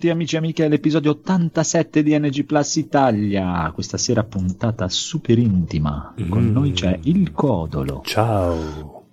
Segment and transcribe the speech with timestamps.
[0.00, 3.70] Benvenuti amici e amiche all'episodio 87 di NG Plus Italia.
[3.74, 6.14] Questa sera puntata super intima.
[6.26, 6.52] Con Mm.
[6.52, 9.04] noi c'è il Codolo, Ciao.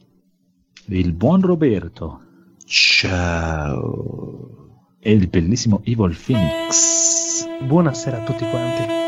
[0.86, 2.22] il buon Roberto
[2.64, 4.86] Ciao.
[4.98, 7.46] e il bellissimo Evil Phoenix.
[7.66, 9.07] Buonasera a tutti quanti.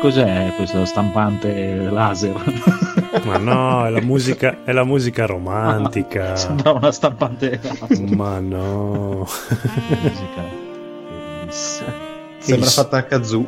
[0.00, 2.34] Cos'è questo stampante laser?
[3.24, 6.36] Ma no, è la musica, è la musica romantica.
[6.36, 8.14] Sembra una stampante laser.
[8.14, 9.26] Ma no.
[10.00, 10.42] Musica
[11.40, 11.92] bellissima.
[12.38, 13.44] Sembra Il- fatta a kazoo.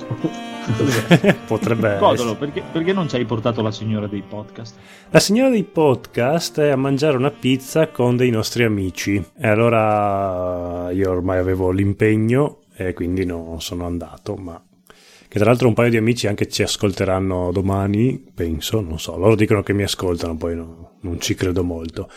[1.46, 2.34] Potrebbe Codolo, essere.
[2.34, 4.76] perché, perché non ci hai portato la signora dei podcast?
[5.10, 9.22] La signora dei podcast è a mangiare una pizza con dei nostri amici.
[9.38, 14.60] E allora io ormai avevo l'impegno e quindi non sono andato, ma
[15.28, 19.34] che tra l'altro un paio di amici anche ci ascolteranno domani, penso, non so, loro
[19.34, 22.10] dicono che mi ascoltano, poi no- non ci credo molto.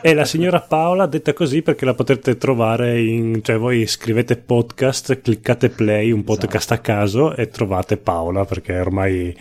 [0.00, 3.42] E la signora Paola, detta così perché la potete trovare in...
[3.42, 9.36] cioè voi scrivete podcast, cliccate play, un podcast a caso e trovate Paola perché ormai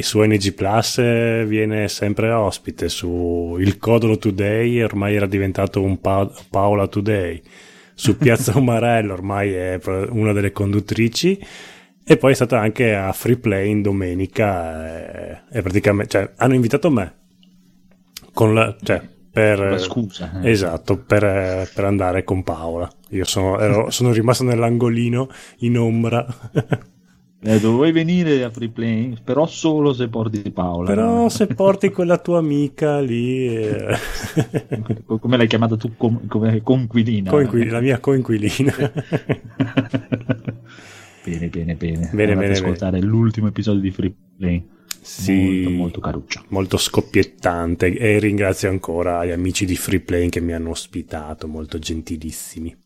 [0.00, 6.00] su NG Plus eh, viene sempre ospite su il Codolo Today ormai era diventato un
[6.00, 7.42] Pa- Paola Today.
[7.92, 9.78] Su Piazza Umarello ormai è
[10.10, 11.38] una delle conduttrici
[12.08, 16.54] e poi è stata anche a Free Play in domenica e, e praticamente cioè, hanno
[16.54, 17.14] invitato me
[18.32, 20.40] con la, cioè, per, Ma scusa.
[20.42, 20.50] eh.
[20.50, 22.88] Esatto, per, eh, per andare con Paola.
[23.10, 26.24] Io sono, ero- sono rimasto nell'angolino in ombra.
[27.42, 30.88] Eh, dovevi venire a Free Play, però solo se porti Paola.
[30.88, 33.96] Però se porti quella tua amica lì, eh,
[35.06, 35.92] Come l'hai chiamata tu?
[35.96, 37.30] Com- come conquilina.
[37.30, 38.74] coinquil- la mia coinquilina.
[41.30, 42.10] bene, bene, bene.
[42.12, 44.66] Bene, Andate bene, ascoltare l'ultimo episodio di Free Play.
[45.00, 45.32] Sì.
[45.32, 46.44] Molto, molto caruccio.
[46.48, 51.78] molto scoppiettante e ringrazio ancora gli amici di Free Play che mi hanno ospitato, molto
[51.78, 52.76] gentilissimi.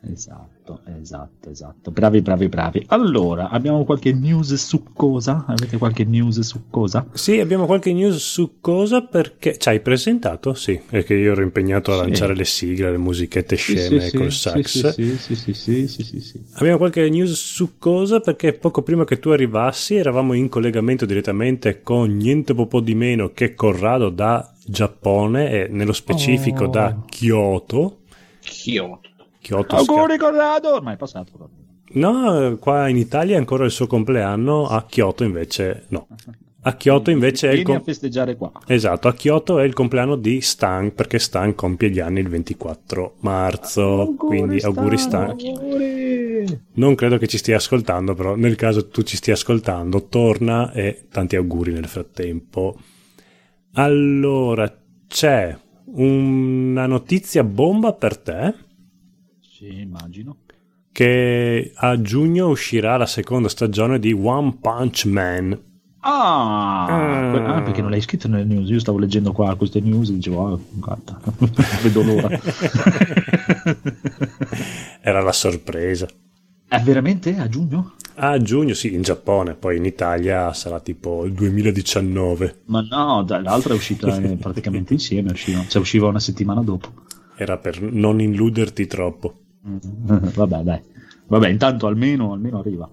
[0.00, 1.90] Esatto, esatto, esatto.
[1.90, 2.84] Bravi, bravi, bravi.
[2.88, 5.44] Allora, abbiamo qualche news su cosa?
[5.48, 7.04] Avete qualche news su cosa?
[7.12, 10.54] Sì, abbiamo qualche news su cosa perché ci hai presentato?
[10.54, 12.00] Sì, perché io ero impegnato a Sì.
[12.02, 14.92] lanciare le sigle, le musichette sceme Sì, sì, col sax.
[14.94, 16.40] Sì, sì, sì, sì, sì, sì, sì.
[16.54, 21.82] Abbiamo qualche news su cosa perché poco prima che tu arrivassi eravamo in collegamento direttamente
[21.82, 26.68] con niente po' di meno che Corrado da Giappone e nello specifico Oh.
[26.68, 27.98] da Kyoto.
[28.40, 29.07] Kyoto.
[29.48, 30.74] Kyoto Auguri Corrado!
[30.74, 31.48] Ormai è passato.
[31.92, 36.06] No, qua in Italia è ancora il suo compleanno, a Kyoto invece no.
[36.60, 38.52] A Kyoto invece è il com- festeggiare qua.
[38.66, 43.14] Esatto, a Kyoto è il compleanno di Stan perché Stan compie gli anni il 24
[43.20, 45.30] marzo, quindi auguri Stan.
[45.30, 46.60] Auguri.
[46.74, 51.06] Non credo che ci stia ascoltando, però nel caso tu ci stia ascoltando, torna e
[51.10, 52.76] tanti auguri nel frattempo.
[53.74, 54.70] Allora,
[55.06, 55.56] c'è
[55.94, 58.66] una notizia bomba per te
[59.58, 60.36] Sì, immagino.
[60.92, 65.58] che a giugno uscirà la seconda stagione di One Punch Man.
[66.00, 67.56] Ah, Ah.
[67.56, 68.68] ah, perché non l'hai scritto nelle news?
[68.70, 71.20] Io stavo leggendo qua queste news e dicevo, ah, guarda,
[71.82, 72.28] vedo l'ora.
[75.02, 76.06] Era la sorpresa.
[76.68, 77.94] È veramente a giugno?
[78.16, 82.62] A giugno, sì, in Giappone, poi in Italia sarà tipo il 2019.
[82.66, 86.92] Ma no, l'altra è uscita eh, praticamente insieme, usciva, cioè usciva una settimana dopo.
[87.36, 89.42] Era per non illuderti troppo.
[90.34, 90.80] Vabbè, dai.
[91.26, 92.90] Vabbè, intanto almeno, almeno arriva.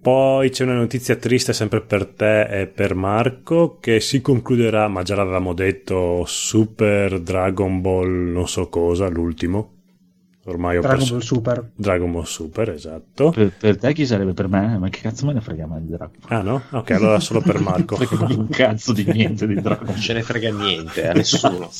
[0.00, 5.02] Poi c'è una notizia triste sempre per te e per Marco che si concluderà, ma
[5.02, 9.79] già l'avevamo detto, Super Dragon Ball non so cosa, l'ultimo.
[10.44, 11.12] Ormai ho Dragon perso.
[11.12, 11.70] Ball Super.
[11.74, 13.30] Dragon Ball Super, esatto.
[13.30, 14.78] Per, per te chi sarebbe per me?
[14.78, 16.16] Ma che cazzo me ne frega mai di Dragon?
[16.28, 16.62] Ah no?
[16.70, 17.96] Ok, allora solo per Marco.
[18.00, 19.86] Frega un cazzo di niente di Dragon.
[19.86, 21.70] Non ce ne frega niente a nessuno.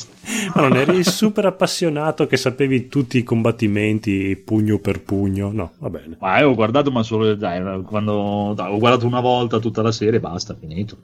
[0.53, 5.51] Ma non eri super appassionato che sapevi tutti i combattimenti pugno per pugno?
[5.51, 6.17] No, va bene.
[6.19, 9.91] Ma eh, ho guardato, ma solo dai, quando dai, ho guardato una volta tutta la
[9.91, 10.97] serie, basta, finito.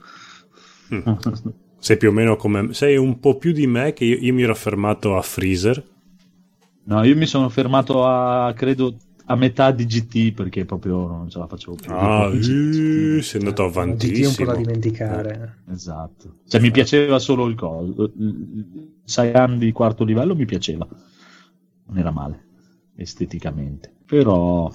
[0.94, 1.02] Mm.
[1.80, 2.74] Sei più o meno come...
[2.74, 5.84] Sei un po' più di me che io, io mi ero fermato a Freezer.
[6.88, 8.96] No, io mi sono fermato a credo
[9.26, 11.92] a metà di GT perché proprio non ce la facevo più.
[11.92, 13.18] Ah, GT.
[13.18, 15.58] eh, sei andato GT è un po' da dimenticare.
[15.70, 16.38] Esatto.
[16.48, 18.14] Cioè mi piaceva solo il coso.
[19.04, 20.88] Saiyan di quarto livello mi piaceva.
[21.88, 22.46] Non era male
[22.96, 23.94] esteticamente.
[24.06, 24.72] Però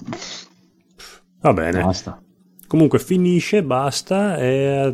[1.41, 1.81] Va bene.
[1.83, 2.22] basta.
[2.73, 4.91] Comunque finisce, basta e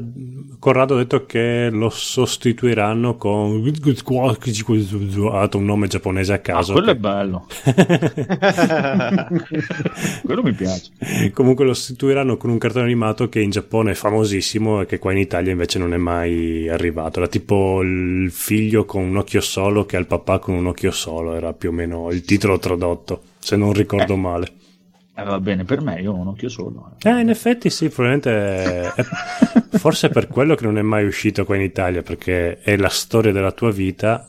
[0.60, 6.74] Corrado ha detto che lo sostituiranno con ha dato un nome giapponese a Ah, caso.
[6.74, 7.48] quello è che- bello.
[10.26, 10.92] quello mi piace.
[11.32, 15.14] Comunque lo sostituiranno con un cartone animato che in Giappone è famosissimo e che qua
[15.14, 17.20] in Italia invece non è mai arrivato.
[17.20, 20.92] Era tipo il figlio con un occhio solo che ha il papà con un occhio
[20.92, 24.58] solo, era più o meno il titolo tradotto, se non ricordo male.
[25.20, 26.92] Eh, va bene per me, io ho un occhio solo.
[27.02, 29.04] Eh, in effetti sì, probabilmente è,
[29.78, 32.90] forse è per quello che non è mai uscito qua in Italia, perché è la
[32.90, 34.28] storia della tua vita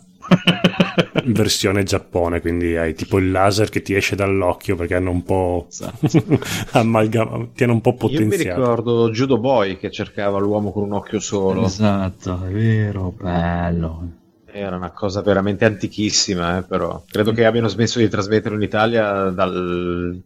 [1.25, 5.23] in versione Giappone, quindi hai tipo il laser che ti esce dall'occhio perché hanno un
[5.23, 6.39] po' Esatto.
[6.79, 8.61] amalgama, ti hanno un po' Io mi potenziato.
[8.61, 11.65] ricordo Judo Boy che cercava l'uomo con un occhio solo.
[11.65, 14.09] Esatto, è vero, bello.
[14.53, 17.03] Era una cosa veramente antichissima, eh, però.
[17.09, 20.21] Credo che abbiano smesso di trasmetterlo in Italia dal...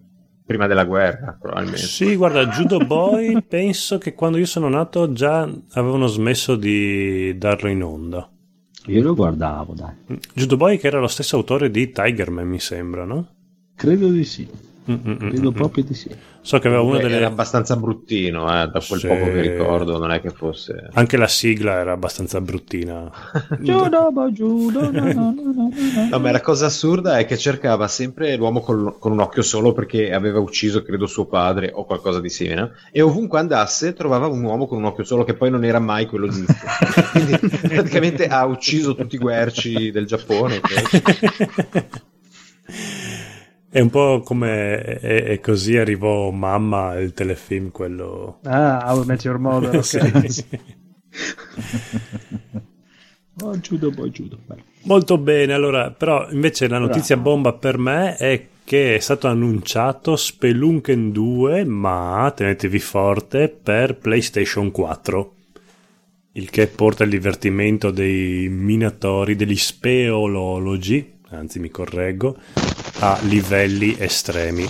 [0.45, 1.87] prima della guerra, probabilmente.
[1.87, 7.69] Sì, guarda, Judo Boy penso che quando io sono nato già avevano smesso di darlo
[7.69, 8.29] in onda.
[8.87, 10.19] Io lo guardavo, dai.
[10.35, 13.29] Judo Boy che era lo stesso autore di Tigerman, mi sembra, no?
[13.75, 14.47] Credo di sì.
[14.85, 16.11] Credo proprio di sì.
[16.43, 17.17] So che aveva una delle...
[17.17, 19.07] Era abbastanza bruttino, eh, da quel Sì.
[19.07, 20.91] poco che ricordo, non è che fosse...
[20.93, 23.11] Anche la sigla era abbastanza bruttina.
[23.61, 25.71] Judo, no, no, no, no, no.
[26.11, 29.73] No, ma la cosa assurda è che cercava sempre l'uomo con, con un occhio solo
[29.73, 32.73] perché aveva ucciso, credo, suo padre o qualcosa di simile.
[32.93, 36.05] E ovunque andasse trovava un uomo con un occhio solo che poi non era mai
[36.05, 36.53] quello giusto.
[37.13, 40.61] Quindi praticamente ha ucciso tutti i guerci del Giappone.
[43.75, 48.39] È un po' come e, e così arrivò Mamma, il telefilm, quello...
[48.45, 50.31] Ah, How I Met Your Mother, ok.
[50.31, 50.45] Sì.
[53.43, 53.59] Oh,
[53.91, 54.39] bo, judo.
[54.47, 54.63] Bello.
[54.83, 57.31] Molto bene, allora, però invece la notizia Bravo.
[57.33, 64.71] bomba per me è che è stato annunciato Spelunken 2, ma tenetevi forte, per PlayStation
[64.71, 65.35] 4.
[66.35, 72.37] Il che porta il divertimento dei minatori, degli speolologi, anzi mi correggo,
[73.13, 74.67] a livelli estremi.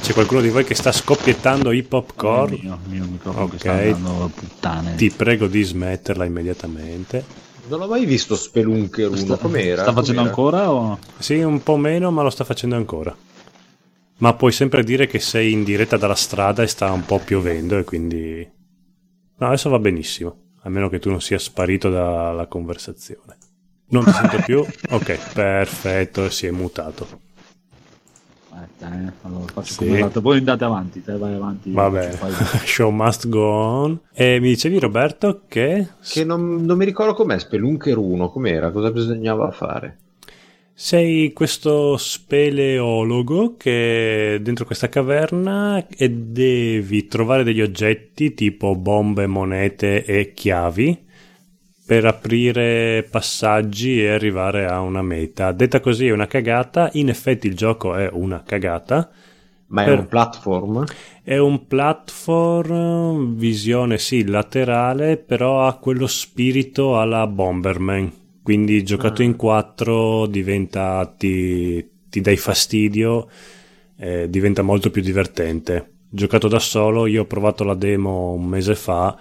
[0.00, 2.54] C'è qualcuno di voi che sta scoppiettando i popcorn?
[2.54, 3.50] Il mio, mio microfono Ok.
[3.52, 4.94] che sta andando a puttane.
[4.96, 7.24] Ti prego di smetterla immediatamente.
[7.68, 9.82] Non ho mai visto Spelunker 1, sta, com'era?
[9.82, 10.58] sta facendo Com'era?
[10.58, 10.98] ancora o...
[11.18, 13.16] Sì, un po' meno, ma lo sta facendo ancora.
[14.18, 17.78] Ma puoi sempre dire che sei in diretta dalla strada e sta un po' piovendo
[17.78, 18.50] e quindi...
[19.38, 23.36] No, adesso va benissimo, a meno che tu non sia sparito dalla conversazione.
[23.90, 24.64] Non ti sento più?
[24.90, 27.30] Ok, perfetto, si è mutato.
[28.82, 29.12] Aspetta, eh.
[29.22, 29.78] Allora, faccio Sì.
[29.78, 30.20] come l'altro.
[30.20, 31.70] Voi andate avanti, te vai avanti.
[31.70, 32.32] Vabbè, Fai-
[32.66, 34.00] show must go on.
[34.12, 35.86] E mi dicevi Roberto che...
[36.02, 38.70] Che non, non mi ricordo com'è Spelunker 1, com'era?
[38.70, 39.96] Cosa bisognava fare?
[40.74, 49.26] Sei questo speleologo che è dentro questa caverna e devi trovare degli oggetti tipo bombe,
[49.26, 51.04] monete e chiavi
[51.92, 55.52] per aprire passaggi e arrivare a una meta.
[55.52, 59.10] Detta così è una cagata, in effetti il gioco è una cagata.
[59.66, 60.84] Ma è Per- un platform?
[61.22, 68.10] È un platform, visione sì, laterale, però ha quello spirito alla Bomberman.
[68.42, 69.24] Quindi giocato Ah.
[69.24, 73.28] in quattro diventa, ti, ti dai fastidio,
[73.98, 75.90] eh, diventa molto più divertente.
[76.08, 79.16] Giocato da solo, io ho provato la demo un mese fa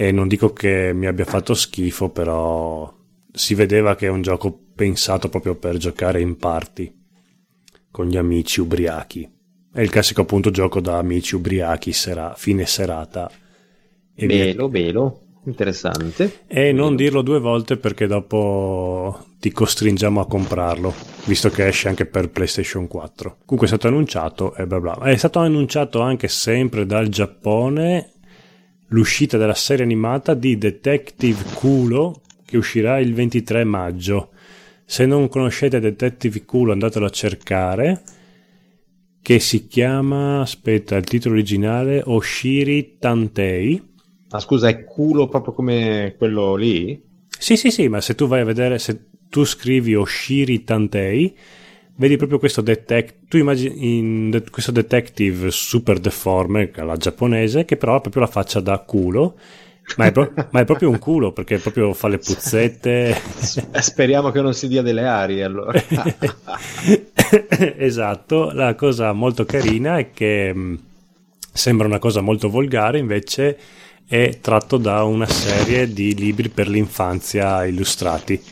[0.00, 2.90] e non dico che mi abbia fatto schifo, però
[3.30, 6.90] si vedeva che è un gioco pensato proprio per giocare in party
[7.90, 9.30] con gli amici ubriachi.
[9.70, 13.30] È il classico appunto gioco da amici ubriachi, sera, fine serata.
[14.14, 14.44] E, via.
[14.44, 16.44] Belo, belo, interessante.
[16.46, 20.94] e non dirlo due volte perché dopo ti costringiamo a comprarlo,
[21.26, 23.36] visto che esce anche per PlayStation 4.
[23.44, 24.98] Comunque è stato annunciato e bla bla.
[25.02, 28.14] È stato annunciato anche sempre dal Giappone
[28.90, 34.30] l'uscita della serie animata di Detective Culo che uscirà il 23 maggio.
[34.84, 38.02] Se non conoscete Detective Culo andatelo a cercare
[39.22, 43.80] che si chiama, aspetta, il titolo originale Oshiri Tantei.
[44.30, 47.00] Ma scusa, è culo proprio come quello lì?
[47.28, 51.36] Sì, sì, sì, ma se tu vai a vedere, se tu scrivi Oshiri Tantei,
[52.00, 57.76] vedi proprio questo detective, tu immagini in de- questo detective super deforme, alla giapponese, che
[57.76, 59.36] però ha proprio la faccia da culo,
[59.96, 63.14] ma è, pro- ma è proprio un culo, perché proprio fa le puzzette.
[63.80, 65.78] Speriamo che non si dia delle arie allora.
[67.76, 70.78] esatto, la cosa molto carina è che mh,
[71.52, 73.58] sembra una cosa molto volgare, invece
[74.08, 78.42] è tratto da una serie di libri per l'infanzia illustrati,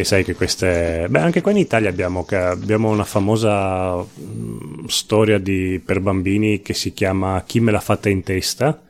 [0.00, 1.06] che sai che queste...
[1.08, 6.62] Beh, anche qua in Italia abbiamo, che abbiamo una famosa mh, storia di, per bambini
[6.62, 8.80] che si chiama Chi me l'ha fatta in testa,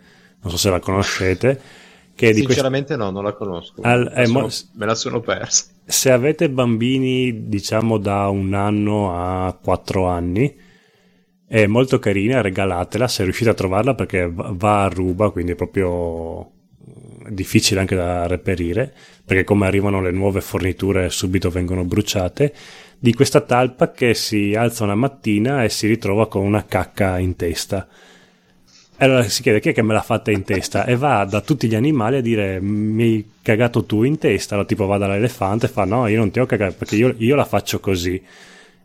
[0.41, 1.61] non so se la conoscete.
[2.15, 3.83] Che Sinceramente no, non la conosco.
[3.83, 5.65] Al- la sono, mo- me la sono persa.
[5.85, 9.13] se avete bambini diciamo da un anno
[9.47, 10.55] a quattro anni
[11.47, 16.51] è molto carina regalatela se riuscite a trovarla perché va- a ruba quindi è proprio
[16.51, 16.60] mm,
[17.33, 18.93] difficile anche da reperire
[19.25, 22.53] perché come arrivano le nuove forniture subito vengono bruciate
[22.99, 27.35] di questa talpa che si alza una mattina e si ritrova con una cacca in
[27.35, 27.89] testa.
[29.03, 30.85] E allora si chiede chi è che me l'ha fatta in testa?
[30.85, 34.69] E va da tutti gli animali a dire mi hai cagato tu in testa, allora
[34.69, 37.47] tipo va dall'elefante e fa no io non ti ho cagato perché io, io la
[37.47, 38.23] faccio così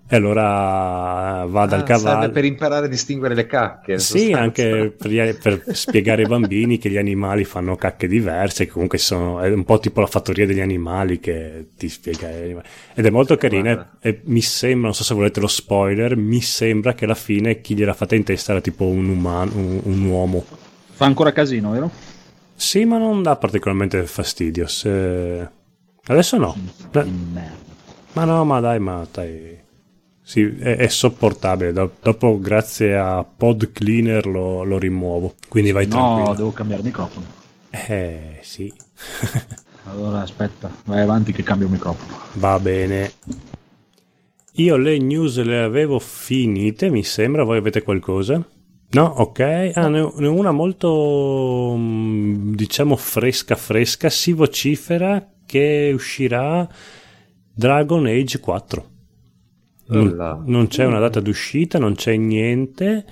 [0.07, 2.19] e allora va dal Ah, cavallo.
[2.21, 3.97] serve per imparare a distinguere le cacche.
[3.97, 4.39] Sì, sostanza.
[4.39, 9.39] anche per, per spiegare ai bambini che gli animali fanno cacche diverse, che comunque sono,
[9.39, 12.29] è un po' tipo la fattoria degli animali che ti spiega.
[12.29, 13.91] Ed è molto carina Guarda.
[13.99, 17.75] e mi sembra, non so se volete lo spoiler, mi sembra che alla fine chi
[17.75, 20.45] gliel'ha fatta in testa era tipo un umano, un, un uomo.
[20.91, 21.89] Fa ancora casino, vero?
[22.55, 24.67] Sì, ma non dà particolarmente fastidio.
[24.67, 25.49] se-
[26.07, 26.55] Adesso no.
[26.93, 27.63] Merda.
[28.13, 29.63] Ma no, ma dai, ma dai.
[30.27, 31.71] Sì, è, è sopportabile.
[31.71, 35.35] Do- dopo, grazie a Pod Cleaner, lo, lo rimuovo.
[35.47, 36.33] Quindi vai No, tranquillo.
[36.33, 37.25] devo cambiare microfono.
[37.69, 38.73] Eh, sì.
[39.87, 42.17] Allora aspetta, vai avanti che cambio microfono.
[42.33, 43.11] Va bene.
[44.53, 47.43] Io le news le avevo finite, mi sembra.
[47.43, 48.43] Voi avete qualcosa?
[48.89, 49.71] No, ok.
[49.75, 54.09] Ah, ne ho, ne ho una molto, mm, diciamo, fresca, fresca.
[54.09, 56.67] Si vocifera che uscirà
[57.53, 58.85] Dragon Age 4.
[59.87, 63.05] Non, c'è una data d'uscita, non c'è niente.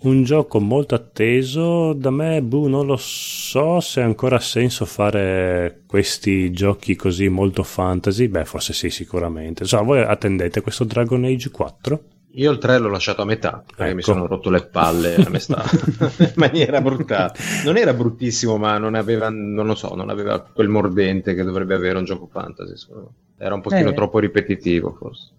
[0.00, 1.92] Un gioco molto atteso.
[1.92, 7.64] Da me, boh, non lo so se ha ancora senso fare questi giochi così molto
[7.64, 8.28] fantasy.
[8.28, 9.64] Beh, forse sì, sicuramente.
[9.64, 12.00] So, voi attendete questo Dragon Age 4?
[12.32, 13.94] Io il 3 l'ho lasciato a metà perché Ecco.
[13.96, 15.64] mi sono rotto le palle a metà
[16.18, 17.32] in maniera brutale.
[17.64, 21.74] Non era bruttissimo, ma non aveva, non lo so, non aveva quel mordente che dovrebbe
[21.74, 22.74] avere un gioco fantasy.
[22.94, 23.02] me.
[23.38, 23.94] Era un pochino Eh.
[23.94, 25.30] troppo ripetitivo, forse.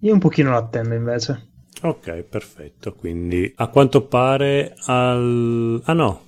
[0.00, 1.48] Io un pochino l'attendo invece.
[1.82, 2.94] Ok, perfetto.
[2.94, 5.80] Quindi a quanto pare al...
[5.84, 6.24] Ah no,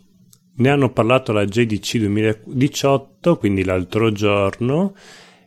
[0.55, 4.95] ne hanno parlato la JDC 2018, quindi l'altro giorno,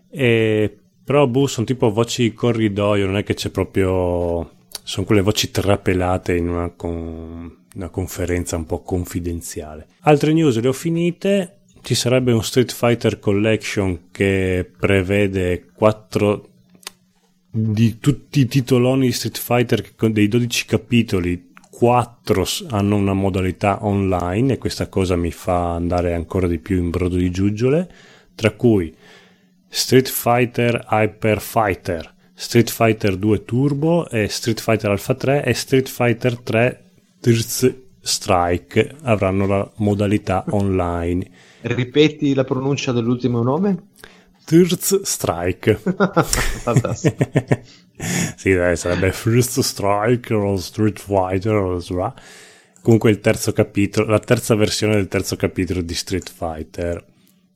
[0.10, 0.78] e...
[1.04, 4.52] però boh, sono tipo voci di corridoio, non è che c'è proprio...
[4.84, 9.88] Sono quelle voci trapelate in una, con- una conferenza un po' confidenziale.
[10.02, 11.62] Altre news le ho finite.
[11.82, 16.50] Ci sarebbe un Street Fighter Collection che prevede quattro
[17.58, 24.54] di tutti i titoloni di Street Fighter dei 12 capitoli 4 hanno una modalità online
[24.54, 27.90] e questa cosa mi fa andare ancora di più in brodo di giuggiole
[28.36, 28.94] tra cui
[29.70, 35.88] Street Fighter Hyper Fighter Street Fighter 2 Turbo e Street Fighter Alpha 3 e Street
[35.88, 36.84] Fighter 3
[37.22, 41.26] Third Strike avranno la modalità online
[41.62, 43.92] Ripeti la pronuncia dell'ultimo nome?
[44.46, 45.80] Third Strike
[48.36, 52.14] sì, dai, sarebbe First Strike o Street Fighter o sla.
[52.82, 57.04] comunque il terzo capitolo, la terza versione del terzo capitolo di Street Fighter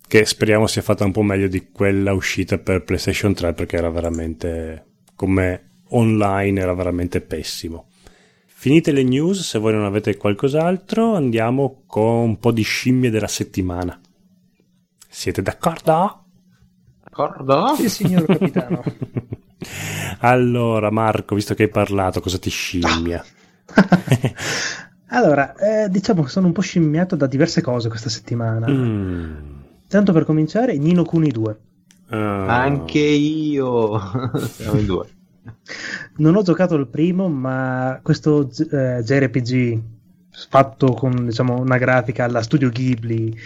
[0.07, 3.91] che speriamo sia fatta un po' meglio di quella uscita per PlayStation 3 perché era
[3.91, 7.87] veramente come online era veramente pessimo.
[8.45, 13.27] Finite le news, se voi non avete qualcos'altro, andiamo con un po' di scimmie della
[13.27, 13.99] settimana.
[15.07, 16.28] Siete d'accordo?
[17.19, 17.75] D'accordo?
[17.75, 18.81] Sì, signor capitano.
[20.19, 23.21] allora, Marco, visto che hai parlato, cosa ti scimmia?
[25.07, 28.69] allora, eh, diciamo che sono un po' scimmiato da diverse cose questa settimana.
[28.69, 29.33] Mm.
[29.89, 31.59] Tanto per cominciare, Nino Kuni 2.
[32.11, 32.61] Ah.
[32.61, 33.99] Anche io.
[34.39, 35.07] Siamo in due.
[36.17, 39.81] Non ho giocato il primo, ma questo eh, JRPG
[40.47, 43.37] fatto con diciamo, una grafica alla studio Ghibli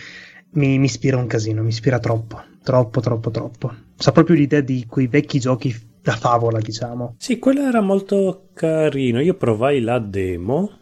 [0.54, 3.74] mi, mi ispira un casino, mi ispira troppo, troppo, troppo, troppo.
[3.96, 7.16] Sa proprio l'idea di quei vecchi giochi da favola, diciamo.
[7.18, 9.22] Sì, quello era molto carino.
[9.22, 10.80] Io provai la demo.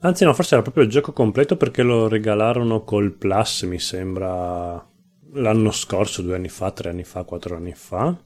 [0.00, 4.86] Anzi, no, forse era proprio il gioco completo perché lo regalarono col Plus, mi sembra
[5.32, 8.16] l'anno scorso, due anni fa, tre anni fa, quattro anni fa.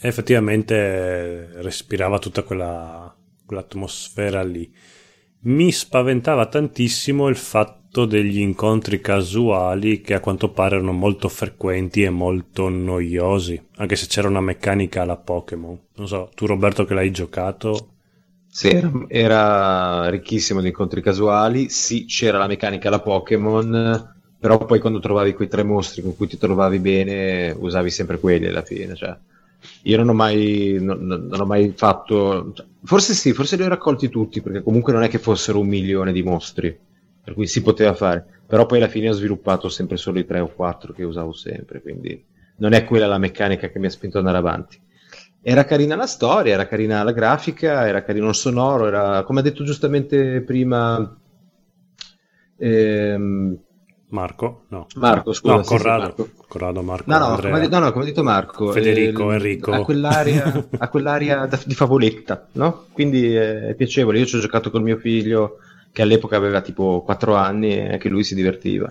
[0.00, 3.14] E effettivamente respirava tutta quella,
[3.44, 4.72] quell'atmosfera lì.
[5.46, 12.02] Mi spaventava tantissimo il fatto degli incontri casuali che a quanto pare erano molto frequenti
[12.02, 15.78] e molto noiosi, anche se c'era una meccanica alla Pokémon.
[15.96, 17.90] Non so, tu Roberto che l'hai giocato,
[18.46, 21.68] Sì, era, era ricchissimo di incontri casuali.
[21.68, 26.28] Sì, c'era la meccanica alla Pokémon, però poi quando trovavi quei tre mostri con cui
[26.28, 28.94] ti trovavi bene, usavi sempre quelli alla fine.
[28.94, 29.18] Cioè.
[29.84, 32.52] Io non ho mai, non, non ho mai fatto.
[32.54, 35.66] Cioè, forse sì, forse li ho raccolti tutti, perché comunque non è che fossero un
[35.68, 36.78] milione di mostri,
[37.24, 38.24] per cui si poteva fare.
[38.46, 41.80] Però poi alla fine ho sviluppato sempre solo i tre o quattro che usavo sempre,
[41.80, 42.22] quindi
[42.56, 44.78] non è quella la meccanica che mi ha spinto ad andare avanti.
[45.42, 49.42] Era carina la storia, era carina la grafica, era carino il sonoro, era, come ha
[49.42, 51.18] detto giustamente prima.
[52.58, 53.58] Ehm,
[54.08, 54.64] Marco?
[54.68, 54.86] No.
[54.96, 55.56] Marco, scusa.
[55.56, 56.14] No, Corrado.
[56.16, 56.28] sì, Marco.
[56.46, 57.10] Corrado, Marco.
[57.10, 58.70] No, no, come, no, no, come ha detto Marco.
[58.70, 59.72] Federico, eh, Enrico.
[59.72, 62.86] Ha quell'aria, ha quell'aria da- di favoletta, no?
[62.92, 64.18] Quindi eh, è piacevole.
[64.20, 65.58] Io ci ho giocato col mio figlio,
[65.94, 68.90] che all'epoca aveva tipo 4 anni, e anche lui si divertiva.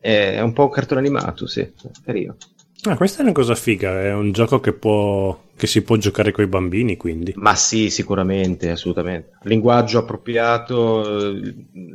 [0.00, 1.70] È un po' un cartone animato, sì,
[2.02, 2.36] carino.
[2.84, 6.32] Ah, questa è una cosa figa, è un gioco che, può, che si può giocare
[6.32, 7.34] con i bambini, quindi.
[7.36, 9.32] Ma sì, sicuramente, assolutamente.
[9.42, 11.34] Linguaggio appropriato,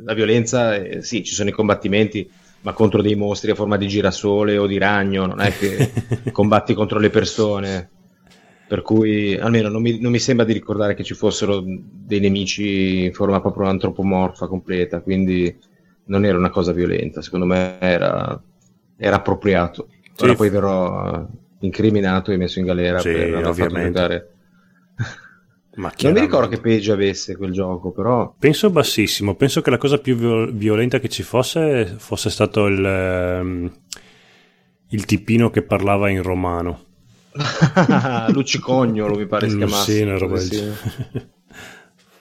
[0.04, 3.88] la violenza, eh, sì, ci sono i combattimenti, ma contro dei mostri a forma di
[3.88, 5.90] girasole o di ragno, non è che
[6.30, 7.90] combatti contro le persone.
[8.68, 13.04] Per cui, almeno non mi, non mi sembra di ricordare che ci fossero dei nemici
[13.04, 15.56] in forma proprio antropomorfa completa, quindi
[16.06, 18.42] non era una cosa violenta, secondo me era,
[18.96, 19.88] era appropriato.
[20.18, 20.36] Ora Sì.
[20.36, 21.26] poi verrò eh,
[21.60, 24.30] incriminato e messo in galera Sì, per aver fatto giocare.
[25.76, 29.76] Ma Non mi ricordo che peggio avesse quel gioco, però Penso bassissimo, penso che la
[29.76, 33.70] cosa più viol- violenta che ci fosse fosse stato il, ehm,
[34.88, 36.85] il tipino che parlava in romano.
[38.32, 39.92] Lucicognolo mi pare si chiamasse.
[39.92, 40.72] sì, una roba Sì.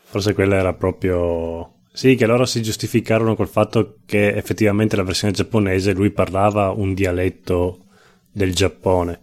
[0.04, 1.72] Forse quella era proprio...
[1.92, 6.94] Sì, che loro si giustificarono col fatto che effettivamente la versione giapponese lui parlava un
[6.94, 7.86] dialetto
[8.32, 9.20] del Giappone.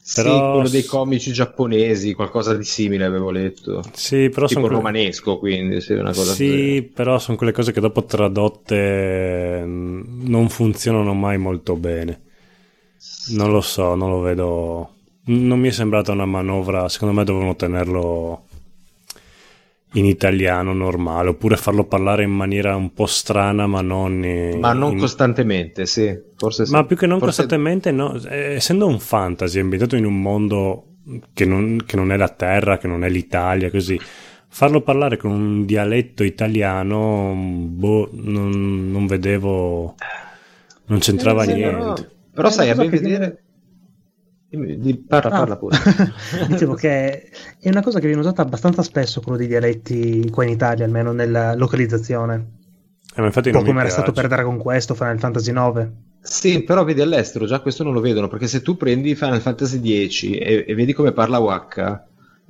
[0.00, 3.82] Sì, Però- quello dei comici giapponesi, qualcosa di simile avevo letto.
[3.92, 6.82] Sì, però tipo sono romanesco, quindi sì, una cosa Sì, così.
[6.94, 12.20] però sono quelle cose che dopo tradotte mm, non funzionano mai molto bene.
[13.30, 14.90] Non lo so, non lo vedo.
[15.28, 16.88] Non mi è sembrata una manovra.
[16.88, 18.44] Secondo me dovevano tenerlo
[19.92, 24.22] in italiano normale, oppure farlo parlare in maniera un po' strana, ma non.
[24.24, 26.16] in- Ma non in- costantemente, sì.
[26.36, 26.72] Forse sì.
[26.72, 28.14] Ma più che non Forse- costantemente, no.
[28.28, 30.84] Eh, Essendo un fantasy ambientato in un mondo
[31.32, 33.98] che non, che non è la Terra, che non è l'Italia, così.
[34.48, 39.94] Farlo parlare con un dialetto italiano, boh, non, non vedevo.
[40.86, 41.76] Non c'entrava Sì, niente.
[41.78, 41.94] Però,
[42.32, 43.26] però sai, a ben che vedere...
[43.26, 43.44] Dimmi,
[45.06, 45.38] Parla, Ah.
[45.38, 45.76] parla pure.
[46.48, 50.50] Dicevo che è una cosa che viene usata abbastanza spesso, quello dei dialetti qua in
[50.50, 52.46] Italia, almeno nella localizzazione.
[53.14, 55.86] Eh, ma infatti Un po' come era stato per Dragon Quest o Final Fantasy IX.
[56.20, 60.08] Sì, però vedi all'estero già questo non lo vedono, perché se tu prendi Final Fantasy
[60.08, 62.04] X e, e vedi come parla Waka,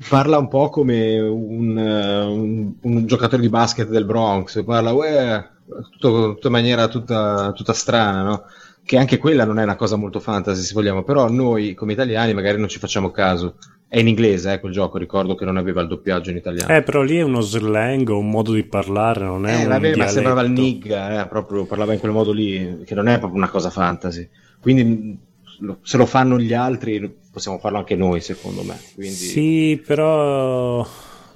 [0.08, 5.46] parla un po' come un, eh, un- un giocatore di basket del Bronx, parla uè,
[5.90, 8.42] tutto, tutta in maniera tutta, tutta strana, no?
[8.86, 12.32] Che anche quella non è una cosa molto fantasy, se vogliamo, però noi come italiani
[12.34, 13.56] magari non ci facciamo caso.
[13.88, 16.72] È in inglese, eh, quel gioco, ricordo che non aveva il doppiaggio in italiano.
[16.72, 19.68] Eh, però lì è uno slang o un modo di parlare, non è Eh, un
[19.70, 23.18] vabbè, ma sembrava il nigga, eh, proprio parlava in quel modo lì, che non è
[23.18, 24.28] proprio una cosa fantasy.
[24.60, 25.18] Quindi
[25.82, 28.78] se lo fanno gli altri, possiamo farlo anche noi, secondo me.
[28.94, 30.86] Quindi, Sì, però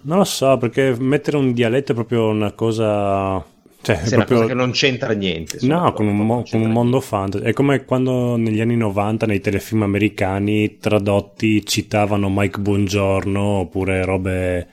[0.03, 3.45] non lo so, perché mettere un dialetto è proprio una cosa...
[3.83, 4.37] Cioè, è proprio...
[4.37, 5.59] cosa che non c'entra niente.
[5.63, 7.45] No, con un, mo- con un mondo fantasy.
[7.45, 14.69] È come quando negli anni 90 nei telefilm americani tradotti citavano Mike Buongiorno oppure robe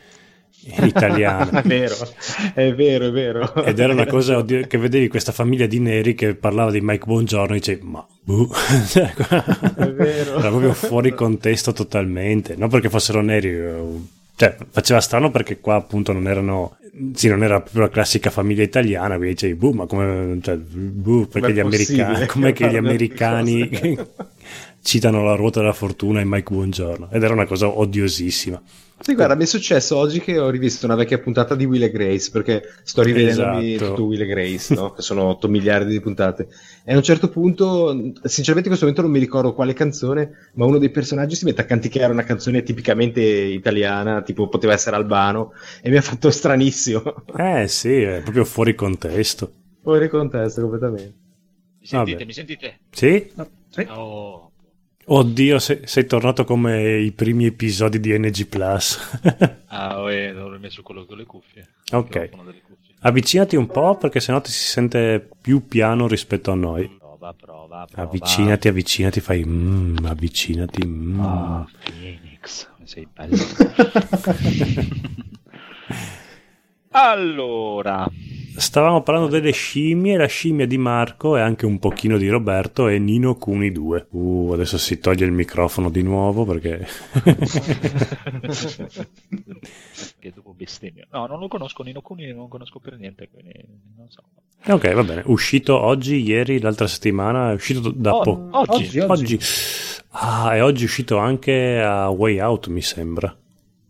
[0.83, 1.61] italiane.
[1.63, 1.95] è vero,
[2.53, 3.53] è vero, è vero.
[3.63, 7.05] Ed era una cosa oddio, che vedevi questa famiglia di neri che parlava di Mike
[7.05, 8.49] Buongiorno e dicevi, ma boh.
[8.87, 10.37] Cioè, È vero.
[10.37, 12.55] Era proprio fuori contesto totalmente.
[12.57, 13.83] Non perché fossero neri, eh,
[14.37, 16.77] cioè faceva strano perché qua appunto non erano.
[17.13, 20.37] Sì, non era proprio la classica famiglia italiana, quindi dicevi, boh, ma come.
[20.43, 22.25] Cioè, boh, perché gli americani.
[22.29, 23.67] Com'è che gli americani
[24.83, 27.09] citano la ruota della fortuna e Mike Buongiorno?
[27.11, 28.61] Ed era una cosa odiosissima.
[28.99, 31.91] Sì, guarda, mi è successo oggi che ho rivisto una vecchia puntata di Will e
[31.91, 33.91] Grace perché sto rivedendomi Esatto.
[33.91, 34.91] tutto Will e Grace, no?
[34.91, 36.47] che sono 8 miliardi di puntate.
[36.83, 37.89] E a un certo punto,
[38.23, 41.61] sinceramente, in questo momento non mi ricordo quale canzone, ma uno dei personaggi si mette
[41.61, 47.03] a canticchiare una canzone tipicamente italiana, tipo poteva essere albano, e mi ha fatto stranissimo.
[47.37, 49.51] Eh sì, è proprio fuori contesto.
[49.83, 51.13] Fuori contesto completamente.
[51.79, 52.11] Mi sentite?
[52.13, 52.25] Vabbè.
[52.25, 52.79] Mi sentite?
[52.91, 53.31] Sì?
[53.69, 53.87] Sì.
[53.89, 54.46] Oh.
[55.09, 58.99] Oddio, sei, sei tornato come i primi episodi di NG Plus.
[59.69, 61.67] Ah, oh, non ho messo quello con le cuffie.
[61.91, 62.29] Ok.
[62.29, 62.75] Cuffie.
[63.01, 66.89] Avvicinati un po' perché sennò ti si sente più piano rispetto a noi.
[66.97, 68.07] Prova, prova, prova.
[68.07, 70.85] Avvicinati, avvicinati, fai mm, avvicinati.
[70.85, 71.19] mm.
[71.19, 73.35] Ah, Phoenix, sei bello.
[76.91, 78.09] allora,
[78.57, 82.97] Stavamo parlando delle scimmie, la scimmia di Marco e anche un pochino di Roberto e
[82.97, 84.07] Nino Cuni 2.
[84.09, 86.87] Uh, adesso si toglie il microfono di nuovo perché...
[90.17, 91.05] che dopo bestemmia.
[91.11, 93.53] No, non lo conosco Nino Cuni, non lo conosco per niente, quindi
[93.95, 94.23] non so.
[94.65, 95.21] ok, va bene.
[95.27, 98.49] Uscito oggi, ieri, l'altra settimana, è uscito da Oh, poco.
[98.57, 98.85] oggi.
[98.85, 99.33] Oggi, oggi.
[99.35, 99.39] Oggi.
[100.09, 103.37] Ah, e oggi è uscito anche a Way Out, mi sembra.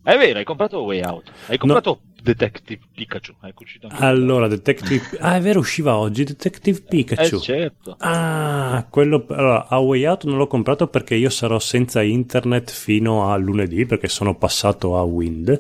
[0.03, 1.31] È vero, hai comprato Way Out.
[1.47, 2.01] Hai comprato
[2.34, 3.36] Detective Pikachu.
[3.40, 3.66] Anche
[3.98, 5.18] Allora, Detective...
[5.20, 7.36] Ah, è vero, usciva oggi Detective Pikachu.
[7.36, 7.96] Eh, certo.
[8.00, 9.26] Ah, quello...
[9.30, 13.86] Allora, a Way Out non l'ho comprato perché io sarò senza internet fino a lunedì
[13.86, 15.58] perché sono passato a Wind.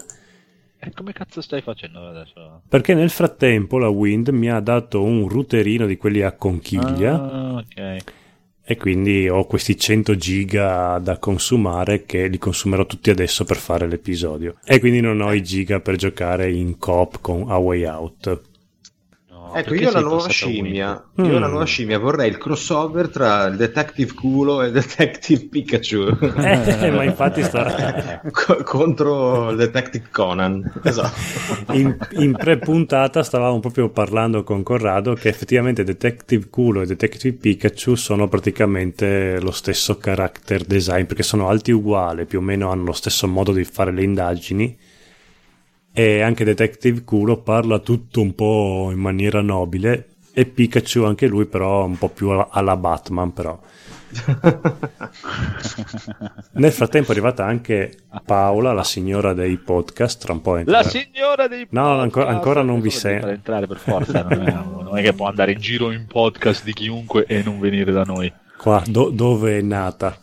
[0.79, 2.61] E come cazzo stai facendo adesso?
[2.67, 7.53] Perché nel frattempo la Wind mi ha dato un routerino di quelli a conchiglia Ah,
[7.55, 8.03] ok.
[8.69, 13.87] E quindi ho questi 100 giga da consumare che li consumerò tutti adesso per fare
[13.87, 14.55] l'episodio.
[14.65, 18.41] E quindi non ho i giga per giocare in coop con A Way Out.
[19.53, 21.03] Ecco, io sei nuova scimmia.
[21.15, 21.29] Wind?
[21.31, 21.49] Io una Mm.
[21.49, 21.97] nuova scimmia.
[21.99, 26.17] Vorrei il crossover tra il Detective Culo e il Detective Pikachu.
[26.37, 28.21] Eh, ma infatti sta...
[28.31, 30.71] Co- contro il Detective Conan.
[30.83, 31.73] Esatto.
[31.73, 37.95] In, in pre-puntata stavamo proprio parlando con Corrado che effettivamente Detective Culo e Detective Pikachu
[37.95, 42.93] sono praticamente lo stesso character design perché sono alti uguali, più o meno hanno lo
[42.93, 44.77] stesso modo di fare le indagini
[45.99, 51.45] e anche Detective Culo parla tutto un po' in maniera nobile e Pikachu anche lui
[51.47, 53.59] però un po' più alla- Batman però.
[56.53, 60.83] Nel frattempo è arrivata anche Paola, la signora dei podcast, tra un po' La entra-
[60.83, 62.01] signora dei No, podcast.
[62.03, 65.53] ancora- ancora non vi deve entrare per forza, non è, non è che può andare
[65.53, 68.31] in giro in podcast di chiunque e non venire da noi.
[68.55, 70.15] Qua, do- dove è nata?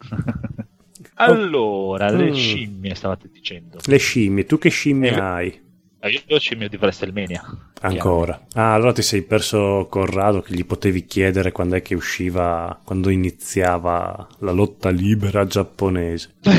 [1.14, 2.34] Allora, le Mm.
[2.34, 3.78] scimmie stavate dicendo.
[3.84, 5.62] Le scimmie, tu che scimmie Eh, hai?
[6.00, 7.42] Eh, Io ho scimmie di WrestleMania.
[7.82, 8.46] Ancora.
[8.54, 13.10] Ah, allora ti sei perso Corrado che gli potevi chiedere quando è che usciva, quando
[13.10, 16.34] iniziava la lotta libera giapponese.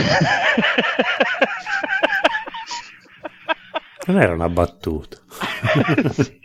[4.08, 5.18] Non era una battuta.
[6.12, 6.40] Sì.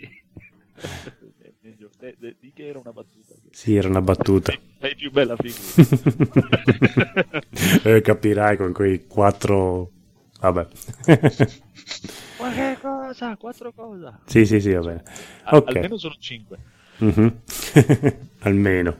[2.40, 3.34] Di che era una battuta.
[3.50, 4.54] Sì, era una battuta.
[4.80, 6.62] Sei più bella figura.
[7.84, 9.90] eh, capirai con quei quattro...
[10.40, 10.66] Vabbè.
[12.40, 13.36] Ma che cosa?
[13.36, 14.18] Quattro cosa?
[14.24, 15.02] sì, sì, sì, va bene.
[15.44, 15.68] A- Ok.
[15.68, 16.58] Almeno sono cinque.
[16.98, 17.40] Mhm.
[18.40, 18.96] Almeno.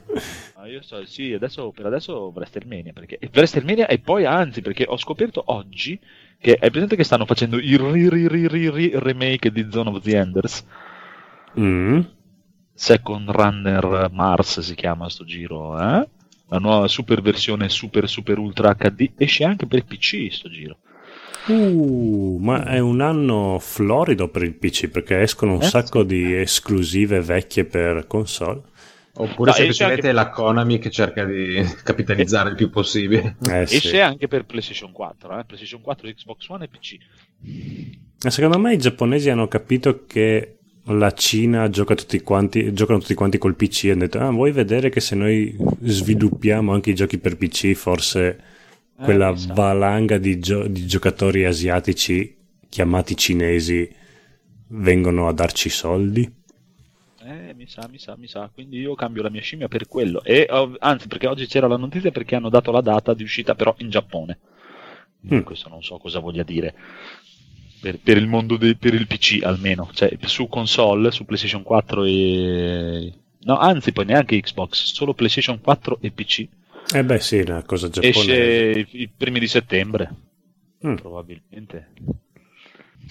[0.57, 4.99] Ma io so, sì, adesso, per adesso WrestleMania, perché WrestleMania e poi anzi, perché ho
[4.99, 5.99] scoperto oggi
[6.39, 10.17] che è presente che stanno facendo il ri, ri, ri- remake di Zone of the
[10.17, 10.65] Enders,
[11.59, 12.01] Mm.
[12.83, 16.09] Second Runner Mars si chiama sto giro, eh?
[16.49, 20.79] La nuova super versione super super ultra HD esce anche per PC sto giro.
[21.49, 26.07] Uh, ma è un anno florido per il PC perché escono un Eh, sacco sì.
[26.07, 28.63] di esclusive vecchie per console.
[29.13, 33.37] Oppure No, semplicemente anche- la Konami che cerca di capitalizzare il più possibile.
[33.47, 33.77] Eh, sì.
[33.77, 35.45] Esce anche per PlayStation 4, eh?
[35.45, 36.97] PlayStation 4, Xbox One e PC.
[38.25, 43.15] Ma Secondo me i giapponesi hanno capito che la Cina gioca tutti quanti, giocano tutti
[43.15, 46.95] quanti col PC e hanno detto, ah, vuoi vedere che se noi sviluppiamo anche i
[46.95, 48.41] giochi per PC forse
[48.99, 49.55] Eh, quella mi sa.
[49.55, 52.37] valanga di, gio- di giocatori asiatici
[52.69, 53.89] chiamati cinesi
[54.69, 56.31] vengono a darci soldi?
[57.23, 58.49] Eh, mi sa, mi sa, mi sa.
[58.53, 60.23] Quindi io cambio la mia scimmia per quello.
[60.25, 63.55] E, ov- anzi, perché oggi c'era la notizia perché hanno dato la data di uscita
[63.55, 64.39] però in Giappone.
[65.23, 65.43] Mm.
[65.45, 66.75] Questo non so cosa voglia dire.
[67.81, 69.89] Per, per il mondo de- per il PC almeno.
[69.93, 73.13] Cioè, su console, su PlayStation 4 e...
[73.43, 76.47] No, anzi, poi neanche Xbox, solo PlayStation 4 e PC.
[76.93, 78.71] Eh beh sì, una cosa giapponese.
[78.81, 80.15] Esce i, i primi di settembre,
[80.87, 80.95] Mm.
[80.97, 81.93] probabilmente.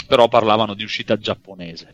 [0.08, 1.94] Però parlavano di uscita giapponese.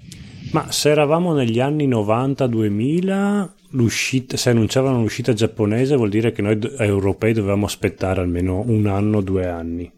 [0.52, 6.58] Ma se eravamo negli anni 90-2000, l'uscita- se annunciavano l'uscita giapponese vuol dire che noi
[6.78, 9.92] europei dovevamo aspettare almeno un anno, due anni.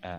[0.00, 0.18] Eh.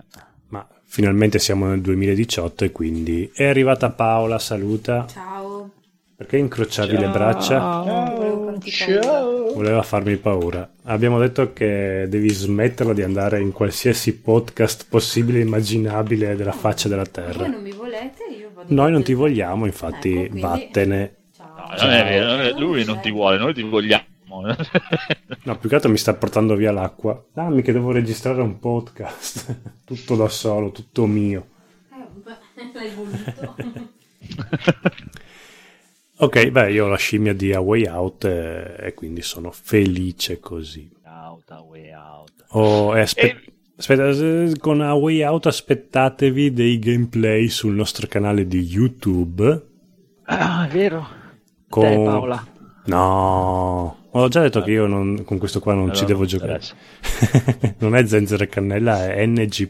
[0.89, 5.05] Finalmente siamo nel 2018 e quindi è arrivata Paola, saluta.
[5.07, 5.69] Ciao.
[6.15, 7.59] Perché incrociavi le braccia?
[7.59, 9.53] Paura.
[9.53, 10.67] Voleva farmi paura.
[10.85, 16.87] Abbiamo detto che devi smetterla di andare in qualsiasi podcast possibile e immaginabile della faccia
[16.87, 17.47] della Voi terra.
[17.47, 21.15] non mi volete, io vado Noi non ti vogliamo, infatti Ecco, quindi- vattene.
[21.35, 21.55] Ciao.
[21.55, 24.03] No, non è vero, lui non ti vuole, noi ti vogliamo.
[25.43, 27.23] No, più che altro mi sta portando via l'acqua.
[27.33, 29.59] Dammi che devo registrare un podcast.
[29.85, 31.47] tutto da solo, tutto mio.
[31.91, 33.55] Eh, l'hai voluto.
[36.19, 40.39] Ok, beh, io ho la scimmia di A Way Out e, e quindi sono felice
[40.39, 40.89] così.
[41.03, 42.31] out, a way out.
[42.49, 44.11] Oh, e aspe- E- Aspetta,
[44.59, 49.65] con A Way Out aspettatevi dei gameplay sul nostro canale di YouTube
[50.23, 51.07] Ah, è vero.
[51.69, 52.47] Con- Te, Paola.
[52.85, 56.27] No, ho già detto che io non- con questo qua non Allora, ci devo non
[56.27, 56.61] giocare.
[57.79, 59.69] non è Zenzero e Cannella, è NG.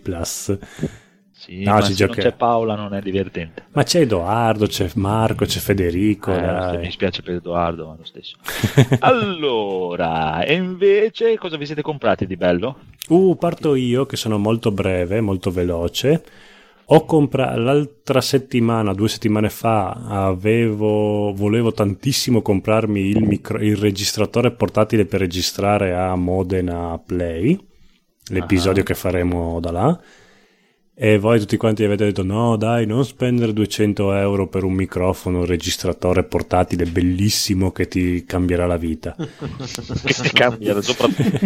[1.32, 2.30] Sì, No, ma ci giocherà.
[2.32, 3.68] c'è Paola non è divertente.
[3.72, 6.34] Ma c'è Edoardo, c'è Marco, c'è Federico.
[6.34, 8.36] Eh, mi spiace per Edoardo, ma lo stesso.
[9.00, 12.80] allora, e invece cosa vi siete comprati di bello?
[13.08, 16.24] Uh, parto io che sono molto breve, molto veloce.
[16.90, 24.52] Ho comprato l'altra settimana, due settimane fa, avevo, volevo tantissimo comprarmi il, micro- il registratore
[24.52, 27.60] portatile per registrare a Modena Play,
[28.30, 28.86] l'episodio Ah.
[28.86, 30.02] che faremo da là.
[31.00, 35.42] E voi tutti quanti avete detto: no, dai, non spendere 200 euro per un microfono,
[35.42, 39.16] un registratore portatile bellissimo che ti cambierà la vita.
[40.08, 41.38] Che ti cambia soprattutto.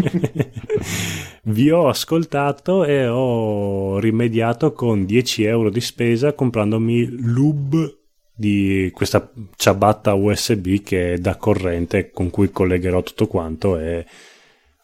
[1.43, 7.97] Vi ho ascoltato e ho rimediato con 10 euro di spesa comprandomi l'hub
[8.33, 14.05] di questa ciabatta USB che è da corrente con cui collegherò tutto quanto e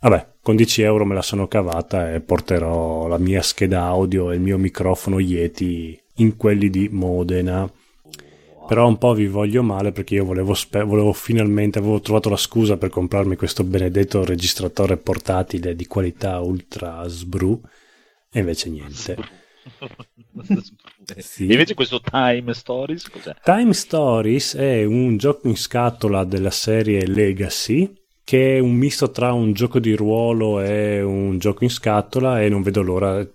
[0.01, 4.36] vabbè con 10 euro me la sono cavata e porterò la mia scheda audio e
[4.36, 7.70] il mio microfono Yeti in quelli di Modena
[8.66, 12.38] però un po' vi voglio male perché io volevo, spe- volevo finalmente, avevo trovato la
[12.38, 17.62] scusa per comprarmi questo benedetto registratore portatile di qualità ultra sbru
[18.32, 19.18] e invece niente.
[21.18, 21.48] Sì.
[21.48, 23.34] E invece questo Time Stories cos'è?
[23.44, 29.32] Time Stories è un gioco in scatola della serie Legacy che è un misto tra
[29.32, 33.26] un gioco di ruolo e un gioco in scatola e non vedo l'ora.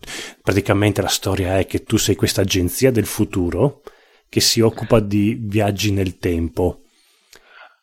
[0.43, 3.81] Praticamente la storia è che tu sei questa agenzia del futuro
[4.29, 6.83] che si occupa di viaggi nel tempo.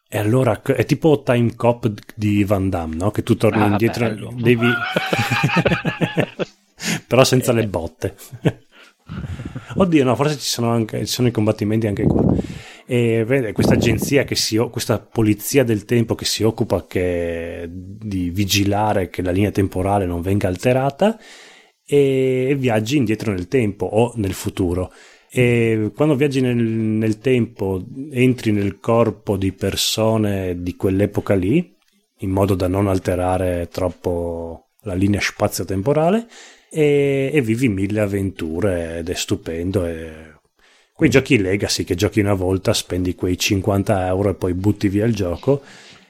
[0.08, 3.10] E allora è tipo Time Cop di Van Damme, no?
[3.10, 4.32] Che tu torni Ah, indietro, bello.
[4.36, 4.68] devi...
[7.08, 8.16] però senza le botte.
[9.78, 12.24] Oddio, no, forse ci sono anche ci sono i combattimenti anche qua.
[12.92, 18.32] E vede questa agenzia che si questa polizia del tempo che si occupa che- di
[18.32, 21.20] vigilare che la linea temporale non venga alterata
[21.86, 24.92] e viaggi indietro nel tempo o nel futuro.
[25.30, 31.72] E quando viaggi nel, nel tempo entri nel corpo di persone di quell'epoca lì,
[32.22, 36.26] in modo da non alterare troppo la linea spazio-temporale,
[36.72, 39.86] e, e vivi mille avventure ed è stupendo.
[39.86, 40.39] E...
[41.00, 45.06] Quei giochi legacy che giochi una volta, spendi quei 50 euro e poi butti via
[45.06, 45.62] il gioco.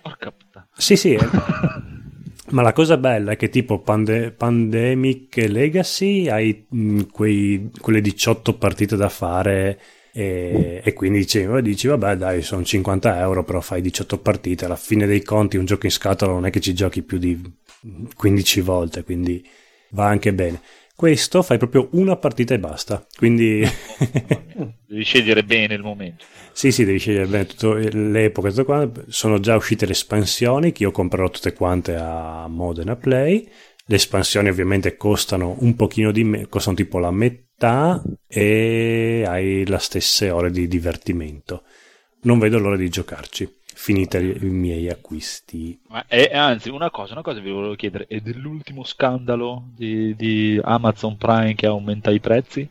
[0.01, 0.67] Porca puttana.
[0.75, 1.15] Sì, sì.
[2.49, 8.55] Ma la cosa bella è che tipo Pande- Pandemic Legacy hai mh, quei- quelle 18
[8.55, 9.79] partite da fare
[10.11, 14.75] e, e quindi dici, dici, vabbè dai sono 50 euro però fai 18 partite alla
[14.75, 17.39] fine dei conti un gioco in scatola non è che ci giochi più di
[18.15, 19.47] 15 volte quindi
[19.91, 20.59] va anche bene
[20.99, 23.63] questo fai proprio una partita e basta quindi
[24.89, 26.25] Devi scegliere bene il momento.
[26.51, 28.49] Sì, sì, devi scegliere bene tutto l'epoca.
[28.49, 29.03] Tutto quanto.
[29.07, 33.47] Sono già uscite le espansioni che io comprerò tutte quante a Modena Play.
[33.85, 39.77] Le espansioni ovviamente costano un pochino di meno, costano tipo la metà e hai le
[39.77, 41.65] stesse ore di divertimento.
[42.23, 43.58] Non vedo l'ora di giocarci.
[43.81, 45.79] Finite i miei acquisti.
[45.87, 50.59] Ma è, anzi, una cosa, una cosa vi volevo chiedere, è dell'ultimo scandalo di, di
[50.61, 52.69] Amazon Prime che aumenta i prezzi?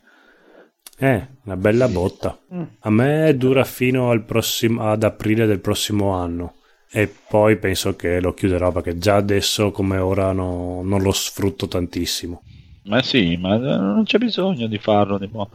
[0.99, 2.39] Eh, una bella botta.
[2.81, 6.57] A me dura fino al prossimo, ad aprile del prossimo anno.
[6.91, 11.69] E poi penso che lo chiuderò perché già adesso come ora no- non lo sfrutto
[11.69, 12.43] tantissimo.
[12.85, 15.19] Ma sì, ma eh, non c'è bisogno di farlo.
[15.19, 15.49] Tipo.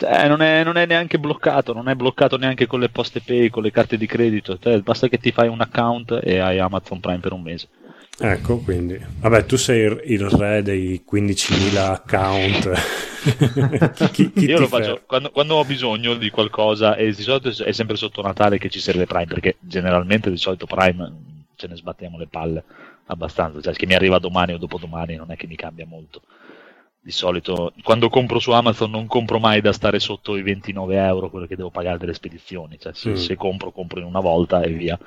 [0.00, 3.50] Cioè, non, è, non è neanche bloccato, non è bloccato neanche con le poste pay,
[3.50, 4.56] con le carte di credito.
[4.58, 7.68] Cioè, basta che ti fai un account e hai Amazon Prime per un mese.
[8.18, 8.98] Ecco, quindi.
[9.18, 12.72] Vabbè, tu sei il, il re dei 15.000 account.
[14.12, 17.72] chi, chi Io lo faccio quando, quando ho bisogno di qualcosa e di solito è
[17.72, 21.12] sempre sotto Natale che ci serve Prime perché generalmente di solito Prime
[21.56, 22.64] ce ne sbattiamo le palle
[23.04, 26.22] abbastanza, cioè che mi arriva domani o dopodomani non è che mi cambia molto.
[27.02, 31.30] Di solito quando compro su Amazon non compro mai da stare sotto i 29 euro
[31.30, 33.14] quello che devo pagare delle spedizioni, cioè se, Mm.
[33.14, 34.98] se compro compro in una volta e via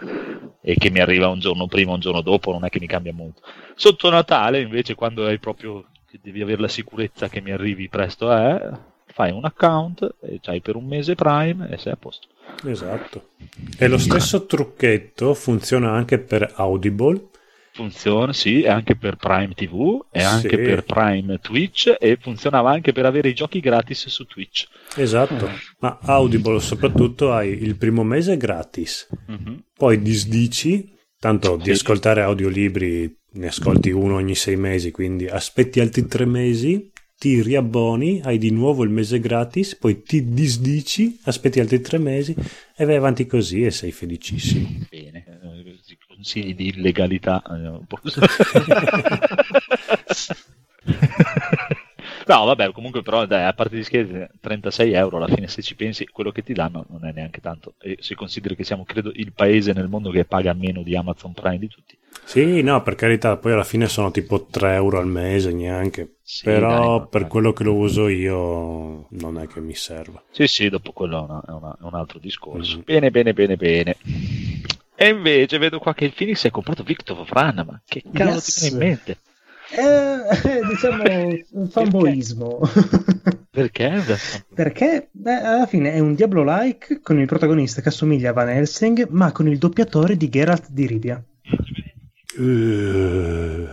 [0.62, 3.14] e che mi arriva un giorno prima un giorno dopo non è che mi cambia
[3.14, 3.42] molto.
[3.76, 8.32] Sotto Natale invece quando hai proprio che devi avere la sicurezza che mi arrivi presto
[8.36, 8.72] eh,
[9.06, 12.28] fai un account e c'hai per un mese Prime e sei a posto.
[12.66, 13.30] Esatto.
[13.78, 17.28] E lo stesso trucchetto funziona anche per Audible.
[17.74, 20.56] Funziona, sì, e anche per Prime TV, e anche Sì.
[20.58, 24.68] per Prime Twitch, e funzionava anche per avere i giochi gratis su Twitch.
[24.96, 25.50] Esatto.
[25.80, 29.08] Ma Audible soprattutto hai il primo mese gratis.
[29.28, 29.64] Mhm.
[29.76, 31.72] Poi disdici, tanto di Sì.
[31.72, 38.22] ascoltare audiolibri ne ascolti uno ogni sei mesi, quindi aspetti altri tre mesi ti riabboni,
[38.24, 42.36] hai di nuovo il mese gratis, poi ti disdici, aspetti altri tre mesi
[42.76, 44.68] e vai avanti così e sei felicissimo.
[44.92, 45.24] Bene,
[46.14, 47.42] consigli di illegalità.
[47.50, 47.80] eh.
[52.26, 55.76] No, vabbè, comunque però dai, a parte di scherzi, 36 euro alla fine se ci
[55.76, 57.74] pensi, quello che ti danno non è neanche tanto.
[57.82, 61.34] E se consideri che siamo, credo, il paese nel mondo che paga meno di Amazon
[61.34, 61.98] Prime di tutti.
[62.24, 66.16] Sì, no, per carità, poi alla fine sono tipo 3 euro al mese, neanche.
[66.22, 70.24] Sì, Però dai, per no, quello che lo uso io non è che mi serva.
[70.32, 72.78] Sì, sì, dopo quello è, una- è una- è un altro discorso.
[72.78, 72.84] Mhm.
[72.86, 73.98] Bene, bene, bene, bene.
[74.96, 78.36] E invece vedo qua che il Phoenix si è comprato Victor Vran, ma che cavolo
[78.36, 78.54] Yes.
[78.54, 79.18] ti viene in mente?
[79.76, 81.04] Eh, eh, diciamo
[81.52, 82.60] un fanboismo.
[83.50, 84.04] Perché?
[84.54, 89.08] Perché beh, alla fine è un Diablo-like con il protagonista che assomiglia a Van Helsing,
[89.10, 91.24] ma con il doppiatore di Geralt di Rivia.
[92.38, 93.68] Uh,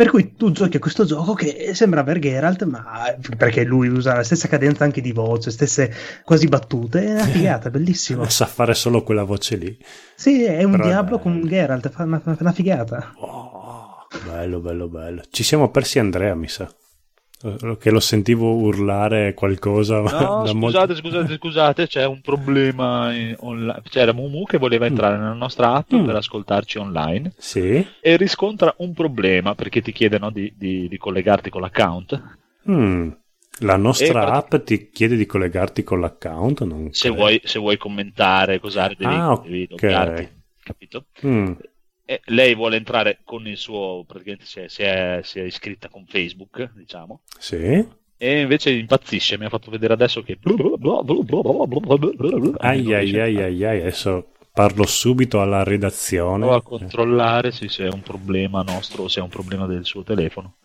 [0.00, 4.14] Per cui tu giochi a questo gioco che sembra aver Geralt, ma perché lui usa
[4.14, 5.92] la stessa cadenza anche di voce, stesse
[6.24, 8.26] quasi battute, è una figata, bellissimo.
[8.26, 9.78] sa fare solo quella voce lì.
[10.14, 11.22] Sì, è un Però Diablo dai.
[11.22, 13.12] con Geralt, fa una, una figata.
[13.18, 15.20] Oh, bello, bello, bello.
[15.28, 16.66] Ci siamo persi Andrea, mi sa.
[17.42, 20.00] Eh, Che lo sentivo urlare qualcosa.
[20.00, 23.80] No, da molto- scusate, scusate, scusate, c'è un problema in- online.
[23.88, 26.04] C'era Mumu che voleva entrare nella nostra app Mm.
[26.04, 27.84] per ascoltarci online Sì.
[28.00, 32.22] e riscontra un problema perché ti chiede no, di, di- di collegarti con l'account.
[32.70, 33.08] Mm.
[33.62, 36.62] La nostra app ti chiede di collegarti con l'account?
[36.62, 39.82] Non Se vuoi, se vuoi commentare, cos'are, devi, Ah, devi ok.
[39.82, 40.28] loggarti,
[40.62, 41.04] capito?
[41.26, 41.52] Mm.
[42.10, 45.88] E lei vuole entrare con il suo, praticamente si è, si è- si è iscritta
[45.88, 47.86] con Facebook, diciamo, Sì.
[48.16, 50.36] e invece impazzisce, mi ha fatto vedere adesso che...
[52.58, 56.40] Ai ai ai ai ai, adesso parlo subito alla redazione.
[56.40, 60.02] Prova a controllare se è un problema nostro o se è un problema del suo
[60.02, 60.56] telefono.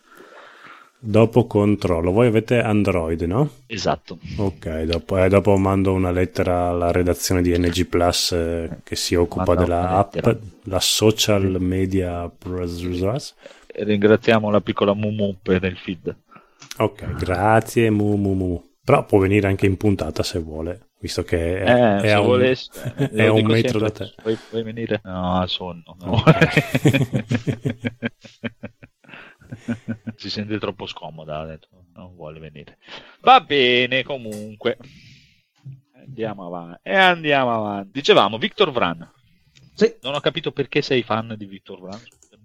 [1.08, 2.10] Dopo controllo.
[2.10, 3.48] Voi avete Android, no?
[3.66, 4.18] Esatto.
[4.38, 9.14] Ok, dopo, eh, dopo mando una lettera alla redazione di NG Plus eh, che si
[9.14, 10.36] occupa Manda della app, lettera.
[10.64, 12.28] la social media.
[13.68, 16.16] Ringraziamo la piccola Mumu per il feed.
[16.78, 17.88] Ok, grazie.
[17.90, 18.64] Mu, mu, mu.
[18.82, 22.20] Però può venire anche in puntata se vuole, visto che è, Eh, è se a
[22.20, 24.22] un, volessi, eh, è un metro da sempre, te.
[24.22, 25.00] Vuoi, vuoi venire?
[25.04, 25.96] No, sonno.
[26.00, 26.12] no.
[26.14, 26.32] Ok.
[30.16, 32.78] si sente troppo scomoda, ha detto, non vuole venire.
[33.20, 34.78] Va bene, comunque.
[35.94, 36.80] Andiamo avanti.
[36.82, 37.90] E andiamo avanti.
[37.92, 39.10] Dicevamo, Victor Vran.
[39.74, 42.00] Sì, Non ho capito perché sei fan di Victor Vran.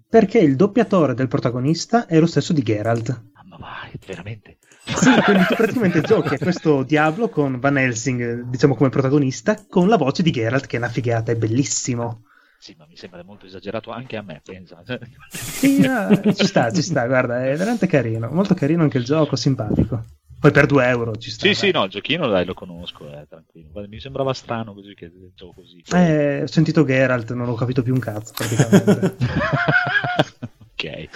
[0.08, 3.08] perché il doppiatore del protagonista è lo stesso di Geralt.
[3.32, 4.58] Ah, ma vai, veramente?
[4.84, 9.88] Sì, quindi tu praticamente giochi a questo Diablo con Van Helsing, diciamo come protagonista, con
[9.88, 12.24] la voce di Geralt, che è una figata, è bellissimo.
[12.62, 14.84] Sì, ma mi sembra molto esagerato anche a me, pensa.
[15.28, 19.34] Sì, ah, ci sta, ci sta, guarda, è veramente carino, molto carino anche il gioco,
[19.34, 20.04] simpatico.
[20.38, 21.44] Poi per 2 euro ci sta.
[21.48, 21.80] Sì, sì, dai.
[21.80, 23.70] no, il giochino dai, lo conosco, eh, tranquillo.
[23.72, 25.82] Guarda, Mi sembrava strano così che gioco così.
[25.92, 29.16] Eh, ho sentito Geralt, non ho capito più un cazzo praticamente.
[30.70, 31.08] ok.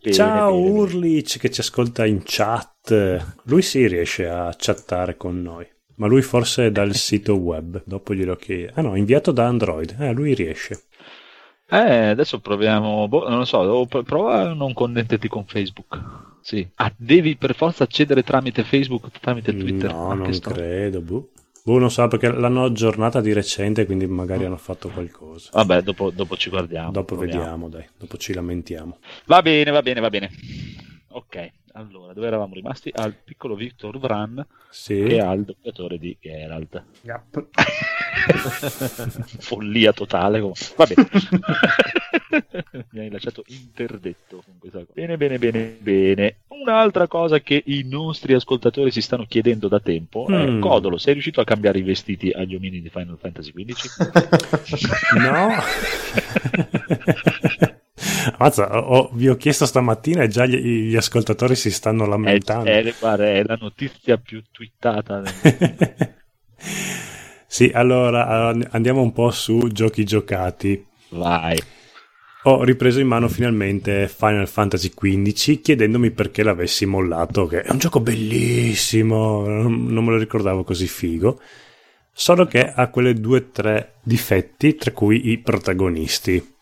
[0.00, 0.78] Bene, Ciao bene, bene.
[0.78, 3.42] Urlich che ci ascolta in chat.
[3.42, 5.68] Lui sì riesce a chattare con noi.
[5.96, 7.82] Ma lui forse è dal sito web.
[7.84, 8.72] Dopo glielo chiedo.
[8.76, 9.96] Ah no, inviato da Android.
[9.98, 10.84] Eh, lui riesce.
[11.68, 16.00] Eh, adesso proviamo, boh, non lo so, prova a non connetterti con Facebook.
[16.40, 16.66] Sì.
[16.76, 19.90] Ah, devi per forza accedere tramite Facebook, tramite Twitter.
[19.92, 21.00] No, Ah, non sto- credo.
[21.00, 21.30] Boh.
[21.64, 25.50] Boh, non so perché l'hanno aggiornata di recente, quindi magari hanno fatto qualcosa.
[25.54, 26.92] Vabbè, dopo, dopo ci guardiamo.
[26.92, 27.40] Dopo proviamo.
[27.40, 27.84] vediamo, dai.
[27.98, 28.98] Dopo ci lamentiamo.
[29.24, 30.30] Va bene, va bene, va bene.
[31.08, 32.90] Ok, allora, dove eravamo rimasti?
[32.94, 34.98] Al piccolo Victor Vran Sì.
[35.02, 36.82] e al doppiatore di Geralt.
[37.02, 37.46] Yup.
[39.40, 40.40] Follia totale.
[40.40, 41.08] com- Va bene.
[42.90, 44.92] Mi hai lasciato interdetto con questa cosa.
[44.94, 46.36] Bene, bene, bene, bene.
[46.48, 50.60] Un'altra cosa che i nostri ascoltatori si stanno chiedendo da tempo è Mm.
[50.60, 55.14] Codolo, sei riuscito a cambiare i vestiti agli omini di Final Fantasy XV?
[55.16, 55.48] No.
[58.38, 60.56] Mazza, ho- vi ho chiesto stamattina e già gli,
[60.88, 62.70] gli ascoltatori si stanno È, lamentando.
[62.70, 65.22] è- guarda, è la notizia più twittata.
[67.46, 70.84] sì, allora eh, andiamo un po' su giochi giocati.
[71.10, 71.58] Vai.
[72.44, 77.78] Ho ripreso in mano finalmente Final Fantasy XV chiedendomi perché l'avessi mollato, che è un
[77.78, 81.40] gioco bellissimo, non non me lo ricordavo così figo,
[82.12, 86.54] solo che ha quelle due o tre difetti, tra cui i protagonisti,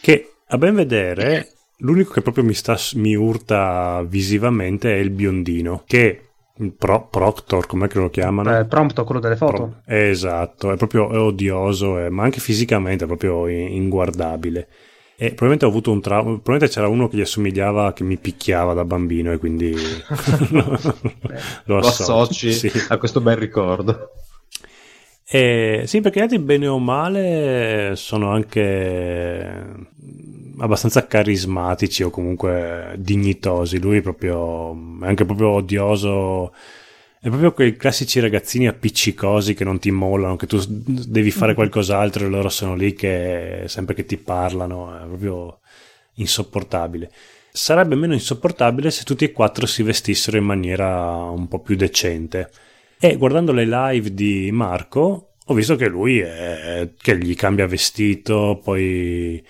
[0.00, 5.82] che a ben vedere l'unico che proprio mi, sta, mi urta visivamente è il biondino,
[5.86, 6.24] che
[6.56, 8.58] il Pro- Proctor, com'è che lo chiamano?
[8.58, 9.52] Eh, prompto quello delle foto.
[9.54, 14.68] Pro- esatto, è proprio è odioso, eh, ma anche fisicamente è proprio in- inguardabile.
[15.16, 16.30] E probabilmente ho avuto un trauma.
[16.32, 19.74] Probabilmente c'era uno che gli assomigliava, che mi picchiava da bambino, e quindi
[20.50, 20.78] lo,
[21.64, 22.72] Lo associ Sì.
[22.88, 24.10] a questo bel ricordo.
[25.32, 29.64] Eh, sì, perché gli altri, bene o male, sono anche
[30.60, 33.78] abbastanza carismatici o comunque dignitosi.
[33.78, 36.52] Lui è proprio è anche proprio odioso.
[37.20, 42.24] È proprio quei classici ragazzini appiccicosi che non ti mollano, che tu devi fare qualcos'altro
[42.24, 44.96] e loro sono lì che sempre che ti parlano.
[44.96, 45.60] È proprio
[46.14, 47.10] insopportabile.
[47.52, 52.50] Sarebbe meno insopportabile se tutti e quattro si vestissero in maniera un po' più decente.
[52.98, 58.60] E guardando le live di Marco, ho visto che lui è, che gli cambia vestito,
[58.62, 59.42] poi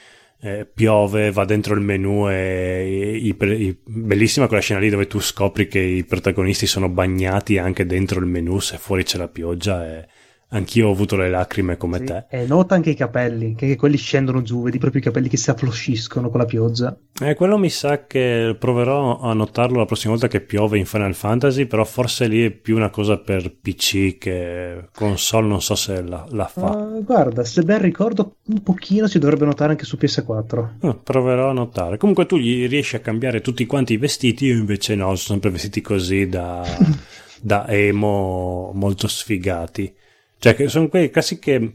[0.43, 5.21] eh, piove, va dentro il menu e i- i- bellissima quella scena lì dove tu
[5.21, 9.87] scopri che i protagonisti sono bagnati anche dentro il menu se fuori c'è la pioggia
[9.87, 10.07] e
[10.51, 12.05] anch'io ho avuto le lacrime come Sì.
[12.05, 12.25] te.
[12.29, 15.51] E nota anche i capelli, che quelli scendono giù, vedi proprio i capelli che si
[15.51, 16.97] afflosciscono con la pioggia.
[17.23, 21.15] Eh, quello mi sa che proverò a notarlo la prossima volta che piove in Final
[21.15, 26.03] Fantasy, però forse lì è più una cosa per PC che console non so se
[26.03, 26.69] la, la fa.
[26.71, 30.69] Ah, guarda, se ben ricordo, un pochino si dovrebbe notare anche su PS4.
[30.81, 31.97] Eh, proverò a notare.
[31.97, 35.51] Comunque tu gli riesci a cambiare tutti quanti i vestiti, io invece no, sono sempre
[35.51, 36.65] vestiti così da,
[37.41, 39.95] da emo molto sfigati.
[40.41, 41.75] Cioè, che sono quei classiche...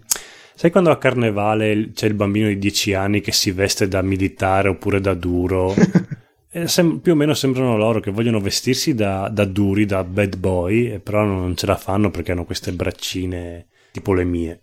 [0.57, 4.69] Sai quando a carnevale c'è il bambino di 10 anni che si veste da militare
[4.69, 5.73] oppure da duro?
[6.55, 10.37] Eh, sem- più o meno sembrano loro che vogliono vestirsi da, da duri, da bad
[10.37, 14.61] boy, però non ce la fanno perché hanno queste braccine tipo le mie.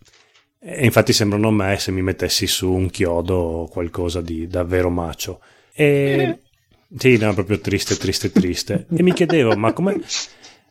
[0.59, 5.41] E infatti sembrano me se mi mettessi su un chiodo o qualcosa di davvero macio.
[5.75, 6.39] E
[6.97, 8.87] sì, no, proprio triste, triste, triste.
[8.97, 10.01] E mi chiedevo, ma come.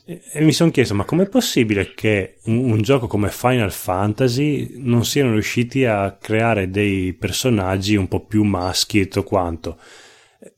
[0.05, 5.05] E mi sono chiesto, ma com'è possibile che un, un gioco come Final Fantasy non
[5.05, 9.77] siano riusciti a creare dei personaggi un po' più maschi e tutto quanto?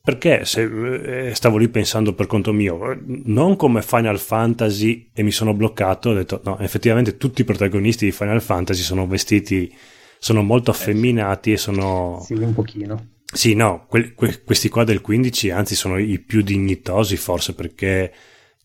[0.02, 5.32] Perché se, eh, stavo lì pensando per conto mio, non come Final Fantasy e mi
[5.32, 9.74] sono bloccato, ho detto no, effettivamente tutti i protagonisti di Final Fantasy sono vestiti,
[10.20, 12.22] sono molto affemminati e sono...
[12.26, 13.08] Sì, un pochino.
[13.26, 18.14] Sì, no, que- que- questi qua del 15 anzi sono i più dignitosi forse perché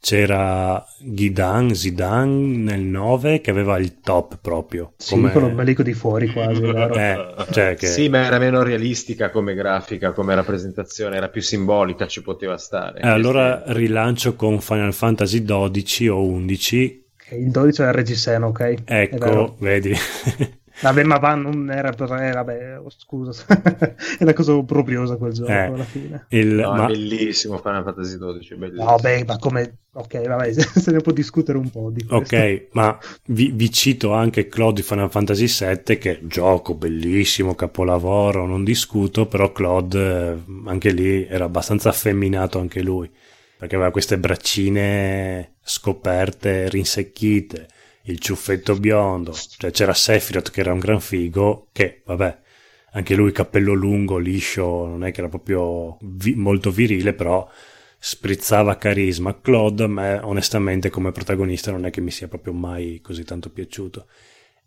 [0.01, 4.93] c'era Ghidan, Zidane nel 9 che aveva il top proprio.
[4.97, 6.63] Sì, come- con l'ombelico di fuori quasi?
[6.63, 7.87] Eh, cioè che...
[7.87, 13.01] Sì, ma era meno realistica come grafica, come rappresentazione, era più simbolica, ci poteva stare.
[13.01, 17.07] Eh, allora rilancio con Final Fantasy 12 o 11.
[17.15, 18.61] Ok, Il 12 era Regiseno, ok?
[18.61, 19.27] È vero.
[19.27, 19.95] Ecco, vedi.
[20.81, 22.13] Vabbè, ma va, non era per...
[22.13, 23.45] eh, vabbè, oh, scusa.
[23.49, 25.57] è una cosa obbrobriosa quel gioco Eh.
[25.57, 26.27] alla fine.
[26.31, 28.97] Il- No, ma- è bellissimo Final Fantasy XII, bellissimo.
[28.97, 29.79] Beh, ma come...
[29.99, 32.37] Ok, vabbè, se ne può discutere un po' di questo.
[32.37, 36.75] Ok, ma vi, vi cito anche Claude di Final Fantasy VII, che è un gioco
[36.75, 43.11] bellissimo, capolavoro, non discuto, però Claude eh, anche lì era abbastanza affemminato anche lui,
[43.59, 47.67] perché aveva queste braccine scoperte, rinsecchite,
[48.09, 52.39] il ciuffetto biondo, cioè c'era Sephiroth che era un gran figo, che vabbè,
[52.93, 57.49] anche lui capello lungo, liscio, non è che era proprio vi- molto virile, però
[57.99, 59.39] sprizzava carisma.
[59.41, 63.51] Claude, a me onestamente come protagonista non è che mi sia proprio mai così tanto
[63.51, 64.07] piaciuto.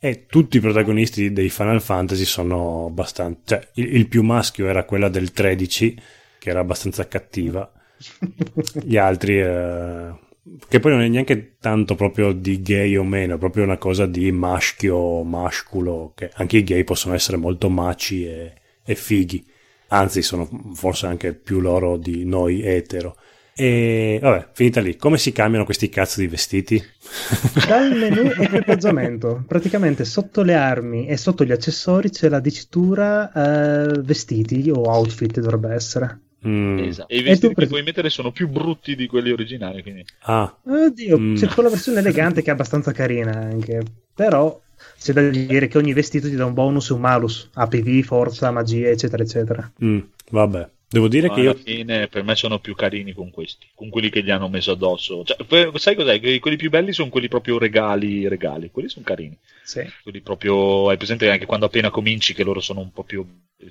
[0.03, 3.39] E tutti i protagonisti dei Final Fantasy sono abbastanza...
[3.43, 5.95] Cioè, il, il più maschio era quella del 13,
[6.39, 7.71] che era abbastanza cattiva.
[8.83, 9.39] Gli altri...
[9.39, 10.29] eh,
[10.67, 14.05] che poi non è neanche tanto proprio di gay o meno, è proprio una cosa
[14.05, 19.45] di maschio, masculo, che anche i gay possono essere molto maci e, e fighi.
[19.89, 23.17] Anzi, sono forse anche più loro di noi etero.
[23.53, 24.95] E vabbè, finita lì.
[24.95, 26.81] Come si cambiano questi cazzo di vestiti?
[27.67, 34.01] Dal menu equipaggiamento, praticamente sotto le armi e sotto gli accessori c'è la dicitura eh,
[34.01, 36.19] vestiti o outfit dovrebbe essere.
[36.47, 36.79] Mm.
[36.79, 37.13] Esatto.
[37.13, 39.81] E i vestiti che puoi mettere sono più brutti di quelli originali.
[39.81, 40.03] Quindi...
[40.21, 41.35] Ah, Oddio, Mm.
[41.35, 43.81] c'è quella versione elegante che è abbastanza carina anche,
[44.15, 44.59] però
[44.99, 48.49] c'è da dire che ogni vestito ti dà un bonus e un malus, APV, forza,
[48.51, 49.71] magia, eccetera, eccetera.
[49.83, 49.99] mm,
[50.31, 50.69] vabbè.
[50.93, 51.55] Devo dire Ma che alla io...
[51.55, 55.23] fine per me sono più carini con questi, con quelli che gli hanno messo addosso.
[55.23, 55.37] Cioè,
[55.75, 56.19] sai cos'è?
[56.19, 58.69] Que- Quelli più belli sono quelli proprio regali, regali.
[58.71, 59.37] Quelli sono carini.
[59.63, 59.89] Sì.
[60.03, 63.25] Quelli proprio, hai presente anche quando appena cominci che loro sono un po' più...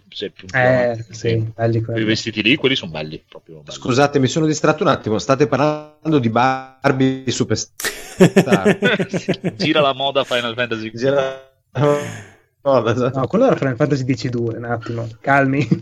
[0.09, 2.05] se- più Eh, sì, belli Quei quelli.
[2.05, 3.77] vestiti lì, quelli sono belli, proprio belli.
[3.77, 5.19] Scusate, mi sono distratto un attimo.
[5.19, 8.79] State parlando di Barbie Superstar.
[9.57, 10.91] Gira la moda Final Fantasy.
[10.95, 11.51] Gira-
[12.63, 13.19] No, esatto.
[13.19, 15.67] No, quello era Final Fantasy X2, un attimo, calmi.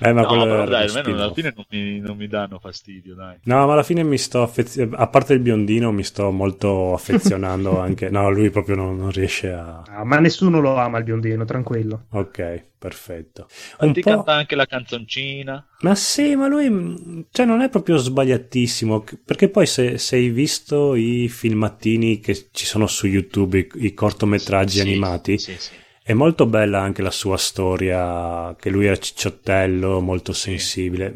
[0.00, 3.14] Eh, ma No, quello però dai, almeno alla fine non mi, non mi danno fastidio,
[3.14, 3.36] dai.
[3.44, 7.78] No, ma alla fine mi sto affezionando, a parte il biondino, mi sto molto affezionando
[7.80, 8.10] anche.
[8.10, 9.82] No, lui proprio non, non riesce a.
[9.88, 12.06] No, ma nessuno lo ama il biondino, tranquillo.
[12.10, 13.46] Ok, perfetto.
[13.78, 15.66] Ma Un ti po'- canta anche la canzoncina.
[15.80, 20.94] Ma sì, ma lui cioè, non è proprio sbagliatissimo, perché poi se, se hai visto
[20.94, 25.72] i filmattini che ci sono su YouTube, i, i cortometraggi Sì, animati, Sì, sì.
[26.02, 31.12] è molto bella anche la sua storia, che lui era cicciottello, molto sensibile,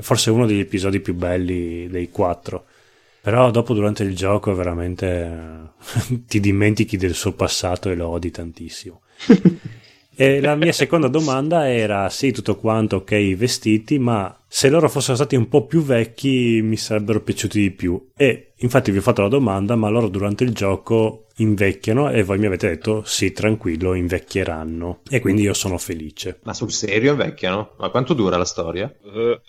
[0.00, 2.64] forse uno degli episodi più belli dei quattro.
[3.22, 5.72] Però dopo durante il gioco veramente
[6.26, 9.02] ti dimentichi del suo passato e lo odi tantissimo.
[10.20, 14.90] E la mia seconda domanda era: sì, tutto quanto, ok, i vestiti, ma se loro
[14.90, 18.10] fossero stati un po' più vecchi mi sarebbero piaciuti di più.
[18.14, 22.36] E infatti vi ho fatto la domanda, ma loro durante il gioco invecchiano e voi
[22.36, 25.00] mi avete detto sì, tranquillo, invecchieranno.
[25.08, 26.40] E quindi io sono felice.
[26.42, 27.70] Ma sul serio invecchiano?
[27.78, 28.94] Ma quanto dura la storia?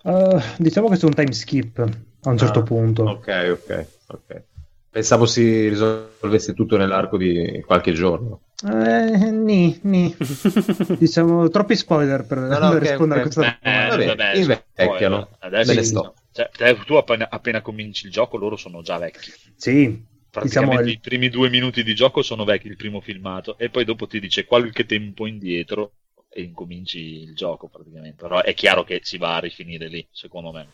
[0.04, 3.04] Uh, diciamo che c'è un time skip a un certo Ah, punto.
[3.04, 4.44] Ok, ok, ok.
[4.90, 8.44] Pensavo si risolvesse tutto nell'arco di qualche giorno.
[8.64, 10.16] Eh, ni, ni.
[11.00, 13.20] diciamo troppi spoiler per, No, no, per ok, rispondere ok.
[13.20, 15.30] a questa eh, vabbè, vabbè, invecchiano.
[15.40, 16.14] Adesso ne sto.
[16.32, 19.32] Cioè, te- tu appena, appena cominci il gioco, loro sono già vecchi.
[19.56, 23.70] Sì, Praticamente Diciamo i primi due minuti di gioco sono vecchi, il primo filmato, e
[23.70, 25.94] poi dopo ti dice qualche tempo indietro
[26.30, 28.24] e incominci il gioco praticamente.
[28.24, 30.68] Però è chiaro che si va a rifinire lì, secondo me.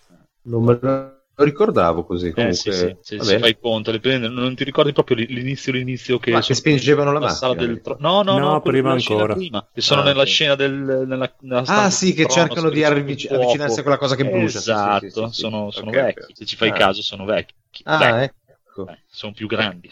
[0.51, 2.27] Non me lo ricordavo così.
[2.27, 3.39] Eh, Comunque, sì, sì, sì, se bene.
[3.39, 7.27] fai conto, le prende- non ti ricordi proprio l'inizio, l'inizio che, Ma che spingevano la
[7.27, 7.67] sala macchina.
[7.73, 9.33] del tro- no, no, No, no, prima ancora.
[9.33, 10.71] prima, che sono Ah, nella scena del
[11.07, 14.59] nella, nella Ah, sì, che trono, cercano di avvic- avvicinarsi a quella cosa che brucia.
[14.59, 15.41] Sì, sì, Esatto, sì, sì, sì.
[15.41, 16.35] sono, sono Ok, vecchi.
[16.35, 16.73] Se ci fai Ah.
[16.73, 17.53] caso, sono vecchi.
[17.83, 18.87] Ah, Vecchi, ecco.
[18.89, 19.91] eh, sono più grandi.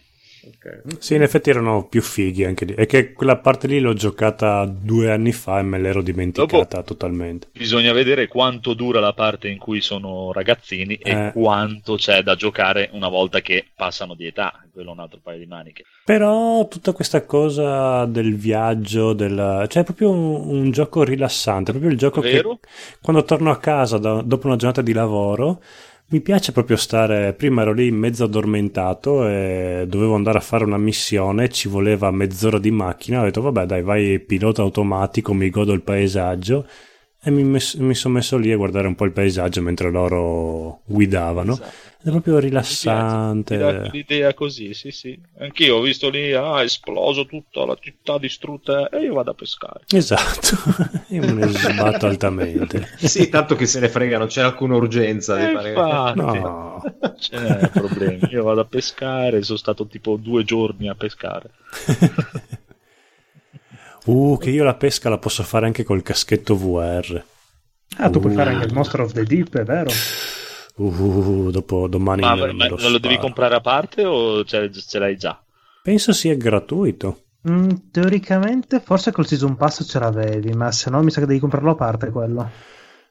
[1.00, 2.74] Sì, in effetti erano più fighi anche lì.
[2.74, 7.48] È che quella parte lì l'ho giocata due anni fa e me l'ero dimenticata totalmente.
[7.54, 11.12] Bisogna vedere quanto dura la parte in cui sono ragazzini Eh.
[11.12, 14.64] e quanto c'è da giocare una volta che passano di età.
[14.72, 15.84] Quello è un altro paio di maniche.
[16.04, 19.66] Però tutta questa cosa del viaggio, del...
[19.70, 22.60] cioè è proprio un, un gioco rilassante, proprio il gioco Vero?
[22.62, 22.68] che
[23.02, 25.62] quando torno a casa da- dopo una giornata di lavoro
[26.08, 30.78] mi piace proprio stare, prima ero lì mezzo addormentato e dovevo andare a fare una
[30.78, 35.74] missione, ci voleva mezz'ora di macchina, ho detto vabbè dai vai pilota automatico, mi godo
[35.74, 36.68] il paesaggio
[37.26, 40.82] e mi, mes- mi sono messo lì a guardare un po' il paesaggio mentre loro
[40.86, 41.54] guidavano.
[41.54, 41.84] Esatto.
[42.06, 42.48] È proprio Mi piace.
[42.50, 43.90] rilassante.
[43.92, 45.20] L'idea così, sì, sì.
[45.40, 49.80] Anch'io ho visto lì, ah, esploso tutta la città distrutta e io vado a pescare.
[49.92, 50.56] Esatto,
[51.10, 52.90] io me ne sbatto altamente.
[53.02, 55.70] Sì, tanto che se ne frega, non c'è alcuna urgenza di Eh, fare...
[55.70, 56.20] infatti.
[56.20, 56.84] No,
[57.18, 58.20] Ce n'è problemi.
[58.30, 61.50] Io vado a pescare, sono stato tipo due giorni a pescare.
[64.06, 67.24] Uh, che io la pesca la posso fare anche col caschetto VR.
[67.98, 68.36] Ah, tu puoi Uh.
[68.36, 69.90] fare anche il Monster of the Deep, è vero?
[70.78, 74.70] Uh, dopo domani Ma, me ma lo non lo devi comprare a parte o ce,
[74.72, 75.42] ce l'hai già?
[75.82, 77.22] Penso sia gratuito.
[77.50, 81.40] Mm, teoricamente, forse col Season Pass ce l'avevi, ma se no mi sa che devi
[81.40, 82.50] comprarlo a parte quello.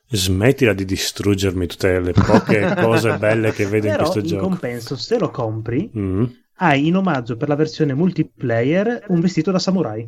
[0.07, 4.43] Smettila di distruggermi tutte le poche cose belle che vedo in Però questo in gioco.
[4.49, 6.25] compenso, se lo compri, Mm.
[6.57, 10.07] hai in omaggio per la versione multiplayer un vestito da samurai.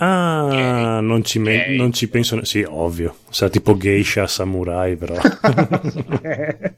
[0.00, 2.36] Ah, non ci, me- non ci penso.
[2.36, 3.16] ne- Sì, ovvio.
[3.30, 5.14] Sarà tipo geisha samurai, però.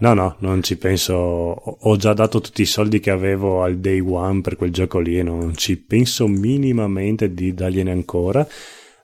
[0.00, 1.12] No, no, non ci penso.
[1.14, 5.18] Ho già dato tutti i soldi che avevo al day one per quel gioco lì
[5.18, 8.46] e non ci penso minimamente di dargliene ancora.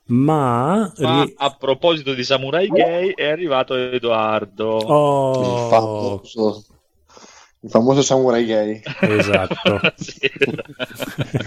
[0.07, 0.93] Ma.
[0.97, 4.77] Ma ri- a proposito di samurai gay, è arrivato Edoardo.
[4.77, 6.63] Il, Oh, famoso,
[7.65, 8.81] il famoso samurai gay.
[9.01, 9.79] esatto.
[9.97, 10.19] Sì.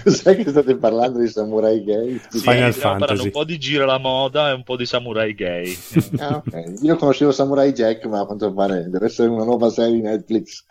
[0.03, 2.19] Cos'è che state parlando di samurai gay?
[2.29, 3.25] Sì, Final stiamo parlando Fantasy.
[3.25, 5.77] un po' di gira la moda e un po' di samurai gay.
[6.17, 6.73] Ah, ok.
[6.81, 10.65] Io conoscevo Samurai Jack, ma a quanto pare deve essere una nuova serie di Netflix.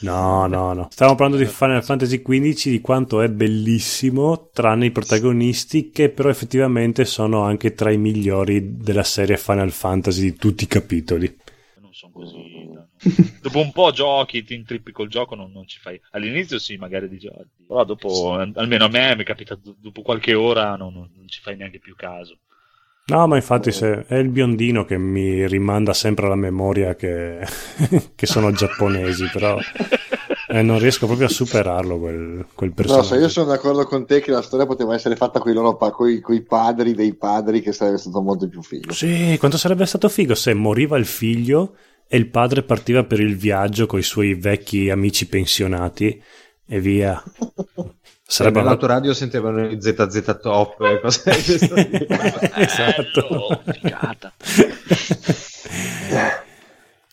[0.00, 0.88] No, no, no.
[0.90, 6.30] Stavamo parlando di Final Fantasy XV, di quanto è bellissimo, tranne i protagonisti, che però
[6.30, 11.36] effettivamente sono anche tra i migliori della serie Final Fantasy di tutti i capitoli.
[11.80, 12.59] non sono così.
[13.02, 13.10] No.
[13.42, 15.98] Dopo un po' giochi, ti intrippi col gioco, non, non ci fai.
[16.10, 20.34] All'inizio sì, magari di giochi, però dopo, almeno a me mi capita do- dopo qualche
[20.34, 22.38] ora, non, non- non ci fai neanche più caso.
[23.06, 27.40] No, ma infatti se è il biondino che mi rimanda sempre alla memoria che,
[28.14, 29.60] che sono giapponesi, però
[30.46, 33.02] eh, non riesco proprio a superarlo quel, quel No, personaggio.
[33.02, 35.50] so, io sono d'accordo con te che la storia poteva essere fatta con
[36.08, 38.92] i padri dei padri, che sarebbe stato molto più figo.
[38.92, 41.76] Sì, quanto sarebbe stato figo se moriva il figlio
[42.12, 46.20] e il padre partiva per il viaggio con i suoi vecchi amici pensionati
[46.66, 47.22] e via.
[48.30, 51.22] Sarebbe Sarebbe l'autoradio sentivano i ZZ Top e cose
[52.56, 53.22] esatto.
[53.28, 54.34] Bello, figata.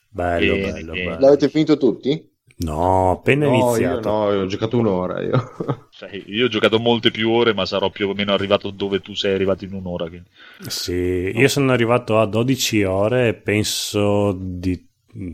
[0.10, 1.18] bello, Bene, bello.
[1.18, 2.32] L'avete finito tutti?
[2.60, 4.10] No, appena No, io iniziato.
[4.10, 5.52] no, io ho giocato un'ora io.
[5.90, 9.14] Cioè, io ho giocato molte più ore, ma sarò più o meno arrivato dove tu
[9.16, 10.08] sei arrivato in un'ora.
[10.10, 10.30] quindi.
[10.68, 14.87] Sì, io sono arrivato a 12 ore e penso di...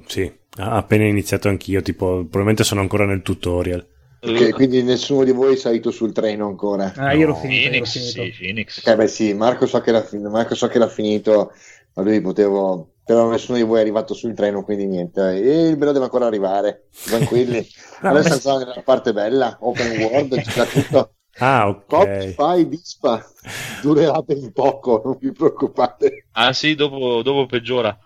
[0.07, 3.85] Sì, appena iniziato anch'io, tipo, probabilmente sono ancora nel tutorial.
[4.25, 6.93] Ok, quindi nessuno di voi è salito sul treno ancora.
[6.95, 8.21] Ah, io ero No, finito, ero Phoenix, finito.
[8.21, 8.81] sì, Phoenix.
[8.85, 11.51] Eh beh sì, Marco so che era, fin- Marco so che era finito,
[11.93, 12.89] ma lui potevo...
[13.05, 15.21] Però nessuno di voi è arrivato sul treno, quindi niente.
[15.35, 17.69] E il bello deve ancora arrivare, tranquilli.
[18.05, 18.39] Adesso beh.
[18.39, 21.15] siamo nella parte bella, open world, c'è tutto.
[21.39, 22.35] Ah, Cop, ok.
[22.35, 23.25] fai, dispa.
[23.75, 26.27] Durerà ben poco, non vi preoccupate.
[26.33, 27.97] Ah sì, dopo, dopo peggiora.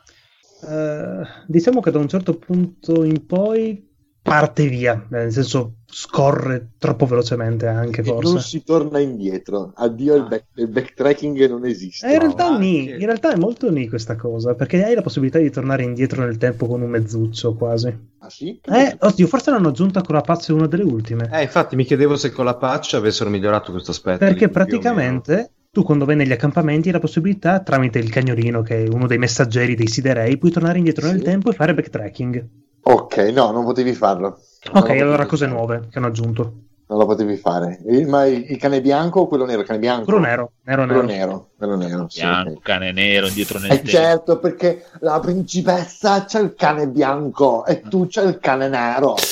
[0.61, 3.85] Eh, diciamo che da un certo punto in poi
[4.27, 8.39] parte via, nel senso scorre troppo velocemente anche E non forse.
[8.45, 9.71] si torna indietro.
[9.73, 12.05] Addio, il, back- il backtracking non esiste.
[12.07, 15.01] Eh, in, realtà No, ni, in realtà è molto ni questa cosa, perché hai la
[15.01, 17.87] possibilità di tornare indietro nel tempo con un mezzuccio quasi.
[18.19, 18.59] Ah sì?
[18.65, 21.29] Eh, oddio, forse l'hanno aggiunta con la patch una delle ultime.
[21.31, 24.17] Eh, infatti mi chiedevo se con la patch avessero migliorato questo aspetto.
[24.17, 28.87] Perché praticamente tu quando vai negli accampamenti hai la possibilità, tramite il cagnolino, che è
[28.87, 31.11] uno dei messaggeri dei siderei, puoi tornare indietro Sì.
[31.11, 32.49] nel tempo e fare backtracking.
[32.81, 34.39] Ok, no, non potevi farlo.
[34.73, 35.55] Non Ok, lo allora cose fare.
[35.55, 36.63] nuove che hanno aggiunto.
[36.89, 37.79] Non lo potevi fare.
[37.89, 39.59] Il, ma il, il cane bianco o quello nero?
[39.59, 40.05] Il cane bianco?
[40.05, 41.05] Quello nero, nero, Quello nero.
[41.17, 41.47] nero.
[41.57, 43.89] Quello nero, sì, Bianco, cane nero, indietro nel Eh tempo.
[43.89, 49.15] certo, perché la principessa c'ha il cane bianco e tu c'hai il cane nero.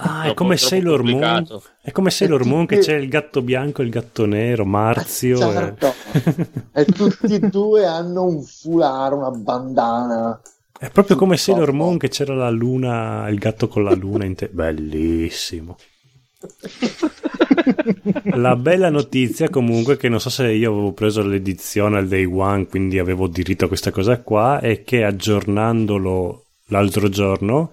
[0.00, 1.46] Ah, è come Sailor Moon.
[1.80, 5.36] È come Sailor tutti- Moon che c'è il gatto bianco e il gatto nero, Marzio.
[5.36, 5.94] e- Certo.
[6.72, 10.40] E tutti e due hanno un foulard, una bandana.
[10.78, 11.36] È proprio come.
[11.36, 14.48] Sailor Moon che c'era la luna, il gatto con la luna in te.
[14.52, 15.76] Bellissimo.
[18.36, 22.66] La bella notizia comunque che non so se io avevo preso l'edizione al day one,
[22.66, 27.72] quindi avevo diritto a questa cosa qua, è che aggiornandolo l'altro giorno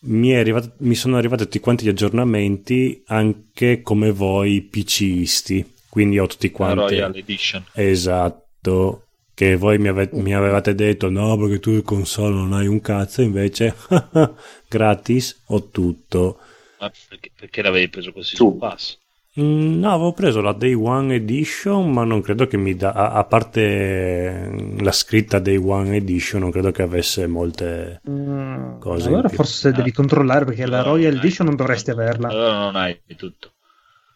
[0.00, 6.26] mi, arrivato- mi sono arrivati tutti quanti gli aggiornamenti anche come voi PCisti, quindi ho
[6.26, 6.94] tutti La quanti...
[6.94, 7.64] Royal Edition.
[7.72, 12.68] Esatto, che voi mi, ave- mi avevate detto no perché tu il console non hai
[12.68, 13.74] un cazzo, invece
[14.68, 16.38] gratis ho tutto.
[16.78, 18.48] Ma perché, perché l'avevi preso così Tu.
[18.50, 18.98] sul pass?
[19.38, 23.12] Mm, no, avevo preso la Day One Edition, ma non credo che mi dà, a,
[23.12, 28.00] a parte la scritta Day One Edition, non credo che avesse molte...
[28.08, 31.16] Mm, Cose allora forse devi controllare perché la Royal.
[31.16, 32.28] Edition non dovresti averla.
[32.28, 33.52] Allora non hai tutto.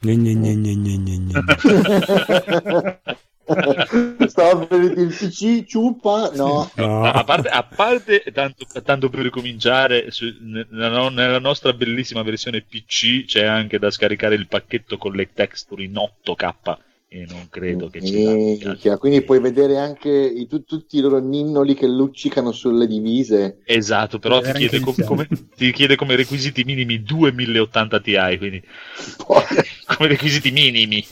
[0.01, 1.43] Gne, gne, gne, gne, gne, gne,
[3.55, 4.29] gne.
[4.29, 6.71] Stavo per dire il PC, ciupa, no.
[6.75, 7.05] No.
[7.05, 13.25] A parte, a parte tanto, tanto per ricominciare, su- nella, nella nostra bellissima versione PC
[13.25, 16.79] c'è anche da scaricare il pacchetto con le texture in 8K
[17.13, 21.19] e non credo che ci Minchia, quindi puoi vedere anche i- tu- tutti i loro
[21.19, 23.59] ninnoli che luccicano sulle divise.
[23.65, 28.15] Esatto, però ti Vedere chiede, com- come, ti chiede come requisiti minimi 2 1080 Ti,
[28.39, 28.63] quindi
[29.27, 29.43] Poi-
[29.97, 31.05] come requisiti minimi.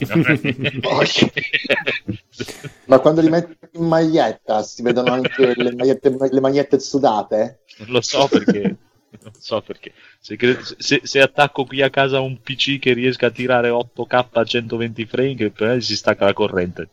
[2.85, 7.59] Ma quando li metti in maglietta si vedono anche le magliette, le magliette sudate?
[7.79, 8.77] non lo so perché.
[9.21, 9.93] Non so perché.
[10.19, 14.27] Se, cre- se- se attacco qui a casa un PC che riesca a tirare 8K
[14.31, 16.89] a 120 frame, che si stacca la corrente.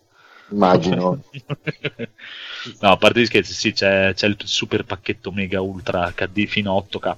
[0.50, 1.22] Immagino.
[2.80, 6.76] no, a parte gli scherzi, sì, c'è, c'è il super pacchetto mega ultra HD fino
[6.76, 7.16] a 8K.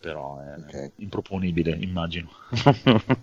[0.00, 0.92] Però è Ok.
[0.96, 2.30] improponibile, immagino.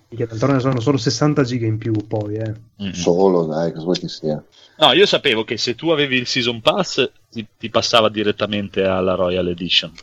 [0.09, 2.53] Ne sono solo 60 giga in più poi, eh.
[2.81, 2.91] Mm-mm.
[2.91, 4.43] Solo, dai, cosa vuoi che sia?
[4.77, 9.15] No, io sapevo che se tu avevi il Season Pass ti, ti passava direttamente alla
[9.15, 9.93] Royal Edition.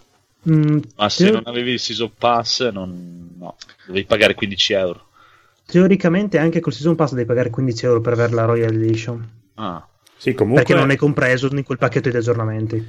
[0.50, 5.06] Mm, Ma se teo- non avevi il Season Pass, non, no, dovevi pagare 15 euro.
[5.66, 9.28] teoricamente anche col Season Pass devi pagare 15 euro per avere la Royal Edition.
[9.54, 9.86] Ah,
[10.16, 10.62] Sì, comunque...
[10.64, 12.86] Perché non è compreso in quel pacchetto di aggiornamenti.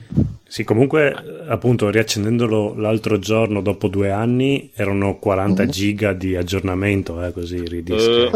[0.48, 1.12] Sì, comunque,
[1.48, 5.70] appunto, riaccendendolo l'altro giorno, dopo due anni, erano 40 Mhm.
[5.70, 8.20] giga di aggiornamento, eh, così ridischi.
[8.22, 8.32] Eh,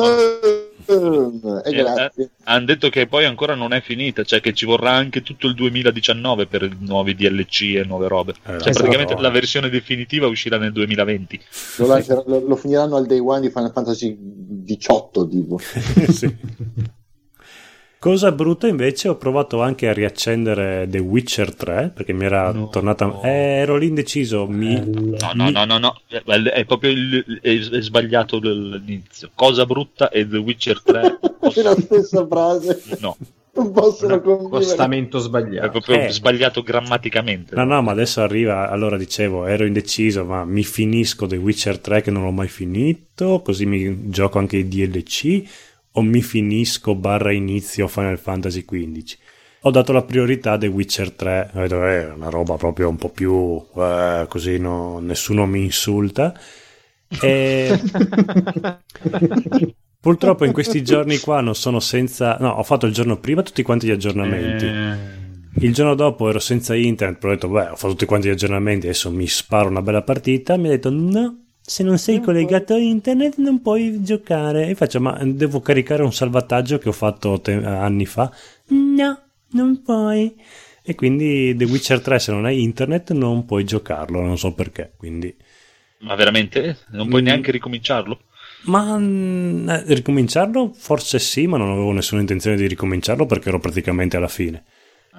[0.85, 2.29] Eh, e grazie.
[2.43, 5.53] hanno detto che poi ancora non è finita, cioè che ci vorrà anche tutto il
[5.55, 8.33] 2019 per i nuovi DLC e nuove robe.
[8.45, 11.41] Eh, Cioè, praticamente la versione definitiva uscirà nel 2020.
[11.77, 11.87] Lo,
[12.25, 15.59] lo- lo finiranno al day one di Final Fantasy 18, tipo.
[16.07, 16.35] Sì.
[17.99, 22.69] Cosa brutta invece, ho provato anche a riaccendere The Witcher 3 perché mi era No.
[22.69, 23.19] tornata.
[23.23, 23.29] Eh,
[23.59, 24.45] ero lì indeciso.
[24.47, 24.75] Mi...
[24.85, 29.31] No, no, no, no, no, è, è proprio il- è, è sbagliato l'inizio.
[29.33, 31.19] Cosa brutta e The Witcher 3.
[31.57, 32.81] È la stessa frase.
[32.99, 33.17] No,
[33.53, 34.55] Non possono Un convivere.
[34.57, 35.69] accostamento è sbagliato.
[35.71, 36.09] proprio Eh.
[36.11, 37.55] sbagliato grammaticamente.
[37.55, 38.69] No, no, ma adesso arriva.
[38.69, 43.41] Allora dicevo, ero indeciso, ma mi finisco The Witcher 3 che non l'ho mai finito,
[43.43, 45.41] così mi gioco anche i DLC,
[45.97, 49.15] o mi finisco barra inizio Final Fantasy XV.
[49.61, 51.51] ho dato la priorità a The Witcher 3.
[51.55, 55.63] Ho detto, eh, è una roba proprio un po' più eh, così no- nessuno mi
[55.63, 56.33] insulta.
[57.21, 57.79] E
[59.99, 62.37] purtroppo in questi giorni qua non sono senza.
[62.39, 64.65] No, ho fatto il giorno prima tutti quanti gli aggiornamenti.
[64.65, 65.25] Eh,
[65.65, 68.31] Il giorno dopo ero senza internet, però ho detto, beh, ho fatto tutti quanti gli
[68.31, 70.55] aggiornamenti, adesso mi sparo una bella partita.
[70.57, 74.67] Mi ha detto, no, se non sei collegato a internet non puoi giocare.
[74.69, 78.31] E faccio, ma devo caricare un salvataggio che ho fatto te- anni fa?
[78.67, 80.33] No, non puoi.
[80.81, 84.93] E quindi The Witcher 3, se non hai internet, non puoi giocarlo, non so perché.
[84.95, 85.35] Quindi...
[85.99, 86.77] Ma veramente?
[86.91, 87.25] Non puoi Mm.
[87.25, 88.19] neanche ricominciarlo?
[88.61, 90.71] Ma mm, eh, ricominciarlo?
[90.73, 94.63] Forse sì, ma non avevo nessuna intenzione di ricominciarlo perché ero praticamente alla fine.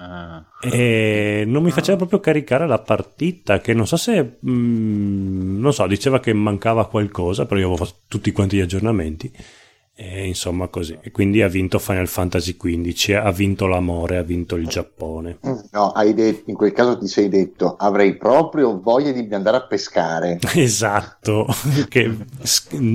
[0.01, 0.45] Ah.
[0.61, 4.37] E non mi faceva proprio caricare la partita, che non so se...
[4.47, 9.31] mm, non so, diceva che mancava qualcosa, però io avevo fatto tutti quanti gli aggiornamenti.
[10.01, 10.97] E insomma così.
[11.01, 15.39] E quindi ha vinto Final Fantasy XV, ha vinto l'amore, ha vinto il Giappone.
[15.71, 19.67] No, hai detto, in quel caso ti sei detto, avrei proprio voglia di andare a
[19.67, 20.39] pescare.
[20.55, 21.47] Esatto,
[21.89, 22.15] che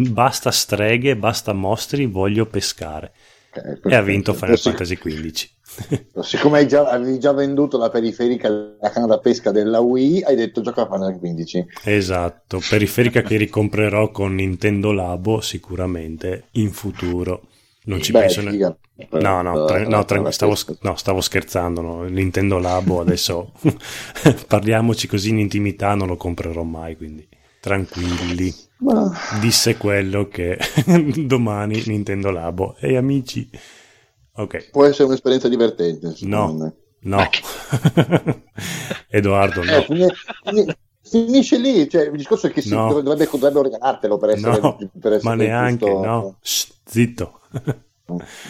[0.08, 3.12] basta streghe, basta mostri, voglio pescare.
[3.56, 4.58] Ok, E ha vinto Final.
[4.58, 5.52] Fantasy XV.
[6.22, 10.36] Siccome hai già, avevi già venduto la periferica alla canna da pesca della Wii, hai
[10.36, 11.66] detto gioca a Final 15.
[11.84, 17.48] Esatto, periferica che ricomprerò con Nintendo Labo sicuramente in futuro.
[17.86, 18.76] Non ci Beh, penso ne- figa.
[19.20, 21.80] No, no, tra- Eh, no, tra- stavo, no, stavo scherzando.
[21.82, 22.02] no.
[22.04, 23.52] Nintendo Labo adesso
[24.48, 27.26] parliamoci così in intimità, non lo comprerò mai, quindi
[27.60, 28.52] tranquilli.
[28.84, 29.10] Ma-
[29.40, 30.58] Disse quello che
[31.26, 32.76] domani Nintendo Labo.
[32.80, 33.48] Ehi amici.
[34.36, 36.14] Ok, Può essere un'esperienza divertente.
[36.14, 36.74] secondo me.
[37.00, 37.28] no.
[39.08, 39.70] Edoardo, no.
[39.76, 40.06] Eh, fini-
[40.44, 42.92] fini- finisce lì, cioè, il discorso è che si No.
[42.92, 46.04] dovrebbe, dovrebbero regalartelo per essere, No, per essere ma neanche, giusto.
[46.04, 46.36] no.
[46.40, 47.40] Shh, zitto.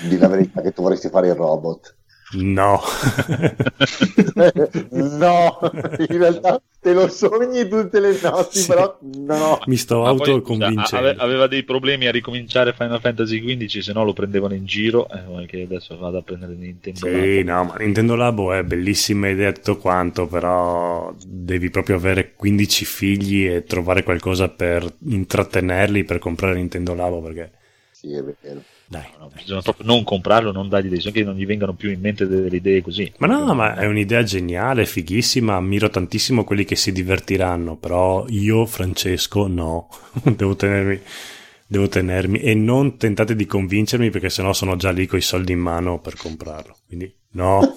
[0.09, 1.95] Di la verità che tu vorresti fare il robot.
[2.33, 2.81] No.
[4.91, 5.59] no,
[5.99, 8.67] in realtà te lo sogni tutte le notti, Sì.
[8.67, 9.59] però no.
[9.67, 10.97] Mi sto autoconvincendo.
[10.97, 15.09] ave- aveva dei problemi a ricominciare Final Fantasy XV, se no lo prendevano in giro.
[15.09, 17.01] Eh, che adesso vado a prendere Nintendo.
[17.01, 22.85] Sì, no, ma Nintendo Labo è bellissima idea tutto quanto, però devi proprio avere 15
[22.85, 27.51] figli e trovare qualcosa per intrattenerli per comprare Nintendo Labo perché
[27.93, 28.63] Sì, è vero.
[28.87, 29.05] Dai.
[29.19, 32.01] No, bisogna proprio non comprarlo, non dargli dei soldi, che non gli vengano più in
[32.01, 33.13] mente delle idee così.
[33.19, 38.67] Ma no, ma è un'idea geniale, fighissima, ammiro tantissimo quelli che si divertiranno, però io,
[38.67, 39.89] Francesco, no,
[40.23, 41.01] devo tenermi,
[41.67, 45.53] devo tenermi e non tentate di convincermi perché sennò sono già lì con i soldi
[45.53, 47.75] in mano per comprarlo, quindi no,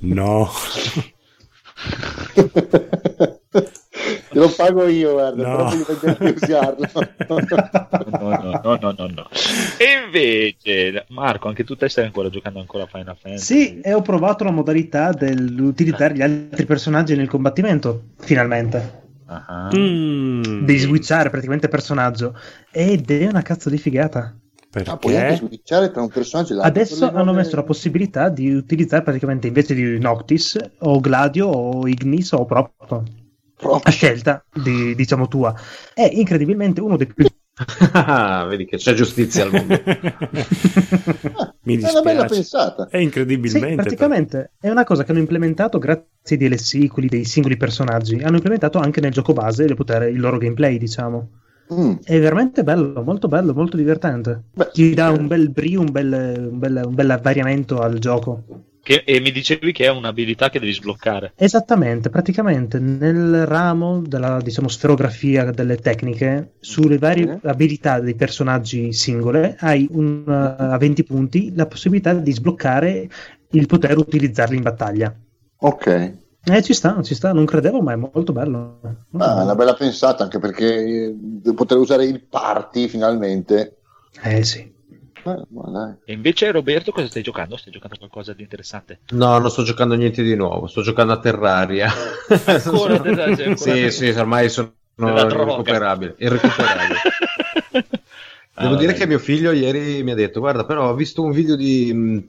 [0.00, 0.50] no,
[4.32, 5.56] Te lo pago io, guarda, No.
[5.56, 6.86] però voglio vedere di usarlo.
[8.10, 9.28] No, no, no, no, no, no.
[9.78, 13.44] E invece, Marco, anche tu te stai ancora giocando ancora a Final Fantasy?
[13.44, 18.98] Sì, e ho provato la modalità dell'utilizzare gli altri personaggi nel combattimento, finalmente.
[19.26, 19.68] Ah.
[19.74, 22.36] Mm, Devi switchare praticamente personaggio.
[22.70, 24.34] Ed è una cazzo di figata.
[24.84, 25.46] Ah, puoi anche perché?
[25.46, 26.80] switchare tra un personaggio e l'altro.
[26.80, 32.32] Adesso hanno messo la possibilità di utilizzare praticamente invece di Noctis o Gladio o Ignis
[32.32, 33.04] o Proto.
[33.60, 33.82] Proprio.
[33.82, 35.54] A scelta di, diciamo tua.
[35.94, 37.26] È incredibilmente uno dei più
[37.92, 39.74] Ah, Vedi che c'è giustizia al mondo.
[41.62, 42.88] Mi È una bella pensata.
[42.88, 43.68] È incredibilmente.
[43.68, 48.16] Sì, praticamente è una cosa che hanno implementato grazie ai DLC, quelli dei singoli personaggi.
[48.22, 51.28] Hanno implementato anche nel gioco base il, potere- il loro gameplay, diciamo.
[51.72, 51.96] Mm.
[52.02, 54.44] È veramente bello, molto bello, molto divertente.
[54.54, 58.42] Beh, Ti dà un bel brio, un bel, un bel, un bel variamento al gioco.
[58.82, 61.32] Che- e mi dicevi che è un'abilità che devi sbloccare.
[61.36, 69.56] Esattamente, praticamente nel ramo della diciamo, sferografia delle tecniche, sulle varie abilità dei personaggi singole,
[69.60, 73.08] hai un, uh, a 20 punti la possibilità di sbloccare
[73.50, 75.14] il poter utilizzarli in battaglia.
[75.58, 76.18] Ok.
[76.42, 78.80] Eh, ci sta, ci sta, non credevo, ma è molto bello.
[79.18, 81.14] Ah, una bella pensata anche perché
[81.44, 83.76] eh, poter usare il party finalmente.
[84.22, 84.72] Eh sì.
[85.22, 85.96] Eh.
[86.04, 87.56] E invece, Roberto, cosa stai giocando?
[87.56, 89.00] Stai giocando qualcosa di interessante?
[89.10, 91.90] No, non sto giocando niente di nuovo, sto giocando a Terraria.
[92.46, 96.14] Ancora Terraria, sei ancora- sì, sì, ormai sono irrecuperabile.
[96.18, 96.98] irrecuperabile.
[98.60, 98.98] Ah, Devo dire vabbè.
[98.98, 102.24] che mio figlio ieri mi ha detto: Guarda, però ho visto un video di mh,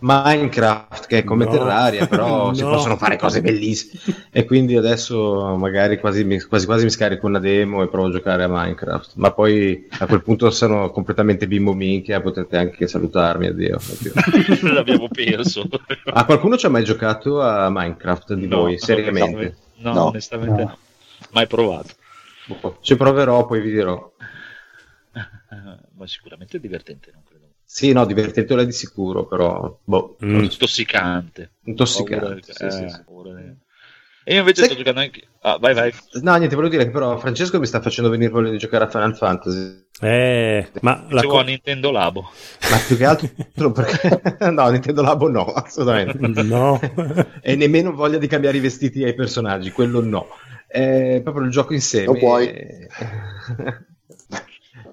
[0.00, 1.50] Minecraft che è come No.
[1.52, 2.70] Terraria, però si No.
[2.70, 4.00] possono fare cose bellissime.
[4.32, 8.10] E quindi adesso magari quasi, mi- quasi quasi mi scarico una demo e provo a
[8.10, 9.12] giocare a Minecraft.
[9.14, 13.46] Ma poi a quel punto sono completamente bimbo minchia, potete anche salutarmi.
[13.46, 13.76] Addio.
[13.78, 14.12] addio.
[14.72, 15.68] L'abbiamo perso.
[16.12, 18.78] Ah, qualcuno ci ha mai giocato a Minecraft di No, voi?
[18.78, 19.56] Seriamente?
[19.76, 20.04] No, No.
[20.06, 20.68] onestamente no.
[20.68, 20.76] No.
[21.32, 21.90] Mai provato.
[22.80, 24.12] Ci proverò, poi vi dirò.
[25.96, 27.44] Eh, Ma sicuramente è divertente, non credo.
[27.64, 30.40] Sì, no, divertente lo è di sicuro, però boh, Mm.
[30.44, 31.52] Intossicante.
[31.64, 32.18] intossicante.
[32.26, 33.02] Paura- sì, eh, sì, sì.
[33.06, 33.64] di-
[34.28, 35.22] E io invece Sai- sto giocando anche.
[35.42, 35.92] Ah, vai, vai.
[36.22, 38.88] No, niente, volevo dire che però Francesco mi sta facendo venire voglia di giocare a
[38.88, 39.84] Final Fantasy.
[40.00, 42.30] Eh, ma la co- a Nintendo Labo.
[42.70, 44.20] Ma più che altro perché...
[44.50, 46.42] no, Nintendo Labo no, assolutamente.
[46.42, 46.80] No.
[47.40, 50.26] e nemmeno voglia di cambiare i vestiti ai personaggi, quello no.
[50.66, 52.06] È proprio il gioco insieme.
[52.06, 52.52] Lo puoi.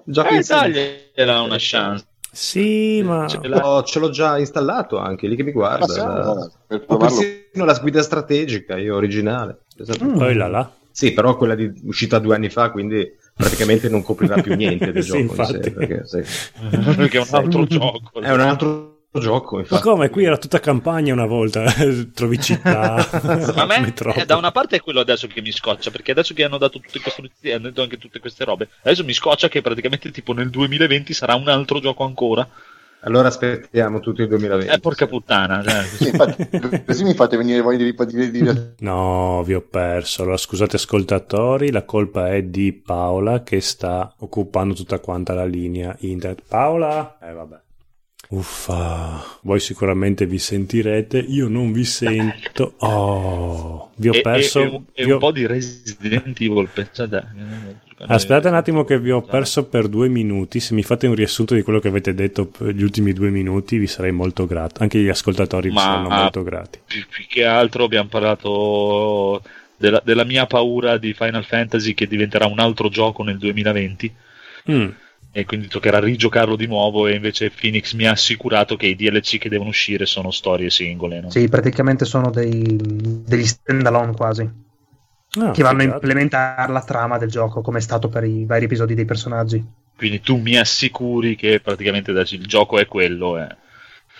[0.04, 2.06] gioco Eh, dagliela una chance.
[2.30, 5.86] sì, ma Ce Oh, ce l'ho già installato anche, lì che mi guarda.
[5.86, 7.16] Ma sì, no, per provarlo.
[7.16, 9.60] persino la guida strategica, io originale.
[9.78, 10.04] Esatto.
[10.04, 10.16] Mm.
[10.16, 10.72] poi là là.
[10.90, 15.02] Sì, però quella di uscita due anni fa, quindi praticamente non coprirà più niente del
[15.02, 15.40] Sì, gioco.
[15.40, 15.70] in sé, infatti.
[15.72, 16.22] perché, sì.
[16.96, 18.20] Perché è un altro gioco.
[18.20, 19.82] È un altro gioco, Ma infatti.
[19.82, 20.10] come?
[20.10, 21.64] Qui era tutta campagna una volta,
[22.14, 22.94] trovi città,
[23.54, 26.44] A me eh, da una parte è quello adesso che mi scoccia, perché adesso che
[26.44, 29.62] hanno dato tutte queste notizie, hanno detto anche tutte queste robe, adesso mi scoccia che
[29.62, 32.48] praticamente tipo nel 2020 sarà un altro gioco ancora.
[33.06, 34.72] Allora aspettiamo tutto il 2020.
[34.72, 35.62] Eh, porca puttana.
[35.62, 35.82] cioè.
[35.84, 36.48] Sì, infatti,
[36.86, 40.22] così mi fate venire voglia di ripartire di No, vi ho perso.
[40.22, 45.94] Allora, scusate ascoltatori, la colpa è di Paola che sta occupando tutta quanta la linea
[46.00, 46.44] internet.
[46.48, 47.18] Paola?
[47.20, 47.60] Eh, vabbè.
[48.28, 52.74] Uffa, voi sicuramente vi sentirete, io non vi sento.
[52.84, 54.60] Oh, vi ho E- e- perso.
[54.60, 57.26] E, un- e vi ho- un po' di Resident Evil, pensate.
[58.06, 60.58] Aspetta un attimo che vi ho perso per due minuti.
[60.60, 63.78] Se mi fate un riassunto di quello che avete detto per gli ultimi due minuti,
[63.78, 64.82] vi sarei molto grato.
[64.82, 66.80] Anche gli ascoltatori vi Ma- saranno molto grati.
[66.84, 69.42] Più, più che altro abbiamo parlato
[69.76, 74.12] della, della mia paura di Final Fantasy che diventerà un altro gioco nel 2020
[74.70, 74.88] Mm.
[75.36, 79.38] E quindi toccherà rigiocarlo di nuovo e invece Phoenix mi ha assicurato che i DLC
[79.38, 81.20] che devono uscire sono storie singole.
[81.20, 81.30] no?
[81.30, 82.62] Sì, praticamente sono dei,
[83.26, 84.48] degli stand-alone quasi,
[85.40, 88.66] Ah, che vanno a implementare la trama del gioco, come è stato per i vari
[88.66, 89.64] episodi dei personaggi.
[89.96, 93.38] Quindi tu mi assicuri che praticamente il gioco è quello.
[93.38, 93.56] eh.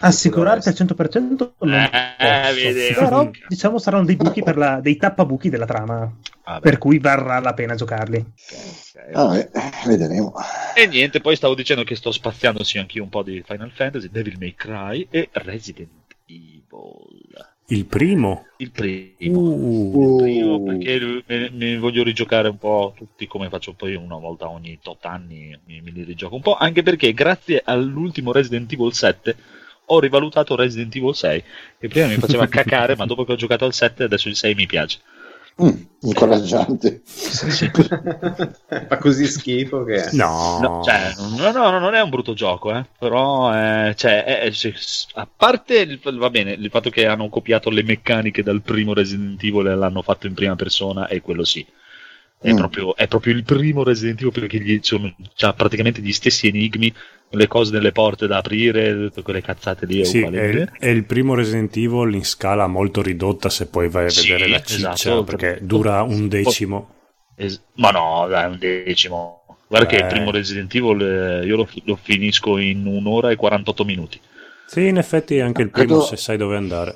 [0.06, 5.48] Assicurarti al 100% non Eh, posso, però diciamo saranno dei buchi per la, dei tappabuchi
[5.48, 6.12] della trama,
[6.44, 8.18] Vabbè, per cui varrà la pena giocarli.
[8.18, 9.10] ok.
[9.12, 9.50] Ah, eh,
[9.86, 10.32] vedremo.
[10.74, 14.08] E niente, poi stavo dicendo che sto spaziando sì anch'io un po' di Final Fantasy,
[14.10, 15.90] Devil May Cry e Resident
[16.26, 17.52] Evil.
[17.66, 18.46] Il primo?
[18.56, 19.40] Il primo.
[19.40, 24.50] Uh, Il primo perché me voglio rigiocare un po' tutti come faccio poi una volta
[24.50, 28.92] ogni tot anni, mi, me li rigioco un po', anche perché grazie all'ultimo Resident Evil
[28.92, 29.36] 7
[29.86, 31.44] ho rivalutato Resident Evil 6,
[31.78, 34.54] che prima mi faceva cacare, ma dopo che ho giocato al 7 adesso il 6
[34.54, 35.00] mi piace.
[35.62, 37.02] Mm, incoraggiante.
[37.04, 40.08] Fa così schifo che...
[40.12, 40.58] no.
[40.60, 44.52] No, cioè, no, no, no, non è un brutto gioco, eh, però eh, cioè, è-
[45.14, 49.40] a parte il, va bene, il fatto che hanno copiato le meccaniche dal primo Resident
[49.44, 51.64] Evil e l'hanno fatto in prima persona, e quello sì.
[52.44, 52.56] È, Mm.
[52.56, 56.92] proprio, è proprio il primo Resident Evil perché gli sono c'ha praticamente gli stessi enigmi,
[57.30, 60.00] le cose nelle porte da aprire, tutte quelle cazzate lì.
[60.00, 60.40] è Sì, uguale.
[60.40, 64.08] è, il- è il primo Resident Evil in scala molto ridotta se poi vai a
[64.10, 65.24] Sì, vedere la ciccia, esatto.
[65.24, 66.90] perché dura un decimo.
[67.34, 69.40] Es- ma no, dai, un decimo.
[69.66, 70.02] Guarda che Beh.
[70.02, 74.20] il primo Resident Evil eh, io lo, lo finisco in un'ora e 48 minuti.
[74.66, 76.94] Sì, in effetti anche il primo Credo- se sai dove andare.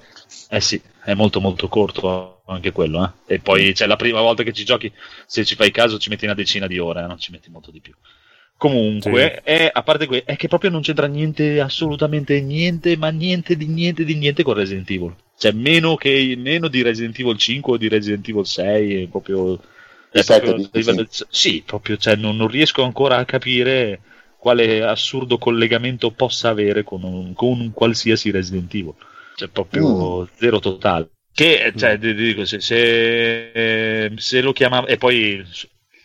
[0.51, 3.35] Eh sì, è molto molto corto anche quello, eh.
[3.35, 4.93] E poi c'è la prima volta che ci giochi,
[5.27, 7.71] se ci fai caso ci metti una decina di ore, eh, non ci metti molto
[7.71, 7.95] di più.
[8.57, 13.57] Comunque, è, a parte que- è che proprio non c'entra niente, assolutamente niente, ma niente
[13.57, 15.15] di niente di niente con Resident Evil.
[15.37, 19.61] Cioè, meno, che, meno di Resident Evil 5 o di Resident Evil 6, è proprio...
[20.11, 24.01] è proprio livello- sì, proprio, cioè, non, non riesco ancora a capire
[24.39, 28.95] quale assurdo collegamento possa avere con un, con un qualsiasi Resident Evil.
[29.39, 31.11] Cioè, proprio zero totale.
[31.33, 34.87] Che, cioè, ti dico, se, se, se lo chiamava...
[34.89, 35.41] E poi,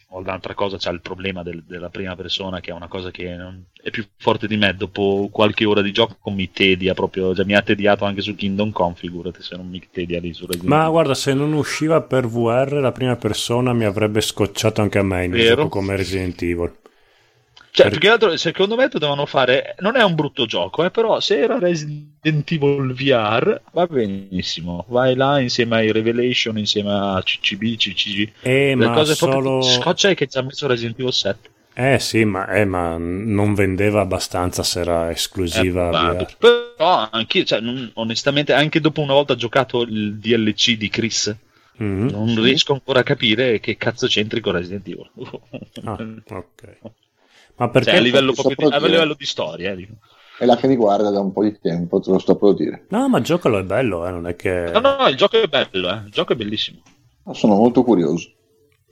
[0.09, 3.65] un'altra cosa, c'è il problema del- della prima persona, che è una cosa che non-
[3.81, 4.75] è più forte di me.
[4.75, 8.71] Dopo qualche ora di gioco mi tedia proprio, cioè, mi ha tediato anche su Kingdom
[8.71, 12.27] Come, figurati se non mi tedia lì su Resident Ma guarda, se non usciva per
[12.27, 15.55] VR, la prima persona mi avrebbe scocciato anche a me in un Vero.
[15.55, 16.71] gioco come Resident Evil.
[17.75, 19.73] Cioè, Per- più che altro, secondo me dovevano fare.
[19.79, 24.85] Non è un brutto gioco, eh, però se era Resident Evil VR va benissimo.
[24.89, 28.31] Vai là insieme ai Revelation, insieme a CCB, CCG.
[28.41, 29.31] Eh, Le ma cose solo...
[29.39, 31.49] proprio scoccia è che ci ha messo Resident Evil 7.
[31.73, 37.59] Eh sì, ma, eh, ma non vendeva abbastanza se era esclusiva Eh, però anche, cioè,
[37.59, 41.35] non- onestamente, anche dopo una volta giocato il DLC di Chris,
[41.77, 42.09] Mhm.
[42.11, 45.09] non riesco ancora a capire che cazzo c'entri con Resident Evil.
[45.85, 45.97] Ah,
[46.29, 46.77] ok.
[47.55, 47.91] Ma perché...
[47.91, 49.87] Cioè, a livello, di, a livello di storia, eh.
[50.37, 52.85] È là che mi guarda da un po' di tempo, te lo sto per dire.
[52.89, 54.71] No, ma giocalo è bello, eh, non è che...
[54.73, 56.01] No, no, il gioco è bello, eh.
[56.05, 56.81] il gioco è bellissimo.
[57.31, 58.31] Sono molto curioso.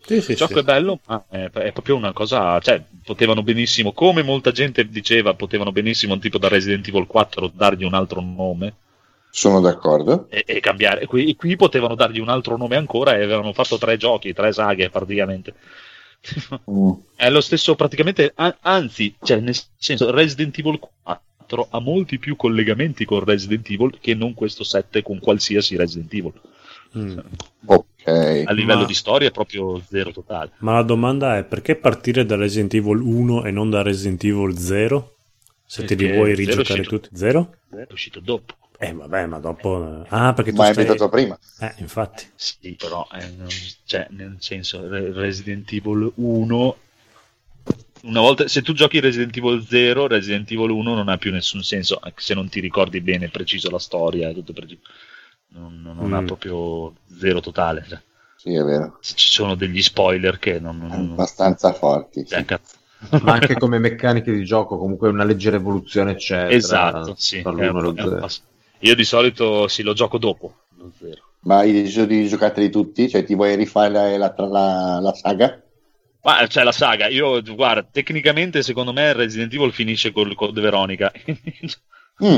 [0.03, 0.59] Sì, sì, Il gioco sì.
[0.59, 2.59] è bello, ma è, è proprio una cosa.
[2.59, 7.83] Cioè, potevano benissimo, come molta gente diceva, potevano benissimo, tipo da Resident Evil 4, dargli
[7.83, 8.73] un altro nome
[9.29, 10.27] Sono d'accordo.
[10.29, 11.05] e, e cambiare.
[11.05, 14.89] Qui, qui potevano dargli un altro nome ancora e avevano fatto tre giochi, tre saghe
[14.89, 15.53] praticamente.
[16.69, 16.91] Mm.
[17.15, 23.05] È lo stesso praticamente, anzi, cioè, nel senso, Resident Evil 4 ha molti più collegamenti
[23.05, 26.33] con Resident Evil che non questo 7 con qualsiasi Resident Evil.
[26.97, 27.17] Mm.
[27.65, 28.07] Ok.
[28.45, 30.51] A livello Ma- di storia è proprio zero totale.
[30.59, 34.57] Ma la domanda è perché partire da Resident Evil 1 e non da Resident Evil
[34.57, 35.15] 0?
[35.65, 37.15] Se te li Perché vuoi zero rigiocare uscito- tutti.
[37.15, 37.55] Zero?
[37.69, 38.53] È uscito dopo.
[38.83, 40.03] Eh vabbè, ma dopo...
[40.09, 40.83] Ah, perché tu Ma è stai...
[40.85, 41.37] inventato prima.
[41.59, 42.25] Eh, infatti.
[42.33, 43.47] Sì, però, eh, non-
[43.85, 46.77] cioè, nel senso, Re- Resident Evil 1,
[48.03, 51.61] una volta, se tu giochi Resident Evil 0, Resident Evil 1 non ha più nessun
[51.61, 54.81] senso, anche se non ti ricordi bene preciso la storia tutto preciso.
[55.49, 56.25] Non, non- non ha Mm.
[56.25, 57.85] proprio zero totale.
[57.87, 58.01] cioè.
[58.37, 58.97] Sì, è vero.
[59.01, 60.77] Ci sono degli spoiler che non...
[60.79, 62.25] non- non- Abbastanza forti.
[62.25, 62.43] sì.
[62.47, 62.59] cioè.
[63.21, 66.45] Ma anche come meccaniche di gioco, comunque una leggera evoluzione c'è.
[66.47, 67.41] tra- Esatto, sì.
[67.43, 68.41] tra è l'uno e un- lo è passo.
[68.81, 71.21] Io di solito sì, lo gioco dopo lo 0.
[71.41, 73.09] Ma hai deciso di giocarteli tutti?
[73.09, 75.61] Cioè, ti vuoi rifare la, la- la- la saga?
[76.23, 81.11] Ma c'è la saga, io guarda, tecnicamente secondo me Resident Evil finisce col Code Veronica.
[82.23, 82.37] Mm.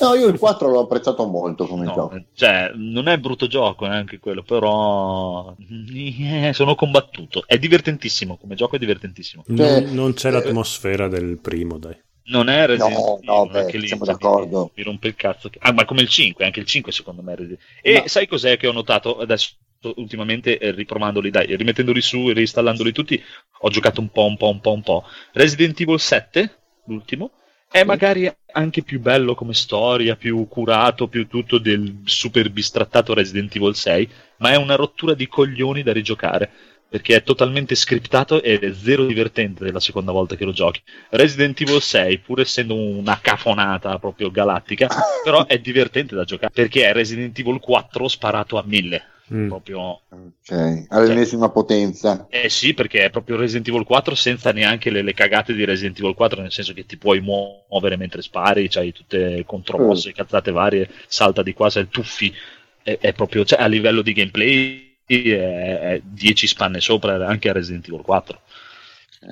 [0.00, 2.22] No, io il 4 l'ho apprezzato molto come No, gioco.
[2.34, 7.44] cioè, non è brutto gioco neanche quello, però eh, sono combattuto.
[7.46, 9.42] È divertentissimo, come gioco è divertentissimo.
[9.46, 11.96] Cioè, Non, non c'è eh, l'atmosfera del primo, dai.
[12.30, 14.64] Non è Resident No, Evil, no, beh, lì, siamo cioè, d'accordo.
[14.64, 15.50] Mi, mi rompe il cazzo.
[15.58, 18.26] Ah, ma come il 5, anche il 5 secondo me è Resident E Ma- sai
[18.26, 19.54] cos'è che ho notato adesso
[19.96, 23.22] ultimamente eh, riprovandoli, dai, rimettendoli su e reinstallandoli tutti,
[23.60, 25.04] ho giocato un po', un po', un po', un po'.
[25.32, 27.32] Resident Evil 7, l'ultimo,
[27.70, 33.54] è magari anche più bello come storia, più curato, più tutto del super bistrattato Resident
[33.54, 34.08] Evil 6,
[34.38, 36.50] ma è una rottura di coglioni da rigiocare.
[36.90, 40.82] Perché è totalmente scriptato ed è zero divertente della seconda volta che lo giochi.
[41.10, 44.88] Resident Evil 6, pur essendo una cafonata proprio galattica,
[45.22, 49.04] però è divertente da giocare perché è Resident Evil 4 sparato a mille.
[49.32, 49.46] Mm.
[49.46, 52.26] Proprio Ok, all'ennesima potenza.
[52.28, 55.96] eh sì, perché è proprio Resident Evil 4 senza neanche le, le cagate di Resident
[56.00, 60.50] Evil 4, nel senso che ti puoi muovere mentre spari, c'hai tutte le contromosse, cazzate
[60.50, 62.34] varie, salta di qua, sei tuffi.
[62.82, 67.52] È, è proprio, cioè, a livello di gameplay è, è 10 spanne sopra anche a
[67.52, 68.40] Resident Evil 4.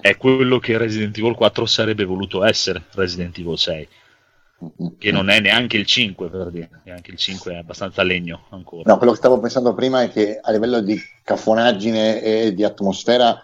[0.00, 3.88] È quello che Resident Evil 4 sarebbe voluto essere, Resident Evil 6,
[4.98, 8.82] che non è neanche il 5 per dire, neanche il 5 è abbastanza legno ancora.
[8.90, 13.40] No, quello che stavo pensando prima è che a livello di cafonaggine e di atmosfera,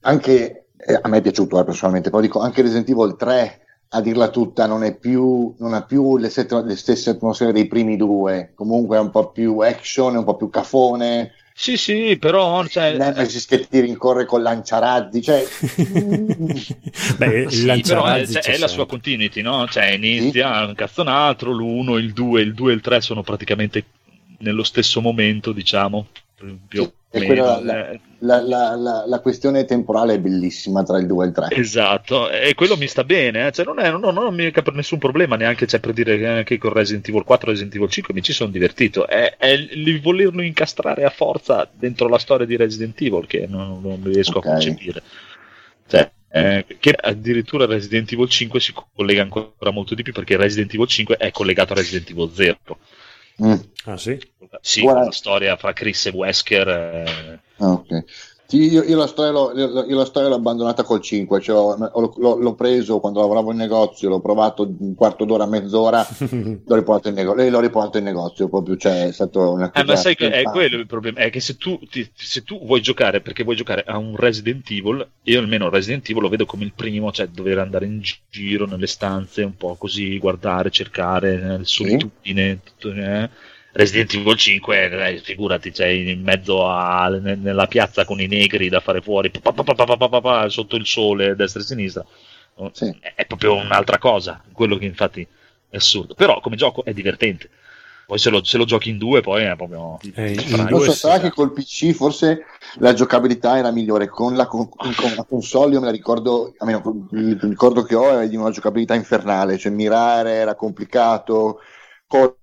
[0.00, 3.63] anche eh, a me è piaciuto eh, personalmente, però dico anche Resident Evil 3,
[3.94, 7.68] a dirla tutta, non, è più, non ha più le, set- le stesse atmosfere dei
[7.68, 12.16] primi due, comunque è un po' più action, è un po' più cafone, Sì, sì,
[12.18, 15.46] però cioè, Nemesis che ti rincorre con lanciarazzi, cioè...
[17.16, 19.68] Beh, il Sì, però è, lanciarazzi cioè, è la sua continuity, no?
[19.68, 23.84] Cioè, inizia un cazzonatro, l'1, il 2, il 2 e il 3 sono praticamente
[24.38, 26.08] nello stesso momento, diciamo,
[26.68, 31.24] più quella- la- eh, La, la- la- la questione temporale è bellissima tra il 2
[31.24, 31.48] e il 3.
[31.56, 33.52] Esatto, e quello mi sta bene, eh.
[33.52, 36.26] cioè, non, è, non, non, non mi capre nessun problema neanche cioè, per dire che
[36.26, 39.06] anche con Resident Evil 4 e Resident Evil 5 mi ci sono divertito.
[39.06, 43.80] È, è il volerlo incastrare a forza dentro la storia di Resident Evil che non,
[43.82, 44.46] non riesco Ok.
[44.46, 45.02] a concepire.
[45.86, 50.72] Cioè, eh, che addirittura Resident Evil 5 si collega ancora molto di più perché Resident
[50.74, 52.58] Evil 5 è collegato a Resident Evil 0.
[53.42, 53.54] Mm.
[53.86, 54.18] Ah sì?
[54.60, 56.68] Sì, Guarda- la storia fra Chris e Wesker.
[56.68, 58.04] eh, Ah, ok.
[58.46, 61.72] Sì, io, io la storia l'ho, io- la storia l'ho abbandonata col 5, cioè ho-
[61.92, 66.74] ho- l'ho, l'ho preso quando lavoravo in negozio, l'ho provato un quarto d'ora, mezz'ora, l'ho
[66.74, 69.84] riportato in, nego- e l'ho riportato in negozio proprio, cioè è stato una Eh, ma
[69.84, 72.82] cosa sai che è quello il problema, è che se tu, ti- se tu vuoi
[72.82, 76.64] giocare, perché vuoi giocare a un Resident Evil, io almeno Resident Evil lo vedo come
[76.64, 81.64] il primo, cioè dover andare in giro nelle stanze, un po' così, guardare, cercare, nelle
[81.64, 83.30] solitudine, tutto, eh.
[83.74, 88.68] Resident Evil 5, dai, figurati, cioè, in mezzo a, n- nella piazza con i negri
[88.68, 92.04] da fare fuori, pa, pa, pa, sotto il sole, destra e sinistra.
[92.72, 92.96] Sì.
[93.00, 95.26] È, è proprio un'altra cosa, quello che infatti
[95.68, 96.14] è assurdo.
[96.14, 97.50] Però come gioco è divertente.
[98.06, 99.98] Poi se lo, se lo giochi in due, poi è proprio.
[100.14, 100.36] Eh,
[100.68, 102.44] non so, sarà che col PC forse
[102.76, 104.08] la giocabilità era migliore.
[104.08, 108.20] Con la, con, con la console, io me la ricordo, almeno il ricordo che ho
[108.20, 111.60] è di una giocabilità infernale, cioè mirare era complicato.
[112.06, 112.36] Col-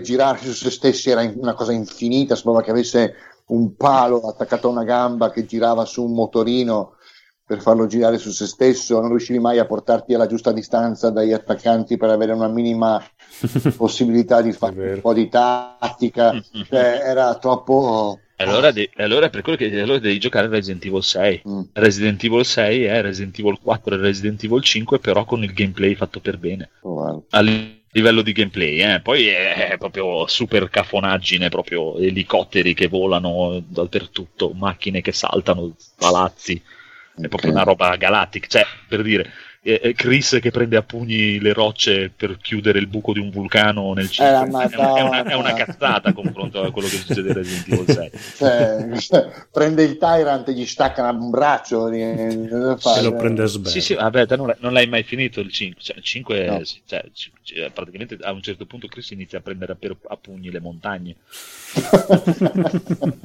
[0.00, 3.14] girarsi su se stessi era una cosa infinita, sembrava che avesse
[3.46, 6.94] un palo attaccato a una gamba che girava su un motorino
[7.46, 11.32] per farlo girare su se stesso, non riuscivi mai a portarti alla giusta distanza dagli
[11.32, 13.00] attaccanti per avere una minima
[13.76, 19.42] possibilità di fare un po' di tattica, cioè, era troppo E allora, de- allora per
[19.42, 21.42] quello che allora devi giocare Resident Evil 6.
[21.48, 21.60] Mm.
[21.74, 25.94] Resident Evil 6 è Resident Evil 4 e Resident Evil 5, però con il gameplay
[25.94, 26.70] fatto per bene.
[26.80, 27.20] Oh, guarda.
[27.30, 29.00] A li- livello di gameplay, eh.
[29.00, 36.62] poi è proprio super cafonaggine, proprio elicotteri che volano dappertutto, macchine che saltano, palazzi.
[37.18, 37.56] È proprio Ok.
[37.56, 38.46] una roba galattica.
[38.46, 39.32] Cioè, per dire,
[39.66, 43.30] eh, eh, Chris che prende a pugni le rocce per chiudere il buco di un
[43.30, 44.44] vulcano nel cielo.
[44.44, 47.68] è, una, è una- è una cazzata a confronto a quello che succede in Resident
[47.68, 48.10] Evil 6.
[48.36, 51.88] Cioè, cioè, prende il Tyrant e gli stacca un braccio.
[51.90, 53.70] Se lo prende a sberla.
[53.70, 55.82] Sì, sì, vabbè, te non l'hai, non l'hai mai finito il 5.
[55.82, 56.64] Cioè, il 5 No.
[56.64, 59.96] sì, cioè, c- c- praticamente a un certo punto Chris inizia a prendere a, per-
[60.08, 61.16] a pugni le montagne.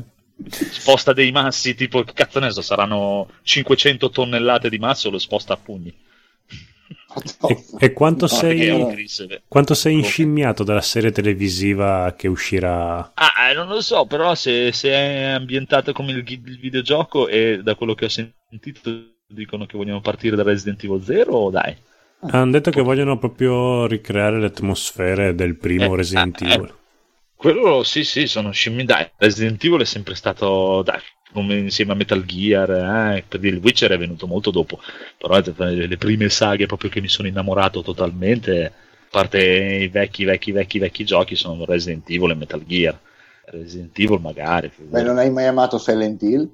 [0.50, 5.54] Sposta dei massi, tipo, che cazzo ne so, saranno 500 tonnellate di masso, lo sposta
[5.54, 5.94] a pugni.
[7.44, 8.88] E, e quanto, No, sei,
[9.28, 9.44] beh.
[9.48, 13.14] quanto sei inscimmiato dalla serie televisiva che uscirà?
[13.14, 17.62] Ah, eh, non lo so, però se, se è ambientata come il, il videogioco e
[17.64, 18.90] da quello che ho sentito
[19.28, 21.78] dicono che vogliono partire da Resident Evil 0, dai.
[22.32, 26.54] Hanno detto che vogliono proprio ricreare le atmosfere del primo Eh, Resident ah, eh.
[26.54, 26.76] Evil.
[27.36, 28.86] Quello sì, sì, sono scimmi.
[28.86, 31.00] Dai, Resident Evil è sempre stato, dai,
[31.32, 32.70] come insieme a Metal Gear,
[33.16, 34.80] eh, per dire, il Witcher è venuto molto dopo,
[35.18, 38.72] però le, prime saghe proprio che mi sono innamorato totalmente, a
[39.10, 43.00] parte i vecchi, vecchi, vecchi, vecchi giochi, sono Resident Evil e Metal Gear.
[43.46, 46.50] Resident Evil magari, Beh, non hai mai amato Silent Hill?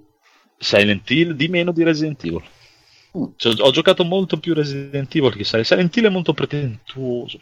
[0.58, 2.42] Silent Hill di meno di Resident Evil.
[3.18, 3.26] Mm.
[3.36, 7.40] Cioè, ho giocato molto più Resident Evil che Silent Hill è molto pretentuoso.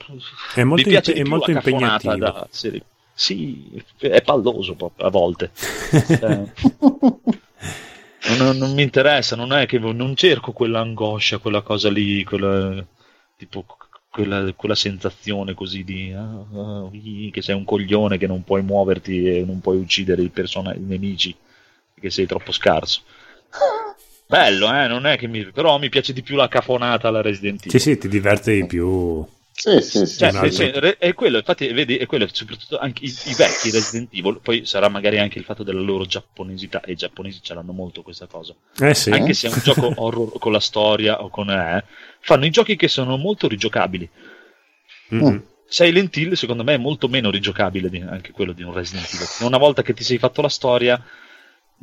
[0.54, 2.16] È molto, Mi piace impe- di è molto impegnativo.
[2.16, 2.82] da serie.
[3.18, 5.52] Sì, è palloso proprio a volte.
[8.28, 12.24] Eh, non, non mi interessa, non è che non cerco quella angoscia, quella cosa lì,
[12.24, 12.84] quella,
[13.38, 13.64] tipo
[14.10, 16.90] quella, quella sensazione così di ah, ah,
[17.32, 20.80] che sei un coglione, che non puoi muoverti e non puoi uccidere i, persona- i
[20.80, 21.36] nemici,
[22.00, 23.02] che sei troppo scarso.
[24.26, 25.46] Bello, eh, non è che mi...
[25.52, 27.72] però mi piace di più la cafonata alla Resident Evil.
[27.72, 29.24] Sì, sì, ti diverte di più.
[29.58, 30.18] Sì, sì, sì.
[30.18, 30.64] Cioè, sì, sì.
[30.64, 34.90] è quello, infatti, vedi, è quello, soprattutto anche i, i vecchi Resident Evil, poi sarà
[34.90, 38.54] magari anche il fatto della loro giapponesità, e i giapponesi ce l'hanno molto questa cosa.
[38.80, 41.86] Eh sì, Anche se è un gioco horror con la storia o con eh,
[42.20, 44.10] fanno i giochi che sono molto rigiocabili.
[45.14, 45.44] Mm-mm.
[45.68, 49.28] Silent Hill, secondo me, è molto meno rigiocabile di, anche quello di un Resident Evil.
[49.40, 51.02] Una volta che ti sei fatto la storia,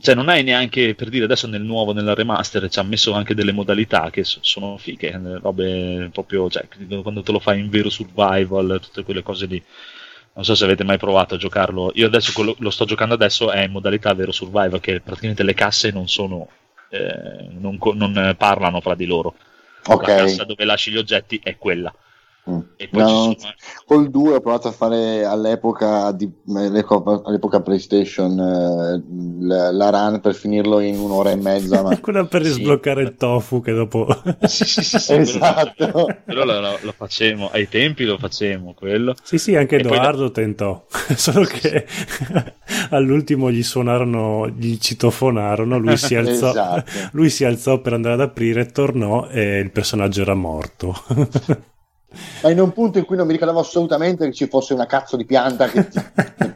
[0.01, 3.35] cioè non hai neanche per dire adesso nel nuovo, nella remaster, ci ha messo anche
[3.35, 6.67] delle modalità che so- sono fighe, eh, robe proprio, cioè
[7.03, 9.63] quando te lo fai in vero survival, tutte quelle cose lì.
[10.35, 11.93] Non so se avete mai provato a giocarlo.
[11.95, 15.53] Io adesso quello, lo sto giocando adesso è in modalità vero survival, che praticamente le
[15.55, 16.49] casse non sono,
[16.89, 19.35] eh, non, non, eh, parlano fra di loro.
[19.85, 20.07] Ok.
[20.09, 21.93] La cassa dove lasci gli oggetti è quella.
[22.51, 22.59] Mm.
[22.77, 23.55] E poi No, sono,
[23.87, 29.03] Col 2 ho provato a fare all'epoca, di- all'epoca all'epoca PlayStation eh,
[29.47, 31.83] la, la run per finirlo in un'ora e mezza.
[31.83, 31.97] Ma...
[32.01, 32.53] quella per Sì.
[32.55, 34.07] sbloccare il tofu che dopo...
[34.45, 35.91] Sì, sì, sì, sì, esatto.
[36.25, 39.15] Quello lo, lo, lo facemmo, ai tempi lo facemmo, quello.
[39.23, 40.85] Sì, sì, anche E poi Edoardo tentò,
[41.15, 41.87] solo che
[42.91, 47.09] all'ultimo gli suonarono, gli citofonarono, lui si alzò, Esatto.
[47.13, 50.95] lui si alzò per andare ad aprire, tornò e il personaggio era morto.
[52.43, 55.17] Ma in un punto in cui non mi ricordavo assolutamente che ci fosse una cazzo
[55.17, 55.99] di pianta che ti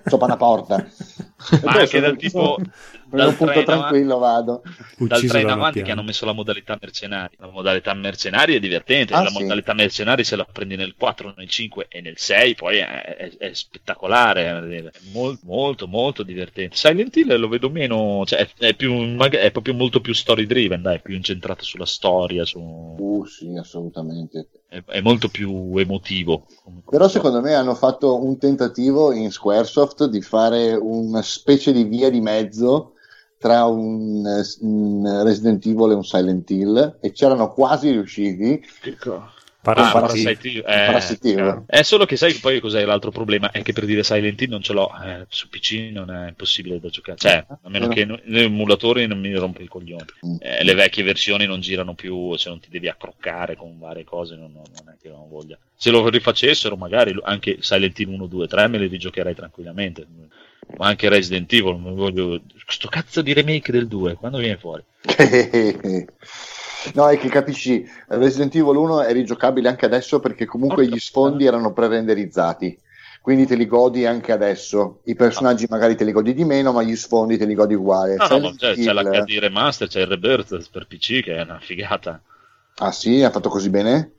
[0.04, 0.76] sopra una porta.
[1.62, 2.70] Ma anche dal tipo, In
[3.10, 4.62] dal un punto 3 in tranquillo vado.
[5.06, 5.92] Dal Ucciso 3 in da una avanti che pianta.
[5.92, 7.36] hanno messo la modalità mercenari.
[7.38, 9.42] La modalità mercenari è divertente, Ah, la sì.
[9.42, 13.36] modalità mercenari se la prendi nel 4, nel 5 e nel 6 poi è, è-
[13.36, 16.76] è spettacolare, è molto, molto molto divertente.
[16.76, 21.00] Silent Hill lo vedo meno, cioè è, più, è proprio molto più story driven, dai,
[21.00, 22.58] più incentrato sulla storia, su,
[22.98, 24.48] Uh, sì, assolutamente.
[24.76, 26.46] È, è molto più emotivo.
[26.88, 32.10] Però secondo me hanno fatto un tentativo in Squaresoft di fare una specie di via
[32.10, 32.92] di mezzo
[33.38, 34.24] tra un,
[34.60, 38.62] un Resident Evil e un Silent Hill e c'erano quasi riusciti.
[39.08, 39.32] Ah,
[39.74, 41.78] Parasit- Parasite Eve, eh.
[41.78, 43.50] È solo che sai poi cos'è l'altro problema?
[43.50, 46.78] È che per dire Silent Hill non ce l'ho, eh, su PC non è possibile
[46.80, 47.18] da giocare.
[47.18, 48.00] Cioè, a meno Vero.
[48.00, 50.04] che no- l'emulatore non mi rompe il coglione.
[50.26, 50.36] Mm.
[50.40, 54.36] Eh, le vecchie versioni non girano più, se non ti devi accroccare con varie cose,
[54.36, 55.58] non, non- è che non voglia.
[55.74, 60.06] Se lo rifacessero, magari anche Silent Hill 1, 2, 3 me li rigiocherei tranquillamente.
[60.78, 62.40] Ma anche Resident Evil, non voglio...
[62.66, 64.82] sto cazzo di remake del 2, quando viene fuori?
[66.94, 70.98] no, è che capisci, Resident Evil 1 è rigiocabile anche adesso perché comunque Porca gli
[70.98, 72.78] sfondi erano pre-renderizzati.
[73.20, 75.00] Quindi te li godi anche adesso.
[75.04, 78.14] I personaggi magari te li godi di meno, ma gli sfondi te li godi uguali.
[78.16, 81.36] No, no, ma Silent c'è, c'è Hill- l'HD Remaster, c'è il Rebirth per PC che
[81.36, 82.20] è una figata.
[82.78, 84.12] Ah sì, ha fatto così bene?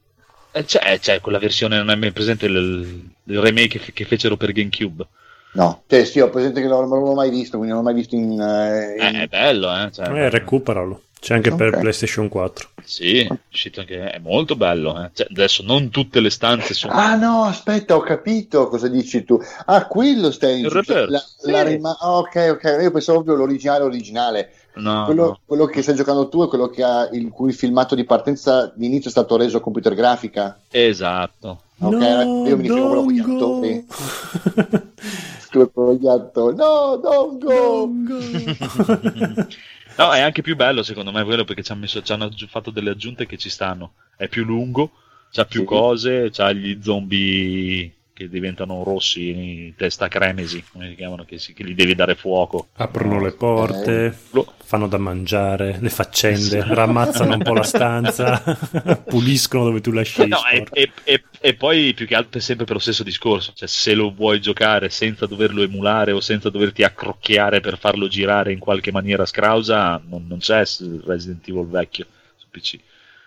[0.53, 4.35] Eh, C'è, c'è quella versione, non è mai presente il, il remake che, che fecero
[4.35, 5.05] per GameCube.
[5.53, 8.15] No, cioè sì, ho presente che non l'ho mai visto, quindi non l'ho mai visto
[8.15, 8.39] in...
[8.39, 9.91] eh, in- Eh, è bello, eh.
[9.91, 11.01] Cioè, Eh, recuperalo.
[11.19, 11.79] C'è anche per Ok.
[11.79, 12.69] PlayStation 4.
[12.83, 15.03] Sì, è uscito anche, è molto bello.
[15.03, 15.09] Eh.
[15.13, 16.93] Cioè, adesso non tutte le stanze sono...
[16.93, 19.39] Ah no, aspetta, ho capito cosa dici tu.
[19.65, 21.51] Ah, quello stai Il reverse, la, sì.
[21.51, 24.51] la rima- ah, ok, ok, io pensavo proprio l'originale originale.
[24.75, 25.39] No, quello, no.
[25.43, 28.85] quello che stai giocando tu è quello che ha il cui filmato di partenza di
[28.85, 30.59] inizio è stato reso a computer grafica.
[30.69, 31.63] Esatto.
[31.79, 33.85] Ok, io mi dicevo quello con gli attori.
[35.49, 36.55] Quello con gli attori.
[36.55, 37.89] No, don't go!
[39.97, 42.69] No, è anche più bello secondo me quello perché ci hanno, messo, ci hanno fatto
[42.71, 43.93] delle aggiunte che ci stanno.
[44.15, 44.91] È più lungo,
[45.31, 45.65] c'ha più Sì.
[45.65, 51.63] cose, c'ha gli zombie che diventano rossi, testa cremesi, come si chiamano, che, si- che
[51.63, 52.69] gli devi dare fuoco.
[52.77, 58.41] Aprono le porte, Lo- fanno da mangiare, le faccende, rammazzano un po' la stanza,
[59.07, 62.65] puliscono dove tu lasci No, e, e- e- e poi più che altro è sempre
[62.65, 66.81] per lo stesso discorso, cioè se lo vuoi giocare senza doverlo emulare o senza doverti
[66.83, 70.63] accrocchiare per farlo girare in qualche maniera scrausa, non, non c'è
[71.05, 72.79] Resident Evil vecchio su PC.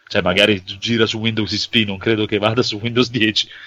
[0.09, 3.59] Cioè magari gira su Windows XP, non credo che vada su Windows 10, È dubbio.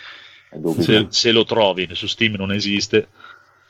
[0.79, 3.07] Se, se lo trovi, su Steam non esiste.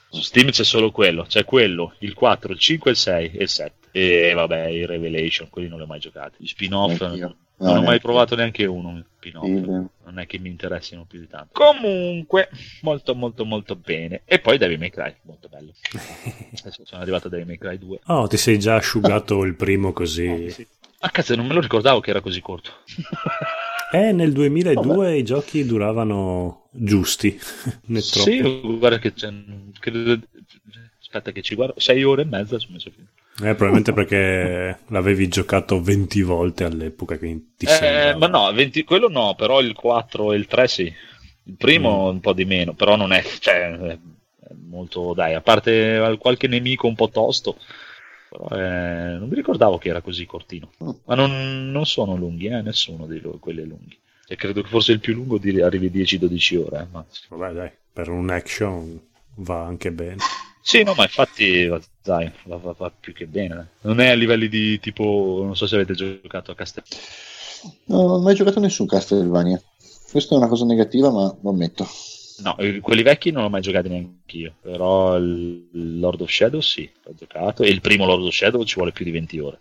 [0.09, 3.49] Su Steam c'è solo quello, c'è quello, il 4, il 5, il 6 e il
[3.49, 3.73] 7.
[3.91, 6.35] E vabbè, i Revelation, quelli non li ho mai giocati.
[6.37, 6.99] Gli spin-off
[7.57, 8.89] non ho mai provato neanche uno.
[8.89, 9.45] un spin-off.
[9.45, 9.91] Sì.
[10.05, 11.49] Non è che mi interessino più di tanto.
[11.53, 12.49] Comunque,
[12.81, 14.21] molto molto molto bene.
[14.25, 15.71] E poi Devil May Cry, molto bello.
[16.59, 17.99] Adesso sono arrivato a Devil May Cry 2.
[18.07, 20.67] Oh, ti sei già asciugato il primo così.
[20.99, 22.71] Ah cazzo, non me lo ricordavo che era così corto.
[23.93, 27.39] Eh, nel 2002 i giochi duravano giusti,
[27.87, 28.29] né troppo.
[28.29, 28.41] sì,
[28.77, 29.31] guarda che c'è...
[29.79, 30.19] credo-
[30.99, 31.75] Aspetta che ci guardo.
[31.79, 33.05] 6 ore e mezza ci ho messo fino.
[33.37, 38.83] Eh, probabilmente perché l'avevi giocato 20 volte all'epoca, quindi ti Eh, sembrava- ma no, 20
[38.83, 40.91] quello no, però il 4 e il 3 sì.
[41.45, 42.15] Il primo Mm.
[42.15, 43.97] un po' di meno, però non è, cioè, è
[44.67, 47.57] molto, dai, a parte qualche nemico un po' tosto,
[48.37, 50.71] però eh, non mi ricordavo che era così cortino.
[50.83, 50.89] Mm.
[51.05, 53.97] Ma non, non sono lunghi, eh, nessuno di loro, quelli è lunghi.
[54.25, 56.79] Cioè, credo che forse il più lungo di- arrivi 10-12 ore.
[56.81, 57.05] eh, ma...
[57.29, 58.99] Vabbè, dai, per un action
[59.35, 60.17] va anche bene.
[60.61, 61.69] Sì, no, ma infatti,
[62.01, 63.67] dai, va, va- va più che bene.
[63.81, 66.97] Non è a livelli di tipo, non so se avete giocato a Castelvania.
[67.85, 69.61] No, non ho mai giocato nessun Castlevania.
[70.09, 71.85] Questa è una cosa negativa, ma lo ammetto.
[72.39, 76.89] No, quelli vecchi non l'ho mai giocati neanche io, però il Lord of Shadow sì,
[77.03, 79.59] l'ho giocato e il primo Lord of Shadow ci vuole più di 20 ore.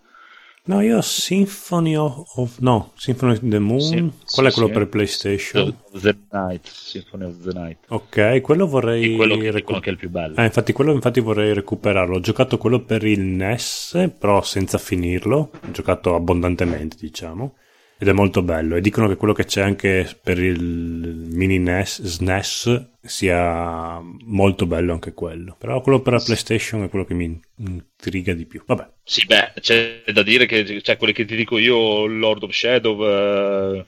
[0.65, 2.59] No, io Symphony of...
[2.61, 3.81] no, Symphony of the Moon.
[3.81, 4.75] Sì, Qual è sì, quello sì.
[4.75, 5.77] per PlayStation?
[5.91, 7.79] The Night, Symphony of the Night.
[7.89, 9.15] Ok, quello vorrei...
[9.15, 10.37] E quello che recu- dicono che è il più bello.
[10.37, 12.15] Eh, infatti quello infatti vorrei recuperarlo.
[12.15, 15.51] Ho giocato quello per il NES, però senza finirlo.
[15.53, 17.57] Ho giocato abbondantemente, diciamo.
[18.03, 18.75] Ed è molto bello.
[18.75, 24.93] E dicono che quello che c'è anche per il mini NES, SNES sia molto bello
[24.93, 25.55] anche quello.
[25.57, 28.61] Però quello per la PlayStation è quello che mi intriga di più.
[28.67, 28.89] Vabbè.
[29.05, 33.05] Sì, beh, c'è da dire che cioè, quelli che ti dico io, Lord of Shadow,
[33.07, 33.87] eh,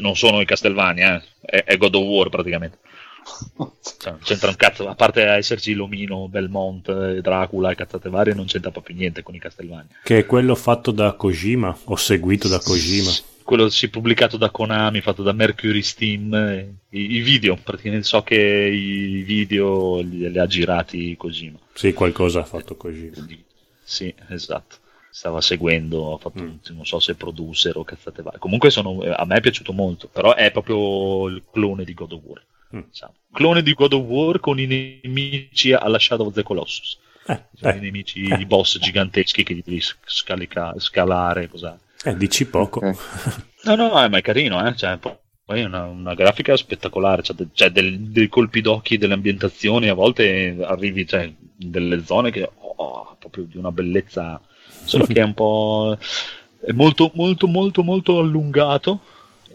[0.00, 2.78] non sono i Castlevania, eh, è, è God of War praticamente.
[3.98, 8.34] Cioè, non c'entra un cazzo, a parte esserci Lomino, Belmont, eh, Dracula e cazzate varie,
[8.34, 9.96] non c'entra proprio niente con i Castlevania.
[10.02, 13.10] Che è quello fatto da Kojima, o seguito da Kojima.
[13.42, 18.22] quello sì, pubblicato da Konami, fatto da Mercury Steam, eh, i, i video, praticamente so
[18.22, 21.58] che i video li, li ha girati Kojima.
[21.72, 23.26] Sì, qualcosa ha fatto Kojima.
[23.82, 24.76] Sì, esatto.
[25.10, 26.54] Stava seguendo, fatto, Mm.
[26.74, 28.40] non so se producer o cazzate varie.
[28.40, 32.12] Comunque sono, eh, a me è piaciuto molto, però è proprio il clone di God
[32.12, 32.42] of War.
[32.74, 32.80] Mm.
[32.88, 33.14] diciamo.
[33.32, 36.98] Clone di God of War con i nemici alla Shadow of the Colossus.
[37.26, 38.36] Eh, Sono eh, i nemici, eh.
[38.40, 41.74] i boss giganteschi che gli devi scalica- scalare, cos'è.
[42.04, 42.80] eh, dici poco.
[43.64, 44.76] No, no, ma è carino, eh?
[44.76, 48.98] Cioè, po- poi è una, una grafica spettacolare, c'è de- c'è del- dei colpi d'occhi,
[48.98, 51.34] delle ambientazioni, a volte arrivi cioè, in
[51.70, 54.38] delle zone che oh, proprio di una bellezza,
[54.84, 55.96] solo che è un po'
[56.60, 59.00] è molto, molto, molto, molto allungato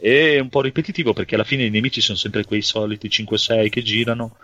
[0.01, 3.81] e un po' ripetitivo perché alla fine i nemici sono sempre quei soliti 5-6 che
[3.81, 4.35] girano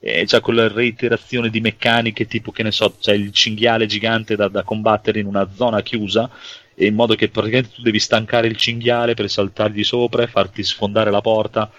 [0.00, 4.48] e c'è quella reiterazione di meccaniche tipo che ne so, c'è il cinghiale gigante da,
[4.48, 6.30] da combattere in una zona chiusa
[6.74, 10.62] e in modo che praticamente tu devi stancare il cinghiale per saltargli sopra e farti
[10.62, 11.70] sfondare la porta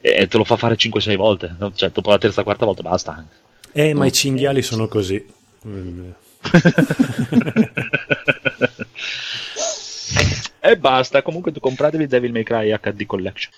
[0.00, 1.72] e te lo fa fare 5-6 volte no?
[1.74, 3.24] cioè dopo la terza quarta volta basta
[3.72, 5.24] Eh, ma i cinghiali sono così.
[10.70, 13.52] E basta comunque compratevi Devil May Cry HD Collection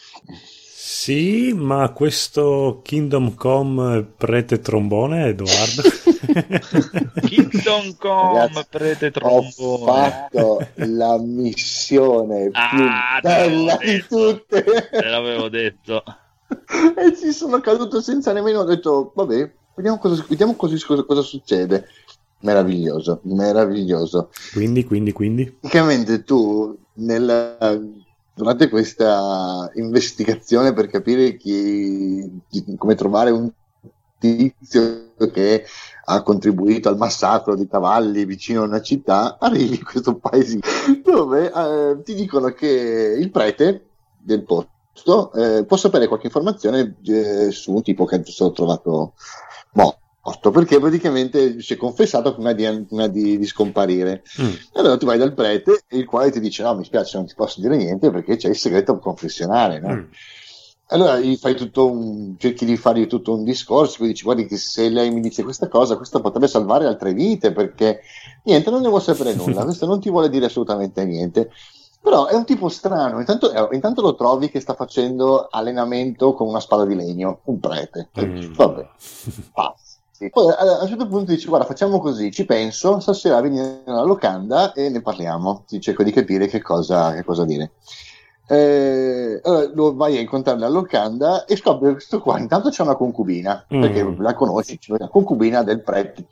[0.75, 5.83] Sì, ma questo Kingdom Come prete trombone, Edoardo?
[7.29, 9.85] Kingdom Come Ragazzi, prete Ho trombone
[10.31, 14.17] fatto la missione più Ah, te bella l'avevo di detto.
[14.17, 14.65] tutte.
[14.91, 16.03] te l'avevo detto
[16.97, 21.23] e ci sono caduto senza nemmeno ho detto, vabbè, Vediamo cosa, vediamo così cosa, cosa
[21.23, 21.87] succede.
[22.43, 24.31] Meraviglioso, meraviglioso.
[24.53, 25.51] Quindi, quindi, quindi?
[25.51, 27.93] Praticamente tu nel,
[28.35, 32.41] durante questa investigazione per capire chi,
[32.77, 33.51] come trovare un
[34.19, 35.65] tizio che
[36.05, 40.61] ha contribuito al massacro di cavalli vicino a una città, arrivi in questo paese
[41.03, 43.87] dove eh, ti dicono che il prete
[44.19, 49.15] del posto eh, può sapere qualche informazione eh, su un tipo che è stato trovato
[49.73, 50.02] morto,
[50.53, 54.23] perché praticamente si è confessato prima di, prima di, di scomparire.
[54.41, 54.53] Mm.
[54.75, 57.61] Allora tu vai dal prete, il quale ti dice: No, mi spiace, non ti posso
[57.61, 59.81] dire niente perché c'è il segreto confessionale.
[59.81, 59.93] No?
[59.93, 60.05] Mm.
[60.93, 64.59] Allora gli fai tutto un, cerchi di fargli tutto un discorso, poi dici guardi che
[64.59, 68.01] se lei mi dice questa cosa, questo potrebbe salvare altre vite, perché
[68.45, 71.51] niente, non ne vuole sapere nulla, questo non ti vuole dire assolutamente niente.
[72.01, 76.49] Però è un tipo strano, intanto, eh, intanto lo trovi che sta facendo allenamento con
[76.49, 78.09] una spada di legno, un prete.
[78.21, 78.55] Mm.
[78.55, 78.89] Vabbè,
[80.29, 80.31] pazzi.
[80.31, 84.03] Poi a a un certo punto dici guarda facciamo così, ci penso, stasera vieni nella
[84.03, 87.73] locanda e ne parliamo, ti cerco di capire che cosa, che cosa dire.
[88.49, 92.83] Eh, allora lo vai a incontrare alla locanda e scopri che questo qua intanto c'è
[92.83, 93.81] una concubina Mm.
[93.81, 96.27] perché la conosci, cioè la concubina del prete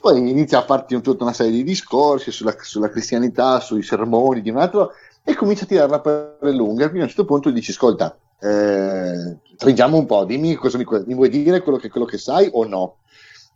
[0.00, 4.42] poi inizia a farti un- tutta una serie di discorsi sulla, sulla cristianità, sui sermoni
[4.42, 4.92] di un altro
[5.24, 9.38] e comincia a tirarla per le lunghe quindi a un certo punto dici ascolta eh,
[9.56, 12.64] stringiamo un po' dimmi cosa mi, mi vuoi dire quello che, quello che sai o
[12.64, 12.98] no?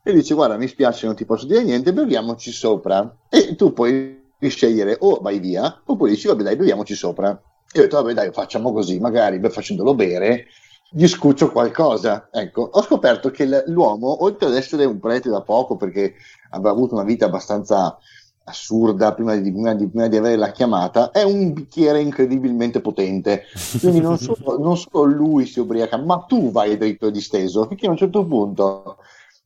[0.03, 3.19] E dice guarda mi spiace non ti posso dire niente beviamoci sopra.
[3.29, 7.31] E tu puoi scegliere o vai via oppure dici vabbè dai beviamoci sopra.
[7.31, 10.47] E io ho detto vabbè dai facciamo così magari facendolo bere
[10.91, 12.29] gli scuccio qualcosa.
[12.33, 16.15] Ecco ho scoperto che l'uomo oltre ad essere un prete da poco perché
[16.51, 17.97] aveva avuto una vita abbastanza
[18.45, 23.45] assurda prima di, prima di- prima di avere la chiamata è un bicchiere incredibilmente potente
[23.81, 27.87] quindi non solo, non solo lui si ubriaca ma tu vai dritto e disteso finché
[27.87, 28.97] a un certo punto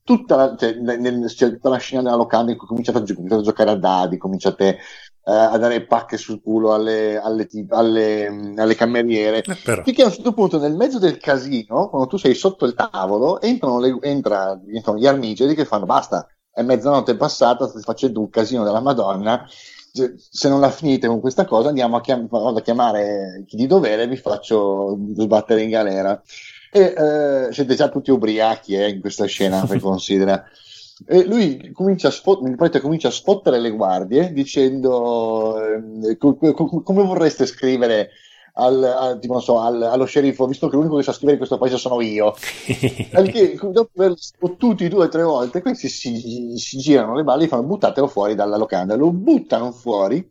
[0.03, 3.13] tutta la, cioè, nel- c'è tutta la scena della locanda in cui cominciate a, gio-
[3.15, 4.77] cominciate a giocare a dadi, cominciate
[5.25, 9.43] eh, a dare pacche sul culo alle, alle, ti- alle, mm, alle cameriere.
[9.43, 9.83] Eh, però.
[9.83, 13.41] Finché a un certo punto, nel mezzo del casino, quando tu sei sotto il tavolo,
[13.41, 16.25] entrano, le- entra- entrano gli armigeri che fanno basta,
[16.57, 19.45] è mezzanotte passata, state facendo un casino della Madonna.
[19.47, 24.03] Se non la finite con questa cosa, andiamo a, chiam- a chiamare chi di dovere
[24.03, 26.19] e vi faccio sbattere in galera.
[26.71, 30.43] E eh, siete già tutti ubriachi eh, in questa scena, per considera.
[31.05, 37.03] E lui comincia a, sfot- comincia a sfottere le guardie dicendo ehm, co- co- come
[37.03, 38.09] vorreste scrivere
[38.57, 41.37] al, al- tipo, non so, al- allo sceriffo, visto che l'unico che sa scrivere in
[41.39, 42.33] questo paese sono io.
[43.11, 47.47] Perché dopo aver sfottuti due o tre volte, questi si, si girano le balle e
[47.47, 48.95] fanno buttatelo fuori dalla locanda.
[48.95, 50.27] Lo buttano fuori.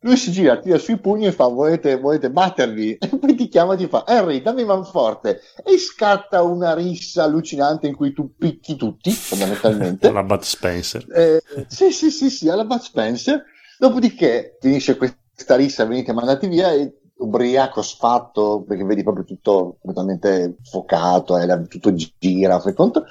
[0.00, 2.98] Lui si gira, tira sui pugni e fa: Volete, volete battervi?
[3.00, 5.40] E poi ti chiama e ti fa: Henry, dammi manforte.
[5.64, 10.10] E scatta una rissa allucinante in cui tu picchi tutti, fondamentalmente.
[10.12, 11.06] La Bud Spencer.
[11.10, 13.42] Eh, sì, sì, sì, sì, alla Bud Spencer.
[13.78, 16.92] Dopodiché finisce questa rissa, venite mandati via e
[17.24, 23.04] ubriaco sfatto, perché vedi proprio tutto completamente focato, eh, tutto gira, fai conto.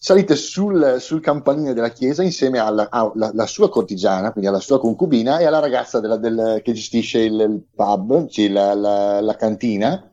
[0.00, 5.38] Salite sul, sul campanile della chiesa insieme alla, alla- sua cortigiana, quindi alla sua concubina
[5.38, 10.08] e alla ragazza della- del- che gestisce il, il pub, sì, la, la- la cantina.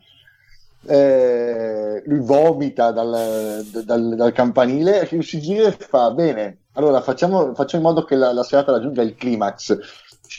[0.87, 7.87] Eh, lui vomita dal, dal- dal campanile si gira e fa bene allora facciamo, facciamo
[7.87, 9.75] in modo che la, la serata raggiunga il climax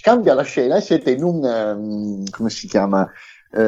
[0.02, 3.10] cambia la scena e siete in un ehm, come si chiama
[3.52, 3.60] Eh,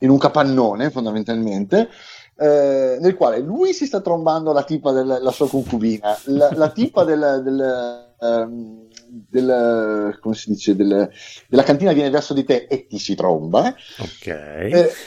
[0.00, 1.88] in un capannone fondamentalmente
[2.36, 7.04] eh, nel quale lui si sta trombando la tipa della sua concubina la, la tipa
[7.04, 11.10] del, del, ehm, del- come si dice del-
[11.48, 14.26] della cantina viene verso di te e ti si tromba Ok.
[14.26, 15.02] eh,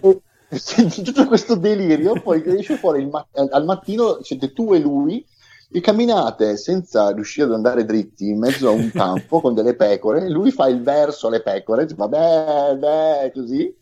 [0.00, 0.22] e-
[1.02, 5.26] tutto questo delirio poi esce fuori ma- al mattino siete tu e lui
[5.70, 10.28] e camminate senza riuscire ad andare dritti in mezzo a un campo con delle pecore
[10.28, 13.74] lui fa il verso alle pecore fa beh beh così.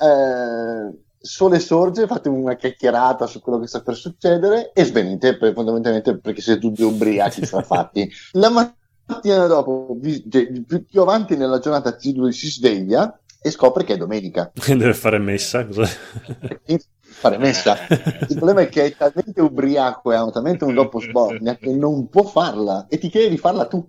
[0.00, 5.54] Eh, sole sorge fate una chiacchierata su quello che sta per succedere e svenite per-
[5.54, 9.96] fondamentalmente perché siete tutti ubriachi strafatti la mattina dopo
[10.28, 10.50] cioè,
[10.86, 14.50] più, avanti nella giornata si sveglia e scopre che è domenica.
[14.66, 15.66] Deve fare messa.
[15.66, 15.86] Cosa...
[17.24, 17.78] fare messa.
[18.28, 22.08] Il problema è che è talmente ubriaco e ha talmente un dopo sbornia che non
[22.08, 23.82] può farla e ti chiede di farla tu.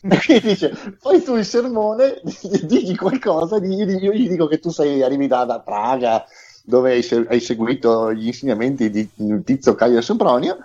[0.00, 2.20] Quindi dice, fai tu il sermone,
[2.66, 6.24] digli qualcosa, io gli dico che tu sei arrivi da, da Praga
[6.64, 9.08] dove hai, hai seguito gli insegnamenti di
[9.44, 10.58] tizio Caio Sempronio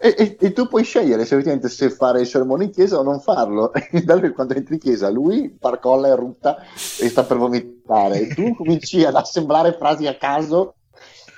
[0.00, 3.20] E, e- e tu puoi scegliere se se fare il sermone in chiesa o non
[3.20, 3.72] farlo.
[3.90, 6.56] E da- quando entri in chiesa, lui parcolla e rutta
[7.00, 8.20] e sta per vomitare.
[8.20, 10.74] E tu cominci ad assemblare frasi a caso.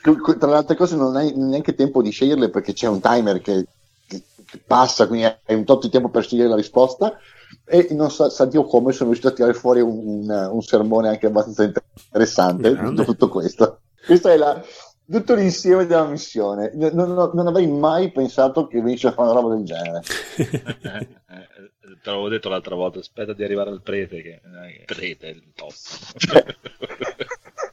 [0.02, 3.66] Tra le altre cose, non hai neanche tempo di sceglierle perché c'è un timer che,
[4.06, 7.16] che- che passa, quindi hai un tot di tempo per scegliere la risposta.
[7.64, 11.08] E non sa, sa Dio come sono riuscito a tirare fuori un, un- un sermone
[11.08, 12.68] anche abbastanza interessante
[13.04, 13.80] tutto questo.
[14.06, 14.62] Questo è la-
[15.10, 16.70] tutto l'insieme della missione.
[16.74, 20.00] Non, non- non avrei mai pensato che venisse a fare una roba del genere.
[20.38, 25.28] Eh, eh, te l'avevo detto l'altra volta, aspetta di arrivare al prete, che eh, prete
[25.28, 25.72] è il top.
[26.16, 26.44] Cioè,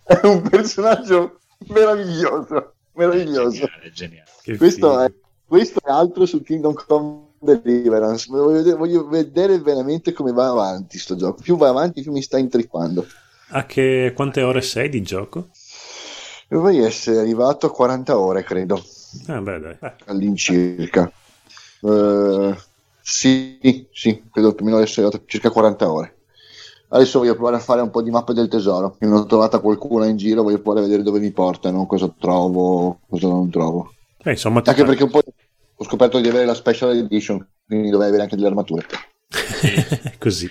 [0.04, 2.74] è un personaggio meraviglioso.
[2.94, 3.66] Meraviglioso.
[3.82, 4.30] È geniale.
[4.42, 5.04] Che Questo figo.
[5.04, 5.14] è,
[5.46, 8.28] questo è altro su Kingdom Come Deliverance.
[8.30, 11.42] Voglio vedere, voglio vedere veramente come va avanti sto gioco.
[11.42, 13.06] Più va avanti, più mi sta intrippando.
[13.50, 15.50] A che quante ore sei di gioco?
[16.50, 18.82] Dovrei essere arrivato a 40 ore, credo,
[19.28, 19.78] Ah, beh, dai.
[20.06, 21.12] All'incirca.
[21.82, 22.56] Eh,
[23.02, 26.16] sì, sì, credo più o meno essere arrivato a circa 40 ore.
[26.90, 28.96] Adesso voglio provare a fare un po' di mappe del tesoro.
[29.00, 33.00] Ne ho trovata qualcuna in giro, voglio provare a vedere dove mi portano, cosa trovo,
[33.10, 33.92] cosa non trovo.
[34.24, 35.22] eh, insomma, Anche perché un po'
[35.80, 38.86] ho scoperto di avere la special edition, quindi dovrei avere anche delle armature.
[40.18, 40.50] così.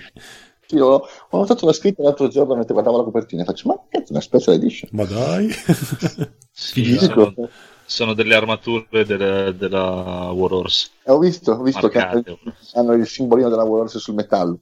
[0.67, 0.95] Sì, ho,
[1.29, 4.21] ho notato la scritta l'altro giorno mentre guardavo la copertina e faccio, ma cazzo, una
[4.21, 4.89] special edition.
[4.93, 5.49] Ma dai.
[6.59, 7.35] Sì, sono,
[7.85, 10.89] sono delle armature della, della War Horse.
[11.03, 14.57] E ho visto, ho visto che hanno, il simbolino della Warhorse sul metallo.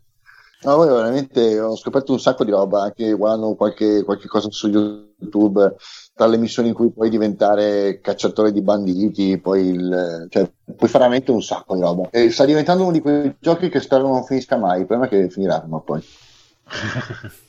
[0.66, 4.68] No, poi veramente ho scoperto un sacco di roba, anche guardando qualche, qualche cosa su
[4.68, 5.76] YouTube,
[6.16, 11.04] tra le missioni in cui puoi diventare cacciatore di banditi, poi il, cioè, puoi fare
[11.04, 12.10] veramente un sacco di roba.
[12.10, 15.60] E sta diventando uno di quei giochi che spero non finisca mai, è che finirà
[15.62, 16.04] prima poi.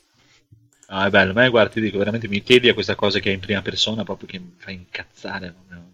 [0.89, 3.35] Ah, è bello, ma guarda, ti dico, veramente mi chiedi a questa cosa che è
[3.35, 5.53] in prima persona proprio che mi fa incazzare.
[5.53, 5.91] proprio.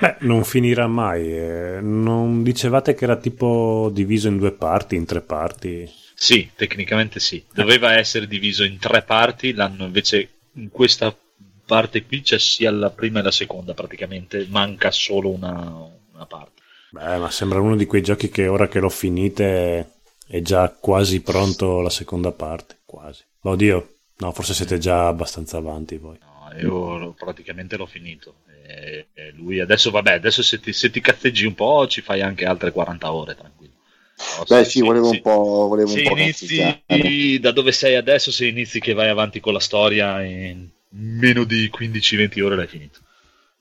[0.00, 1.32] Beh, non finirà mai.
[1.36, 1.78] eh.
[1.80, 5.90] Non dicevate che era tipo diviso in due parti, in tre parti?
[6.14, 7.44] Sì, tecnicamente sì.
[7.52, 11.16] Doveva essere diviso in tre parti, l'hanno invece in questa
[11.64, 16.62] parte qui c'è sia la prima e la seconda praticamente, manca solo una, una parte.
[16.90, 19.92] Beh, ma sembra uno di quei giochi che ora che l'ho finite
[20.26, 22.78] è già quasi pronto la seconda parte.
[22.84, 23.22] Quasi.
[23.42, 26.18] Oddio, no, forse siete già abbastanza avanti voi.
[26.20, 28.36] No, io praticamente l'ho finito.
[28.68, 32.20] E, e lui adesso, vabbè, adesso se ti, se ti cazzeggi un po' ci fai
[32.20, 33.72] anche altre 40 ore, tranquillo.
[34.16, 37.72] Però Beh se- sì, volevo se- un po', volevo se un po' inizi da dove
[37.72, 42.56] sei adesso, se inizi che vai avanti con la storia in meno di 15-20 ore
[42.56, 42.98] l'hai finito.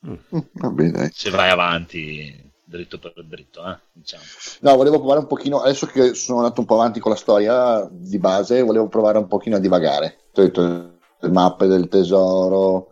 [0.06, 1.10] Mm, Va bene.
[1.14, 4.24] Se vai avanti dritto per dritto, eh, diciamo.
[4.62, 7.88] No, volevo provare un pochino, adesso che sono andato un po' avanti con la storia
[7.90, 10.18] di base, volevo provare un pochino a divagare.
[10.34, 10.62] Ho detto,
[11.20, 12.90] le mappe del tesoro,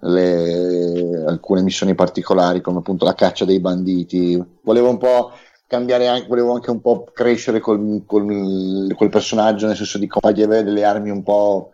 [0.00, 4.42] le- alcune missioni particolari come appunto la caccia dei banditi.
[4.62, 5.32] Volevo un po'
[5.66, 10.42] cambiare anche, volevo anche un po' crescere col, col- col personaggio, nel senso di fargli
[10.42, 11.72] avere delle armi un po',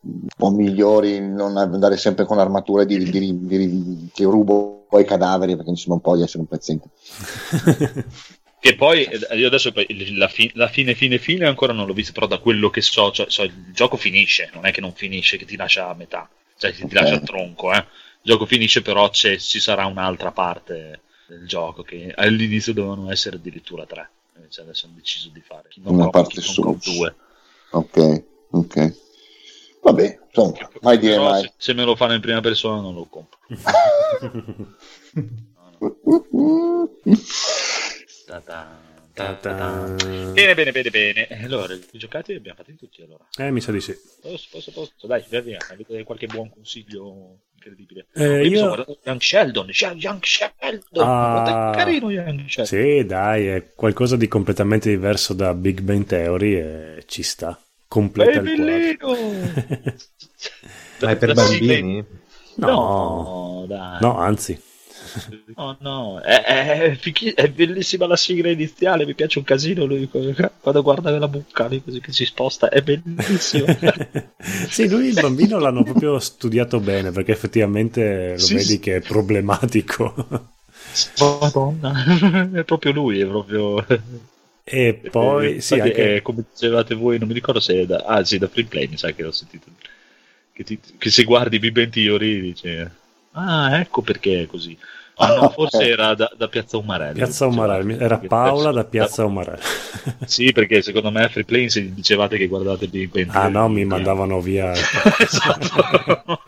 [0.00, 5.04] un po' migliori, non andare sempre con armature di, di- di- che rubo poi i
[5.06, 6.88] cadaveri perché mi sembra un po' di essere un pezzente.
[8.58, 9.72] Che poi eh, io adesso
[10.16, 13.10] la, fi- la fine, fine, fine ancora non l'ho vista, però da quello che so,
[13.12, 16.28] cioè, so, il gioco finisce, non è che non finisce, che ti lascia a metà,
[16.58, 16.92] cioè ti, ti Ok.
[16.92, 17.78] lascia tronco, eh.
[17.78, 23.36] Il gioco finisce, però c'è- ci sarà un'altra parte del gioco che all'inizio dovevano essere
[23.36, 24.10] addirittura tre.
[24.36, 27.14] Invece adesso hanno deciso di fare Kingdom Una Come, parte su- 2.
[27.70, 28.96] Ok, ok.
[29.82, 31.42] Vabbè, insomma, mai dire mai.
[31.42, 33.38] Se, se me lo fanno in prima persona non lo compro.
[38.26, 38.85] Ta-ta, ta-ta.
[39.16, 41.26] Bene, bene, bene, bene.
[41.42, 43.24] Allora, i giocati li abbiamo fatti tutti allora.
[43.38, 43.96] Eh, mi sa di sì.
[44.20, 45.06] Posso, posso, posso.
[45.06, 45.58] Dai, via, via.
[45.70, 48.08] Avete qualche buon consiglio incredibile?
[48.12, 49.70] Eh, io- sono guardato Young Sheldon.
[49.96, 51.02] Young Sheldon.
[51.08, 51.70] Ah.
[51.72, 52.66] Che carino Young Sheldon.
[52.66, 57.58] Sì, dai, è qualcosa di completamente diverso da Big Bang Theory e ci sta.
[57.88, 59.14] Completa È il bellino.
[61.00, 62.04] Ma è per bambini?
[62.56, 63.98] No, No, dai.
[64.00, 64.60] no, anzi.
[65.56, 66.98] No, no, è, è,
[67.34, 71.82] è bellissima la sigla iniziale, mi piace un casino lui quando guarda la bucca lì
[71.82, 73.70] così che si sposta, è bellissimo.
[74.68, 78.80] sì, lui il bambino l'hanno proprio studiato bene perché effettivamente lo Sì, vedi sì.
[78.80, 80.14] che è problematico.
[81.18, 81.92] Madonna,
[82.52, 83.84] è proprio lui, è proprio...
[84.64, 86.16] e poi, Eh, sì, infatti, anche...
[86.16, 88.04] eh, come dicevate voi, non mi ricordo se è da...
[88.04, 89.70] Ah sì, da Free Play, mi sa che l'ho sentito.
[90.52, 93.00] Che, ti- che se guardi Big Bang Theory dice...
[93.38, 94.76] Ah, ecco perché è così.
[95.18, 97.14] Ah, no, Ah, forse era da, da Piazza Umarelli.
[97.14, 99.60] Piazza Umarelli, era Paola da Piazza Umarelli.
[100.26, 103.52] Sì, perché secondo me a Free Play se dicevate che guardate Big Bang Ah Theory.
[103.52, 104.72] no, mi mandavano via.
[105.18, 106.44] esatto.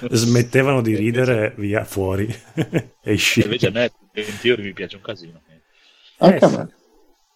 [0.10, 2.32] Smettevano di ridere via fuori.
[3.02, 3.42] Esci.
[3.42, 5.40] Invece a me Big Bang Theory mi piace un casino.
[6.18, 6.68] Anche Eh, a me.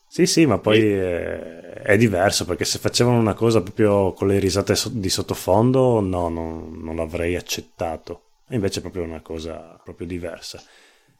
[0.08, 4.38] Sì, sì, ma poi eh, è diverso perché se facevano una cosa proprio con le
[4.38, 8.25] risate di sottofondo, no, non, non l'avrei accettato.
[8.48, 10.62] E invece è proprio una cosa proprio diversa.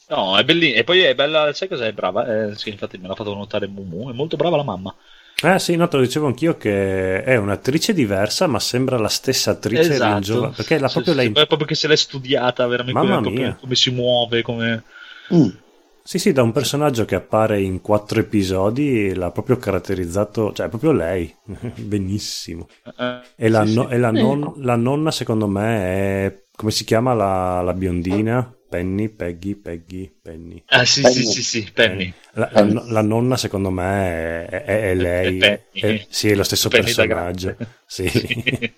[0.08, 0.78] No, è bellina.
[0.78, 1.88] E poi è bella, sai cos'è?
[1.88, 2.48] È brava.
[2.48, 4.10] Eh, sì, infatti me l'ha fatto notare Mumu.
[4.10, 4.94] È molto brava la mamma.
[5.42, 9.50] Eh sì, no, te lo dicevo anch'io che è un'attrice diversa, ma sembra la stessa
[9.50, 10.14] attrice esatto.
[10.14, 11.30] ringiova- perché la Sì, proprio sì, lei...
[11.32, 13.56] poi proprio che se l'è studiata veramente Mamma come, mia.
[13.60, 14.82] come si muove, come...
[15.34, 15.48] Mm.
[16.02, 20.68] Sì, sì, da un personaggio che appare in quattro episodi l'ha proprio caratterizzato, cioè è
[20.68, 21.34] proprio lei,
[21.74, 22.68] benissimo.
[22.98, 23.94] eh, E, la, sì, no- sì.
[23.94, 24.54] e la non- no.
[24.58, 28.50] la nonna secondo me è, come si chiama la, la biondina?
[28.68, 30.62] Penny, Peggy, Peggy, Penny.
[30.66, 31.14] Ah, sì, Penny.
[31.14, 32.12] sì, sì, sì, Penny.
[32.32, 32.72] La, la Penny.
[32.72, 35.94] no- la nonna secondo me è, è- è lei, È Penny.
[35.98, 37.56] È- sì, è lo stesso Penny personaggio,
[37.86, 38.72] sì, Sì.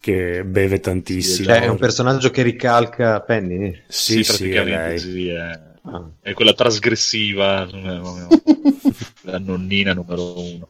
[0.00, 1.48] che beve tantissimo.
[1.48, 3.82] Cioè, è un personaggio che ricalca Penny.
[3.88, 4.98] sì, sì, è praticamente lei.
[4.98, 6.02] sì, è, Ah.
[6.22, 7.68] è quella trasgressiva,
[9.22, 10.68] la nonnina numero uno.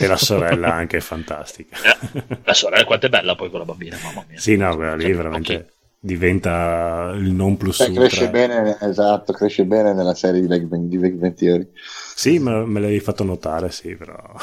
[0.00, 1.76] E la sorella anche è fantastica.
[1.82, 4.38] Eh, la sorella quanto è bella poi quella bambina, mamma mia.
[4.38, 5.66] Sì, no, quella lì Cioè, veramente ok.
[5.98, 8.28] diventa il non plus Cioè, cresce ultra.
[8.28, 11.68] bene, esatto, cresce bene nella serie di Big Bang, di Big Bang Theory.
[12.14, 14.14] Sì, me, me l'avevi fatto notare, sì, però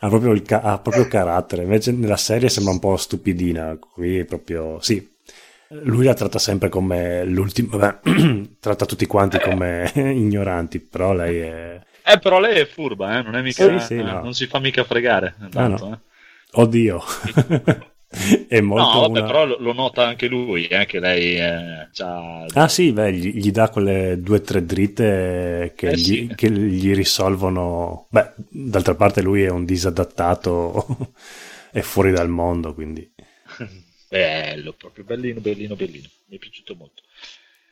[0.00, 1.62] ha, proprio il ca- ha proprio carattere.
[1.62, 3.76] Invece nella serie sembra un po' stupidina.
[3.78, 5.06] Qui è proprio sì.
[5.84, 8.00] Lui la tratta sempre come l'ultimo, vabbè,
[8.60, 11.80] tratta tutti quanti come ignoranti, però lei è.
[12.12, 13.78] Eh, però lei è furba, eh, non è mica...
[13.78, 14.22] Sì, sì, no.
[14.22, 15.34] Non si fa mica fregare.
[15.50, 15.94] tanto, no.
[15.94, 15.98] eh.
[16.52, 17.02] Oddio,
[18.48, 18.92] è molto.
[18.92, 22.44] No, vabbè, una- però lo, nota anche lui, eh, che lei eh, c'ha...
[22.54, 26.32] Ah sì, beh, gli, gli dà quelle due o tre dritte che, Eh, gli, sì.
[26.34, 28.06] che gli risolvono.
[28.10, 31.12] Beh, d'altra parte lui è un disadattato,
[31.70, 33.08] è fuori dal mondo, quindi.
[34.10, 36.08] Bello, proprio bellino, bellino, bellino.
[36.26, 37.02] Mi è piaciuto molto.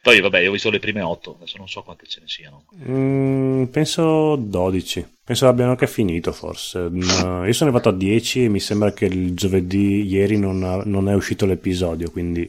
[0.00, 2.64] Poi, vabbè, io ho visto le prime otto, adesso non so quante ce ne siano.
[2.88, 5.06] Mm, penso 12.
[5.24, 6.88] Penso abbiano anche finito, forse.
[6.90, 10.82] No, io sono arrivato a 10 e mi sembra che il giovedì ieri non, ha-
[10.84, 12.48] non è uscito l'episodio, quindi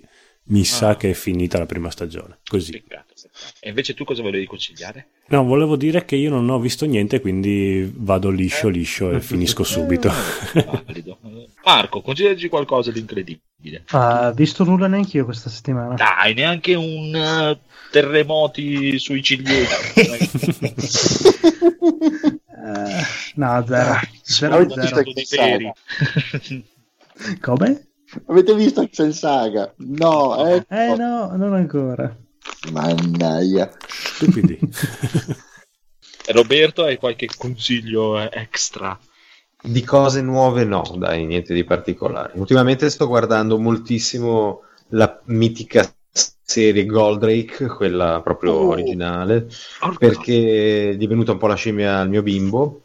[0.50, 0.96] mi sa Ah.
[0.98, 2.40] che è finita la prima stagione.
[2.48, 2.84] Così.
[3.62, 5.08] E invece tu cosa volevi consigliare?
[5.28, 9.64] No, volevo dire che io non ho visto niente, quindi vado liscio, liscio e finisco
[9.64, 10.12] subito.
[10.54, 11.20] Eh, valido.
[11.64, 13.84] Marco, consigliaci qualcosa di incredibile.
[13.90, 15.94] Ah, visto nulla neanche io questa settimana.
[15.96, 17.60] Dai, neanche un eh,
[17.92, 19.68] terremoti sui ciliegi.
[22.62, 23.04] Eh,
[23.36, 24.00] no, zero.
[24.22, 25.74] Zero, Avete zero.
[26.44, 26.64] peri.
[27.42, 27.88] Come?
[28.28, 29.74] Avete visto Excel Saga?
[29.78, 30.66] No, eh?
[30.68, 32.16] Eh no, non ancora.
[32.72, 33.70] Mannaia.
[33.88, 34.60] Stupidi.
[36.32, 38.98] Roberto, hai qualche consiglio eh, extra?
[39.62, 42.34] Di cose nuove no, dai, niente di particolare.
[42.36, 48.70] Ultimamente sto guardando moltissimo la mitica serie Goldrake, quella proprio Oh.
[48.70, 49.48] originale,
[49.98, 52.84] perché è divenuta un po' la scimmia al mio bimbo.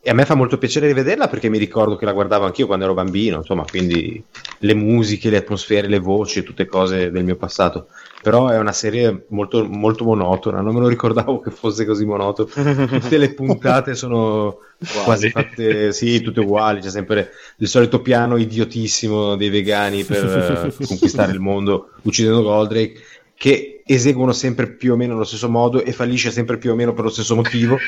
[0.00, 2.84] E a me fa molto piacere rivederla perché mi ricordo che la guardavo anch'io quando
[2.84, 4.22] ero bambino, insomma, quindi
[4.58, 7.88] le musiche, le atmosfere, le voci, tutte cose del mio passato.
[8.22, 12.86] Però è una serie molto, molto monotona, non me lo ricordavo che fosse così monotona.
[12.86, 14.58] Tutte le puntate sono
[15.04, 21.32] quasi fatte, sì, tutte uguali, c'è sempre il solito piano idiotissimo dei vegani per conquistare
[21.32, 22.94] il mondo uccidendo Goldrake
[23.34, 26.92] che eseguono sempre più o meno allo stesso modo e fallisce sempre più o meno
[26.92, 27.78] per lo stesso motivo.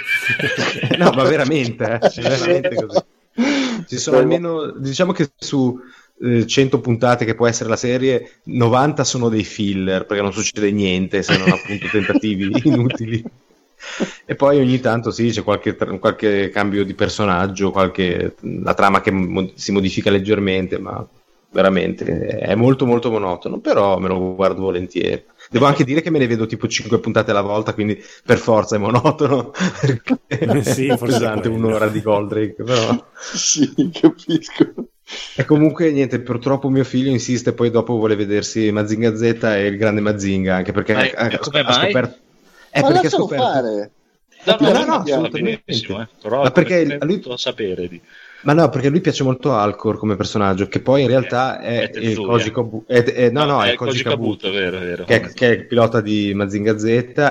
[0.96, 2.98] no, ma veramente, eh, veramente così.
[3.86, 5.78] Ci sono almeno, diciamo che su
[6.22, 10.70] eh, 100 puntate che può essere la serie, 90 sono dei filler perché non succede
[10.70, 13.22] niente se non appunto tentativi inutili.
[14.24, 19.10] E poi ogni tanto sì, c'è qualche, qualche cambio di personaggio, qualche, la trama che
[19.10, 21.06] mo- si modifica leggermente, ma
[21.52, 25.24] veramente è molto molto monotono, però me lo guardo volentieri.
[25.50, 28.76] Devo anche dire che me ne vedo tipo 5 puntate alla volta, quindi per forza
[28.76, 29.50] è monotono,
[29.80, 30.18] perché
[30.62, 33.08] Sì, è forse pesante un'ora di Goldrake, però...
[33.32, 34.74] Sì, capisco.
[35.34, 39.76] E comunque niente, purtroppo mio figlio insiste, poi dopo vuole vedersi Mazinga Z e il
[39.78, 41.72] grande Mazinga, anche perché Ma- ha, come ha mai?
[41.72, 42.18] scoperto...
[42.70, 43.44] È Ma perché ha scoperto...
[43.44, 43.92] fare.
[44.44, 45.62] No, No, no, va assolutamente.
[45.66, 48.00] eh, però Ma perché lui- a sapere di...
[48.42, 52.14] Ma no, perché lui piace molto Alcor come personaggio, che poi in realtà è, è.
[52.14, 52.52] Koji
[52.86, 55.04] è- è- no, no, è, Koji Koji Kabuto, Kabuto, è vero, è vero.
[55.04, 56.84] che è, che è il pilota di Mazinga Z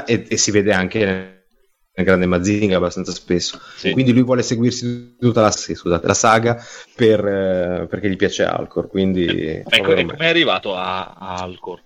[0.05, 3.59] e, e si vede anche nel grande Mazinga abbastanza spesso.
[3.75, 3.91] Sì.
[3.91, 6.63] Quindi lui vuole seguirsi tutta la, scusate, la saga
[6.95, 8.87] per, eh, perché gli piace Alcor.
[8.87, 10.13] Quindi Ecco, povero e me.
[10.13, 11.81] come è arrivato a, a Alcor?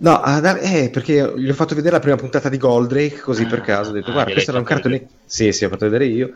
[0.00, 3.62] No, ah, eh, perché gli ho fatto vedere la prima puntata di Goldrake, così per
[3.62, 5.06] caso, ho detto, Ah, guarda, questo era un cartone...
[5.24, 6.34] Sì, sì, ho fatto vedere io.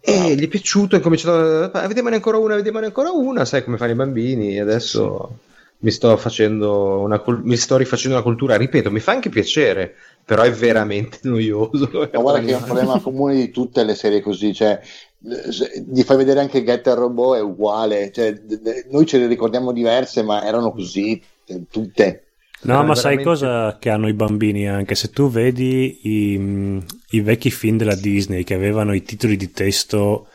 [0.00, 1.86] E gli è piaciuto, ha cominciato a...
[1.86, 5.38] Vediamone ancora una, vediamone ancora una, sai come fanno i bambini, e adesso
[5.78, 7.22] mi sto facendo una...
[7.42, 9.94] mi sto rifacendo una cultura, ripeto, mi fa anche piacere,
[10.24, 11.90] però è veramente noioso.
[11.92, 14.80] Ma guarda che è un problema comune di tutte le serie così, cioè
[15.22, 19.70] gli fai vedere anche Getter Robot è uguale, cioè, d- d- noi ce le ricordiamo
[19.70, 22.24] diverse, ma erano così eh, tutte.
[22.62, 24.94] No, ma sai veramente- cosa che hanno i bambini anche?
[24.94, 30.28] Se tu vedi i, i vecchi film della Disney che avevano i titoli di testo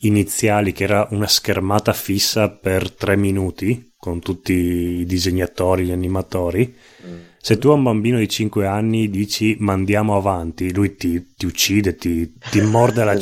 [0.00, 6.74] iniziali, che era una schermata fissa per tre minuti con tutti i disegnatori, gli animatori.
[7.38, 11.94] Se tu a un bambino di 5 anni dici mandiamo avanti, lui ti, ti uccide,
[11.94, 13.16] ti, ti morde la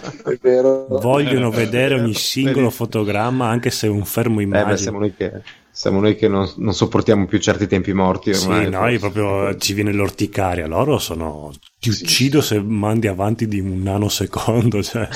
[0.40, 0.86] vero.
[0.88, 5.42] Vogliono vedere ogni singolo fotogramma, anche se è un fermo Eh, beh, immagine.
[5.76, 8.64] Siamo noi che, non, non sopportiamo più certi tempi morti ormai.
[8.64, 10.66] Sì, noi proprio ci viene l'orticaria.
[10.66, 11.52] Loro sono.
[11.78, 14.80] Ti Sì, uccido se mandi avanti di un nanosecondo.
[14.82, 15.06] Cioè.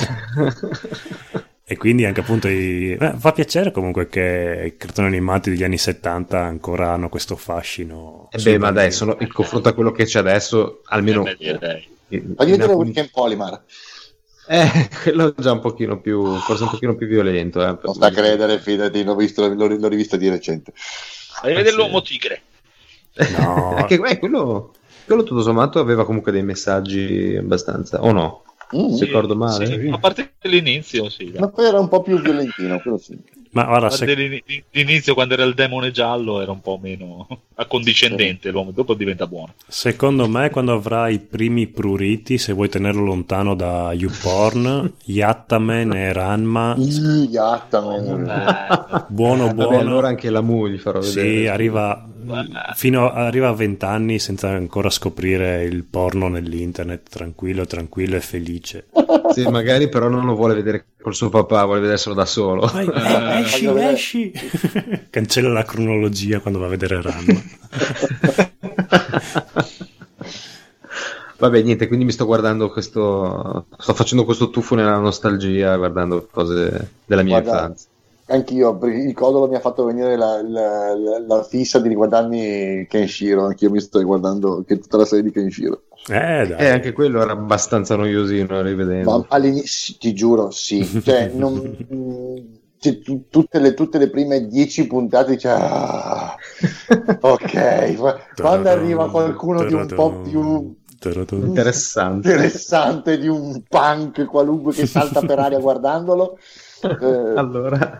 [1.63, 2.47] e quindi anche appunto.
[2.47, 2.91] I...
[2.91, 8.29] eh, fa piacere comunque che i cartoni animati degli anni 70 ancora hanno questo fascino.
[8.31, 11.25] Eh sui beh, ma dai, sono, in confronto a quello che c'è adesso, almeno...
[11.25, 11.87] Eh, beh, direi.
[12.09, 13.63] in vedere alcuni- Weekend Polymar.
[14.51, 17.61] Eh, quello è già un pochino più, forse un pochino più violento.
[17.61, 20.73] Eh, Non sta a credere, fidati, l'ho, visto, l'ho, l'ho rivisto di recente.
[21.41, 22.41] Vai a vedere l'uomo tigre.
[23.37, 23.75] No.
[23.79, 24.73] Anche eh, quello,
[25.05, 28.43] quello tutto sommato aveva comunque dei messaggi abbastanza, o no?
[28.75, 28.93] Mm.
[28.93, 29.65] Se ricordo male.
[29.65, 31.31] Sì, a parte l'inizio, sì.
[31.31, 31.39] dai.
[31.39, 33.17] Ma poi era un po' più violentino, quello sì.
[33.53, 34.05] Ma guarda, se-
[34.71, 39.53] l'inizio quando era il demone giallo era un po' meno accondiscendente l'uomo, dopo diventa buono.
[39.67, 46.13] secondo me, quando avrà i primi pruriti, se vuoi tenerlo lontano da YouPorn, Yattaman e
[46.13, 48.29] Ranma, Ih, Yattaman.
[48.29, 49.77] Eh, buono Vabbè, buono.
[49.79, 51.41] allora anche la Mu gli farò vedere.
[51.41, 52.07] Sì, arriva
[52.75, 58.21] fino a, arriva a 20 anni senza ancora scoprire il porno nell'internet, tranquillo, tranquillo e
[58.21, 58.87] felice.
[59.31, 62.67] Sì, magari però non lo vuole vedere col suo papà, vuole vederselo da solo.
[62.67, 64.31] Vai, eh, esci, esci.
[65.09, 67.41] Cancella la cronologia quando va a vedere Ranma.
[71.37, 73.67] Vabbè, niente, quindi mi sto guardando questo.
[73.77, 77.89] Sto facendo questo tuffo nella nostalgia, guardando cose della mia Guarda, infanzia.
[78.31, 83.45] Anch'io, il codolo mi ha fatto venire la, la- la- la fissa di riguardarmi Kenshiro,
[83.45, 85.83] anch'io mi sto riguardando che tutta la serie di Kenshiro.
[86.09, 86.55] Eh, dai.
[86.57, 89.19] Eh, anche quello era abbastanza noiosino a rivedendo.
[89.19, 91.61] Ma all'inizio, ti giuro, sì, cioè, non,
[93.03, 96.35] tu- tutte, le, tutte le prime dieci puntate dici, ah,
[97.19, 97.95] ok,
[98.35, 102.27] quando arriva qualcuno di un po' più Interessante.
[102.29, 106.37] interessante, di un punk qualunque che salta per aria guardandolo,
[106.81, 107.99] eh, Allora,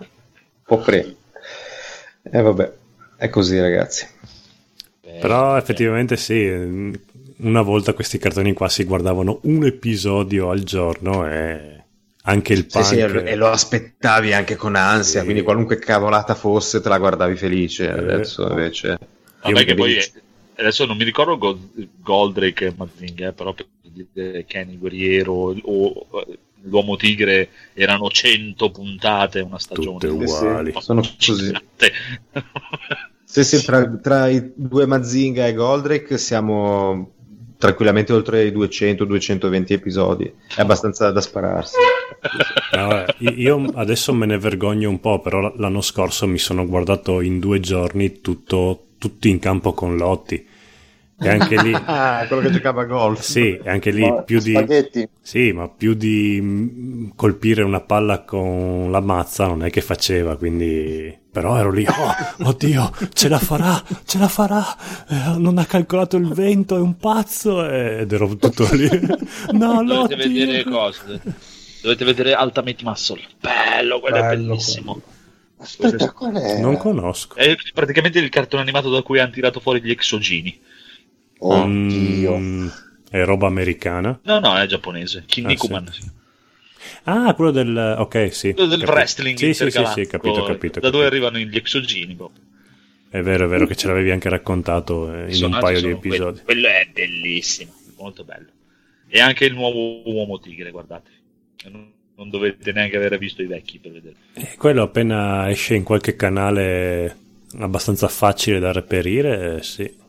[0.72, 1.16] può pre.
[2.24, 2.74] E vabbè,
[3.18, 4.08] è così, ragazzi.
[5.20, 6.48] Però effettivamente sì,
[7.40, 11.84] una volta questi cartoni qua si guardavano un episodio al giorno e
[12.24, 12.86] anche il Sì, punk...
[12.86, 15.26] sì, e lo aspettavi anche con ansia, Sì.
[15.26, 17.88] quindi qualunque cavolata fosse te la guardavi felice.
[17.88, 17.92] Eh.
[17.92, 18.98] Adesso invece.
[19.42, 19.98] Vabbè, che poi
[20.56, 26.08] adesso non mi ricordo Gold- Goldrake e Mazinga, eh, però per dire Kenny Guerriero o
[26.28, 29.98] eh, l'Uomo Tigre erano 100 puntate una stagione.
[29.98, 30.74] Tutte uguali.
[30.80, 31.54] Sono così.
[33.24, 37.14] Sì, sì, tra, tra i due Mazinga e Goldrake siamo
[37.58, 40.34] tranquillamente oltre i 200-220 episodi.
[40.54, 41.78] È abbastanza da spararsi.
[42.76, 47.22] No, vabbè, io adesso me ne vergogno un po', però l'anno scorso mi sono guardato
[47.22, 50.46] in due giorni tutto, tutti in campo con Lotti.
[51.24, 53.22] E anche lì, Ah, quello che giocava a golf.
[53.22, 55.08] sì, e anche lì ma- più di, spaghetti.
[55.22, 60.36] sì, ma più di mm, colpire una palla con la mazza non è che faceva,
[60.38, 61.20] quindi...
[61.32, 64.66] Però ero lì, oh, oddio, ce la farà, ce la farà,
[65.08, 68.90] eh, non ha calcolato il vento, è un pazzo, ed ero tutto lì.
[69.54, 70.16] No, Dovete Lotti!
[70.16, 71.22] vedere cose.
[71.82, 73.22] Dovete vedere Ultimate Muscle.
[73.40, 75.02] Bello, quello è Bello bellissimo.
[75.58, 76.60] Aspetta, qual è?
[76.60, 77.36] Non conosco.
[77.36, 80.60] È praticamente il cartone animato da cui hanno tirato fuori gli exogini.
[81.44, 82.38] Oddio.
[82.38, 82.68] Mm,
[83.10, 84.20] è roba americana.
[84.24, 85.24] No, no, è giapponese.
[85.26, 85.88] Kinnikuman.
[85.88, 86.10] Ah, sì.
[87.04, 87.96] Ah, quello del...
[87.98, 88.54] Ok, sì.
[88.54, 88.98] Quello del capito.
[88.98, 90.80] wrestling Sì, sì, sì, sì, capito, capito.
[90.80, 91.26] Da dove capito.
[91.26, 92.16] arrivano gli exogini?
[92.16, 92.44] proprio.
[93.10, 95.82] È vero, è vero che ce l'avevi anche raccontato eh, in un personaggi paio di
[95.82, 96.42] sono episodi.
[96.44, 98.50] Quello, quello è bellissimo, molto bello.
[99.08, 101.10] E anche il nuovo Uomo Tigre, guardate.
[101.70, 104.16] Non, non dovete neanche aver visto i vecchi per vedere.
[104.34, 107.18] E quello appena esce in qualche canale
[107.60, 110.00] abbastanza facile da reperire, eh, sì.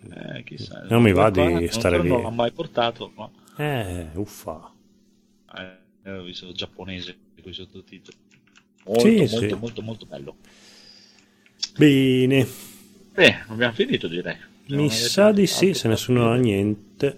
[0.00, 0.82] Eh, chissà.
[0.88, 2.22] Non mi va di non- stare non lì.
[2.22, 4.72] l'ho mai portato, ma Eh, uffa.
[6.04, 8.16] eh, ho visto giapponese con i sottotitoli.
[8.84, 9.54] Molto, Sì, molto, sì.
[9.54, 10.36] molto, molto bello.
[11.78, 12.46] Bene.
[13.14, 14.36] Beh, abbiamo finito direi.
[14.66, 17.16] Se non Mi sa di sì, se nessuno ha niente.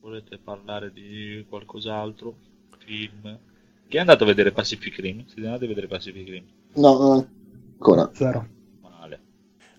[0.00, 2.36] Volete parlare di qualcos'altro?
[2.78, 3.40] Film?
[3.88, 5.24] Chi è andato a vedere Pacific Rim?
[5.26, 6.44] Siete andati a vedere Pacific Rim?
[6.76, 7.28] No, no,
[7.72, 8.10] ancora.
[8.14, 8.48] Zero.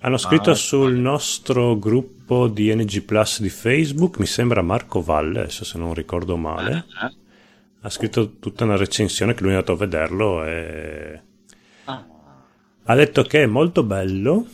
[0.06, 1.00] Hanno scritto Ah, sul vale.
[1.00, 6.38] nostro gruppo di NG Plus di Facebook, mi sembra Marco Valle, adesso se non ricordo
[6.38, 6.86] male.
[7.02, 7.14] Eh?
[7.82, 11.22] Ha scritto tutta una recensione che lui è andato a vederlo e
[11.86, 12.06] Ah.
[12.84, 14.46] ha detto che è molto bello,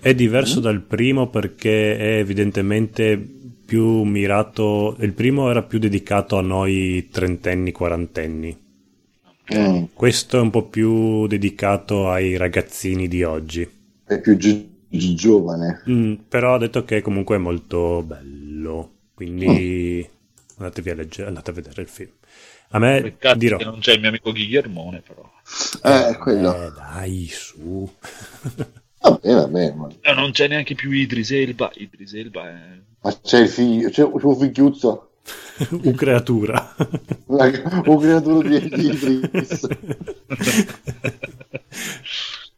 [0.00, 3.18] è diverso dal primo perché è evidentemente
[3.66, 8.56] più mirato, il primo era più dedicato a noi trentenni, quarantenni.
[9.54, 13.68] Mm, Questo è un po' più dedicato ai ragazzini di oggi.
[14.06, 15.82] è più gi- giovane.
[15.90, 18.92] Mm, però ha detto che comunque è molto bello.
[19.14, 20.08] Quindi
[20.56, 22.10] andatevi a leggere, andate a vedere il film.
[22.70, 23.56] A me Peccato dirò.
[23.56, 25.28] che non c'è il mio amico Guillermone, però.
[25.82, 26.54] Eh, quello.
[26.66, 27.90] Eh, dai, su.
[29.00, 31.70] Vabbè, vabbè, ma, Eh, non c'è neanche più Idris Elba.
[31.74, 32.78] Idris Elba è...
[33.02, 35.10] ma c'è il figlio, c'è un figliuzzo,
[35.70, 36.74] Un creatura.
[37.26, 37.44] una-
[37.86, 39.66] un creatore di, di Idris.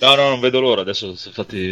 [0.00, 0.80] No, no, non vedo l'ora.
[0.80, 1.70] Adesso, infatti,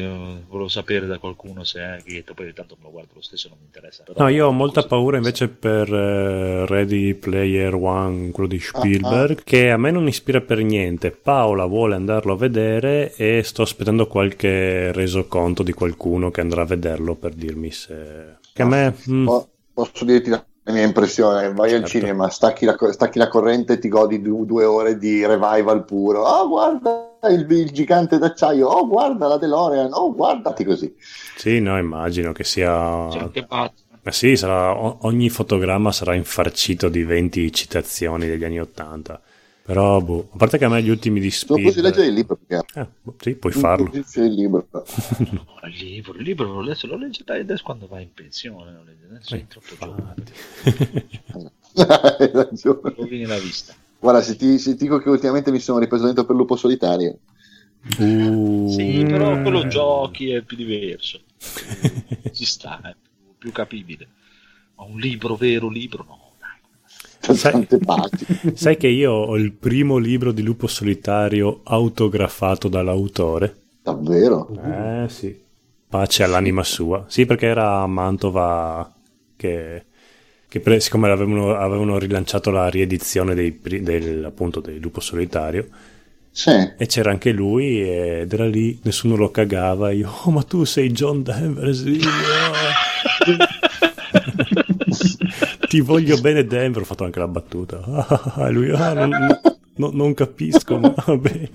[0.48, 2.34] volevo sapere da qualcuno se è Ghietto.
[2.34, 4.02] Poi tanto me lo guardo lo stesso, non mi interessa.
[4.04, 9.42] Però- No, io ho molta paura invece per eh, Ready Player One, quello di Spielberg,
[9.44, 11.10] che a me non ispira per niente.
[11.10, 16.66] Paola vuole andarlo a vedere e sto aspettando qualche resoconto di qualcuno che andrà a
[16.66, 18.36] vederlo per dirmi se...
[18.52, 18.94] Che a me...
[19.10, 21.86] mm, Po- Posso dirti la mia impressione, vai al Certo.
[21.88, 26.22] cinema, stacchi la, stacchi la corrente e ti godi du- due ore di revival puro.
[26.24, 30.94] Oh, guarda il, il gigante d'acciaio, oh, guarda la DeLorean, oh, guardati così.
[31.36, 33.06] Sì, no, immagino che sia...
[33.06, 33.70] Batman.
[34.02, 34.74] Ma sì, sarà-
[35.04, 39.20] ogni fotogramma sarà infarcito di 20 citazioni degli anni 80.
[39.68, 42.38] Però, boh, a parte che a me gli ultimi di Tu puoi leggere il libro
[42.42, 43.90] perché Eh, boh, sì, puoi farlo.
[43.90, 44.66] C'è il libro.
[45.18, 48.72] No, il libro, il libro lo, legge, lo leggerai adesso quando vai in pensione.
[48.72, 50.24] Lo leggi adesso sei troppo giovane.
[52.18, 52.94] Hai ragione.
[52.96, 53.74] Rovini la vista.
[54.00, 57.18] Guarda, se ti, se ti dico che ultimamente mi sono ripreso dentro per Lupo Solitario.
[57.98, 61.20] Uh, Sì, però quello giochi è più diverso.
[62.32, 64.08] Ci sta, è più, più capibile.
[64.76, 66.28] Ma un libro vero, libro, no,
[67.34, 67.66] Sai-.
[68.54, 73.56] Sai che io ho il primo libro di Lupo Solitario autografato dall'autore?
[73.82, 74.48] Davvero?
[74.62, 75.36] Eh sì.
[75.88, 77.04] Pace all'anima sua.
[77.08, 78.92] Sì, perché era a Mantova
[79.36, 79.84] che,
[80.48, 85.66] che pre- siccome avevano, avevano rilanciato la riedizione dei, del, appunto, del Lupo Solitario
[86.30, 86.50] Sì.
[86.76, 89.90] e c'era anche lui ed era lì, nessuno lo cagava.
[89.90, 93.36] Io, oh ma tu sei John Denver, sì, ah."
[95.68, 97.82] Ti voglio bene Denver, ho fatto anche la battuta.
[97.84, 99.10] Ah, lui, ah, non,
[99.76, 101.50] non- non capisco, ma va bene.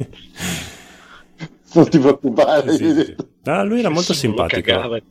[1.73, 2.73] Non ti preoccupare.
[2.73, 3.15] Sì, sì.
[3.45, 5.01] Ah, lui era molto simpatico.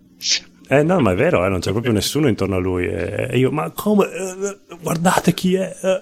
[0.73, 2.86] Eh no, ma è vero, eh, non c'è proprio nessuno intorno a lui.
[2.86, 4.07] E e io, ma come?
[4.07, 5.77] Eh, guardate chi è.
[5.82, 6.01] eh,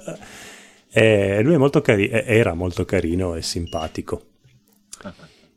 [0.92, 1.38] eh.
[1.38, 4.26] E lui è molto carino, era molto carino e simpatico.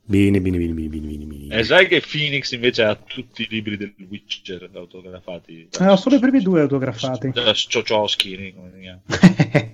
[0.06, 1.48] Bini, bini, bini, bini, bini, bini, bini.
[1.48, 5.68] E sai che Phoenix invece ha tutti i libri del Witcher autografati?
[5.78, 7.30] Eh, ho solo i primi due autografati.
[7.30, 9.70] Da Ciocioschi, come si chiama?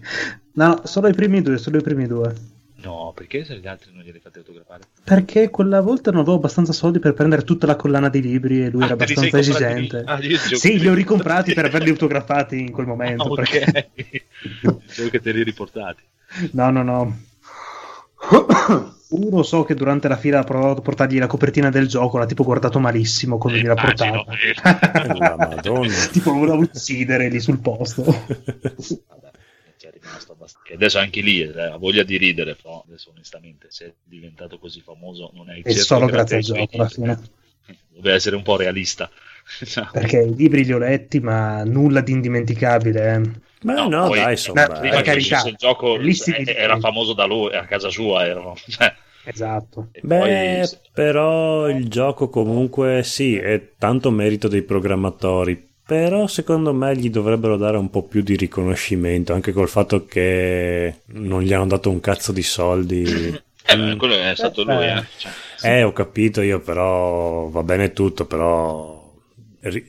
[0.53, 2.60] no, solo i primi due, solo i primi due.
[2.83, 4.83] No, perché se gli altri non glieli fate autografare?
[5.05, 8.71] Perché quella volta non avevo abbastanza soldi per prendere tutta la collana di libri e
[8.71, 10.03] lui Ah, era abbastanza esigente.
[10.07, 13.25] Ah, io sì, li ho ricomprati per averli autografati in quel momento.
[13.25, 13.35] Ah, ok.
[13.35, 14.25] perché-
[14.87, 16.03] Dicevo che te li hai riportati.
[16.53, 17.19] No, no, no.
[19.11, 22.27] Uno so che durante la fila ha provato a portargli la copertina del gioco, l'ha
[22.27, 24.25] tipo guardato malissimo quando gliel'ha Immagino.
[24.25, 25.09] portata.
[25.19, 25.93] La Madonna.
[26.13, 28.03] tipo lo voleva uccidere lì sul posto.
[28.05, 29.31] Vabbè,
[29.81, 30.69] ci è rimasto abbastanza.
[30.69, 34.59] Che adesso anche lì eh, ha voglia di ridere, però adesso onestamente se è diventato
[34.59, 37.19] così famoso non è certo solo grazie al gioco alla fine.
[37.89, 39.11] Deve essere un po' realista.
[39.75, 39.89] No.
[39.91, 43.15] Perché i libri li ho letti, ma nulla di indimenticabile.
[43.15, 43.31] eh.
[43.63, 44.67] Ma no, No, poi- dai, insomma.
[44.69, 48.25] Beh, Prima per che uscisse il gioco eh, era famoso da lui, a casa sua
[48.25, 48.55] erano.
[48.69, 48.95] cioè,
[49.25, 49.89] Esatto.
[49.91, 56.73] e Beh, poi- però il gioco comunque sì, è tanto merito dei programmatori, però secondo
[56.73, 61.53] me gli dovrebbero dare un po' più di riconoscimento, anche col fatto che non gli
[61.53, 63.03] hanno dato un cazzo di soldi.
[63.03, 64.85] eh, beh, quello è stato lui.
[64.85, 65.05] Eh.
[65.17, 68.99] Cioè, Eh, ho capito io, però va bene tutto, però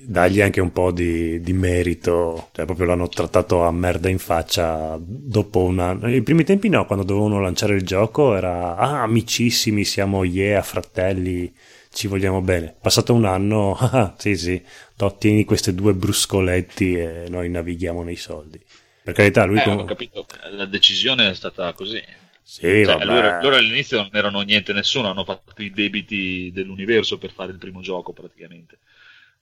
[0.08, 4.98] dagli anche un po' di, di merito, cioè proprio l'hanno trattato a merda in faccia
[5.00, 6.10] dopo un anno.
[6.10, 11.54] I primi tempi no, quando dovevano lanciare il gioco era ah, amicissimi, siamo yeah, fratelli,
[11.94, 12.74] ci vogliamo bene.
[12.82, 14.62] Passato un anno, ah, sì sì,
[15.10, 18.64] tieni queste due bruscoletti e noi navighiamo nei soldi.
[19.04, 22.02] Per carità, lui eh, com- ho capito, la decisione è stata così.
[22.44, 27.32] Sì, Cioè, loro, loro all'inizio non erano niente nessuno, hanno fatto i debiti dell'universo per
[27.32, 28.80] fare il primo gioco praticamente.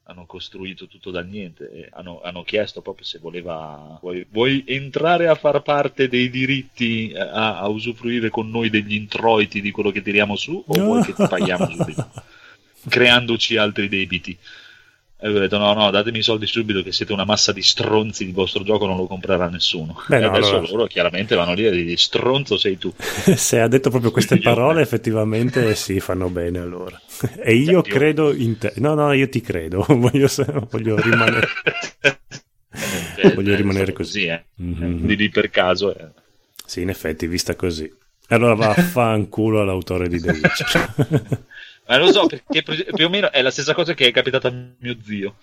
[0.04, 5.36] Hanno costruito tutto dal niente hanno, hanno chiesto proprio se voleva vuoi, vuoi entrare a
[5.36, 10.36] far parte dei diritti a, a usufruire con noi degli introiti di quello che tiriamo
[10.36, 12.12] su o vuoi che ti paghiamo subito
[12.90, 14.36] creandoci altri debiti
[15.22, 18.24] e ho detto no no datemi i soldi subito che siete una massa di stronzi
[18.24, 21.54] il vostro gioco non lo comprerà nessuno Beh, e no, adesso allora- loro chiaramente vanno
[21.54, 22.94] lì e dicono stronzo sei tu
[23.36, 27.00] Se ha detto proprio queste parole, effettivamente sì, fanno bene allora.
[27.44, 28.72] E io io- credo in te.
[28.78, 29.84] No, no, io ti credo.
[29.90, 30.28] Voglio,
[30.70, 31.48] voglio rimanere.
[33.18, 34.26] Eh, Voglio eh, rimanere sono così.
[34.26, 34.44] eh.
[34.56, 35.06] Mhm.
[35.06, 36.08] di lì per caso eh.
[36.66, 37.92] Sì, in effetti, vista così.
[38.30, 40.96] Allora vaffanculo all'autore di The Witcher.
[41.90, 44.54] Ma lo so perché più o meno è la stessa cosa che è capitata a
[44.80, 45.36] mio zio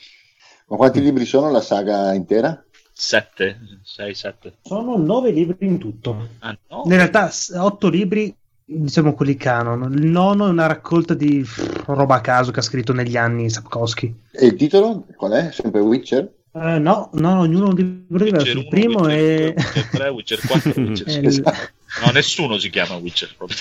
[0.68, 2.64] Ma quanti libri sono la saga intera?
[2.92, 6.28] 7 6 7 Sono nove libri in tutto.
[6.40, 9.92] ah no In realtà, otto libri, diciamo quelli canon.
[9.92, 11.44] Il nono è una raccolta di
[11.86, 14.22] roba a caso che ha scritto negli anni Sapkowski.
[14.32, 15.52] E il titolo qual è?
[15.52, 16.32] Sempre Witcher?
[16.58, 18.58] Eh, no, no, ognuno è un libro diverso.
[18.58, 19.52] Il 1, primo Witcher è.
[19.52, 21.52] 2, Witcher 3 Witcher 4 Witcher è 6 il-
[21.96, 23.58] no nessuno si chiama Witcher proprio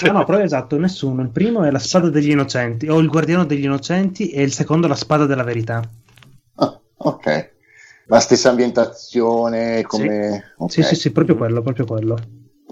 [0.00, 1.22] Ah, no, però esatto, nessuno.
[1.22, 4.86] Il primo è la spada degli innocenti, o il guardiano degli innocenti, e il secondo
[4.86, 5.82] la spada della verità.
[6.56, 7.52] Ah, ok.
[8.06, 10.54] La stessa ambientazione come...
[10.56, 10.70] ok.
[10.70, 12.18] Sì, sì, sì, proprio quello, proprio quello.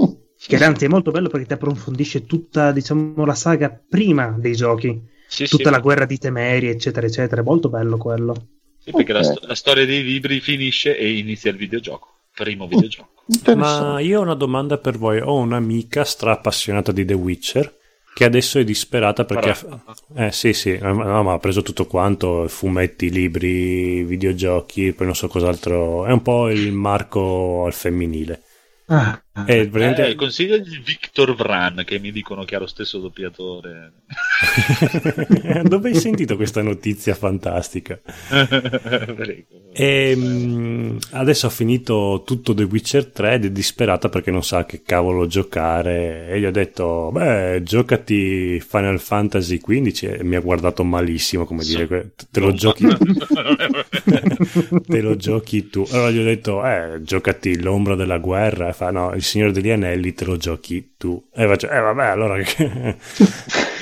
[0.02, 0.10] Mm.
[0.36, 5.00] Che anzi è molto bello perché ti approfondisce tutta, diciamo, la saga prima dei giochi.
[5.26, 7.40] sì, Tutta sì, la guerra di Temeri, eccetera, eccetera.
[7.40, 8.34] È molto bello quello.
[8.82, 13.10] Sì, perché la, sto- la storia dei libri finisce e inizia il videogioco primo videogioco
[13.26, 13.84] Interessante.
[13.84, 15.20] Ma io ho una domanda per voi.
[15.20, 17.76] Ho un'amica stra appassionata di The Witcher
[18.14, 19.50] che adesso è disperata perché...
[19.50, 19.82] ha-
[20.16, 25.14] Eh sì, sì, eh, no, ma ha preso tutto quanto, fumetti, libri, videogiochi, poi non
[25.14, 26.04] so cos'altro.
[26.04, 28.42] È un po' il Marco al femminile.
[28.86, 33.92] Ah, E praticamente- eh, consigliagli Victor Vran che mi dicono che ha lo stesso doppiatore
[35.64, 37.98] Dove hai sentito questa notizia fantastica?
[38.28, 39.62] Prego.
[39.72, 44.66] E mm, adesso ha finito tutto The Witcher 3 ed è disperata perché non sa
[44.66, 46.28] che cavolo giocare.
[46.28, 50.18] E gli ho detto: Beh, giocati Final Fantasy XV.
[50.20, 52.86] E mi ha guardato malissimo, come dire, te lo giochi.
[54.86, 55.86] te lo giochi tu.
[55.90, 58.68] Allora gli ho detto: Eh, giocati l'ombra della guerra.
[58.68, 61.28] E fa: No, il Signore degli Anelli te lo giochi tu.
[61.32, 62.36] E faccio: Eh, vabbè, allora.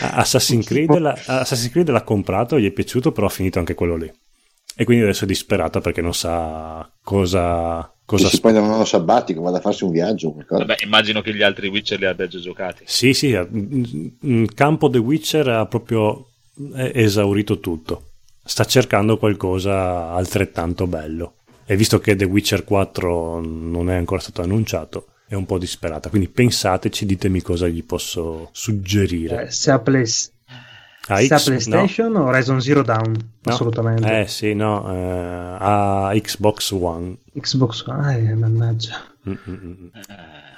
[0.03, 3.97] Assassin's Creed, l'ha, Assassin's Creed l'ha comprato, gli è piaciuto, però ha finito anche quello
[3.97, 4.13] lì.
[4.77, 7.93] E quindi adesso è disperata perché non sa cosa.
[8.05, 10.65] Cosa si prende un anno sabbatico, vada a farsi un viaggio o qualcosa.
[10.65, 12.83] Vabbè, immagino che gli altri Witcher li abbia già giocati.
[12.87, 16.31] Sì, sì, il campo The Witcher ha proprio
[16.75, 18.09] eh, esaurito tutto.
[18.43, 21.35] Sta cercando qualcosa altrettanto bello.
[21.65, 26.09] E visto che The Witcher 4 non è ancora stato annunciato, è un po' disperata.
[26.11, 29.45] Quindi pensateci, ditemi cosa gli posso suggerire.
[29.47, 30.03] eh, se ha, Play-
[31.07, 33.13] A se ha X- PlayStation o Horizon Zero Dawn?
[33.13, 33.53] no.
[33.53, 34.21] Assolutamente.
[34.23, 37.17] Eh sì, no, eh, a Xbox One.
[37.33, 39.07] Xbox One, eh, mannaggia.
[39.29, 39.87] Mm, mm, mm.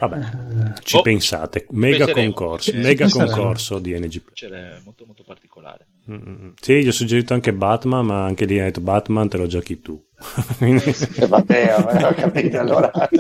[0.01, 1.67] Vabbè, Eh, ci Oh, pensate.
[1.71, 4.51] Mega concorso, mega concorso di NG Play.
[4.51, 5.87] È molto molto particolare.
[6.11, 6.49] Mm, mm, mm.
[6.61, 9.81] Sì, gli ho suggerito anche Batman, ma anche lì ha detto Batman te lo giochi
[9.83, 10.03] tu.
[10.59, 10.95] Quindi...
[11.17, 12.91] Eh, Matteo, ho capito allora.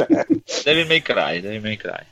[0.65, 2.05] Devi May Cry, Devi May Cry.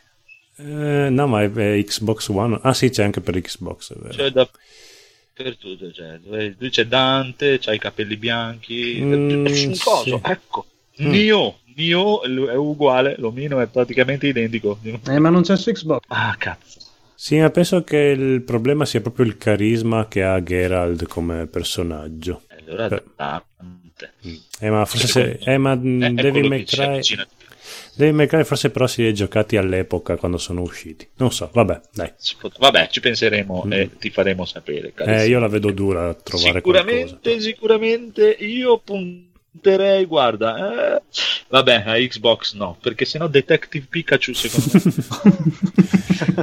[0.56, 2.58] Eh, no, ma è, è, Xbox One.
[2.62, 3.94] Ah sì, c'è anche per Xbox.
[3.94, 4.14] È vero.
[4.14, 5.90] C'è dappertutto.
[5.92, 6.20] Cioè,
[6.58, 8.98] lui c'è Dante, c'ha i capelli bianchi.
[9.00, 10.30] Mm, un coso, sì.
[10.30, 10.66] ecco.
[11.02, 11.10] Mm.
[11.10, 14.78] Nio, Nio è uguale, l'omino è praticamente identico.
[14.82, 16.04] Eh, ma non c'è su Xbox.
[16.08, 16.78] Ah, cazzo.
[17.14, 22.42] Sì, ma penso che il problema sia proprio il carisma che ha Gerald come personaggio.
[22.48, 23.04] Eh, allora, per...
[24.00, 24.12] 7.
[24.26, 24.34] Mm.
[24.60, 25.42] Eh, ma forse ecco.
[25.42, 27.02] se, eh, ma devi mettere.
[27.94, 31.06] Devi May forse però si è giocati all'epoca quando sono usciti.
[31.16, 32.10] Non so, vabbè, dai.
[32.58, 33.72] Vabbè, ci penseremo mm.
[33.72, 34.92] e ti faremo sapere.
[34.96, 37.40] Eh, io la vedo dura a trovare sicuramente, qualcosa.
[37.40, 41.02] Sicuramente io punterei, guarda, eh,
[41.48, 44.70] vabbè, a Xbox no, perché sennò Detective Pikachu secondo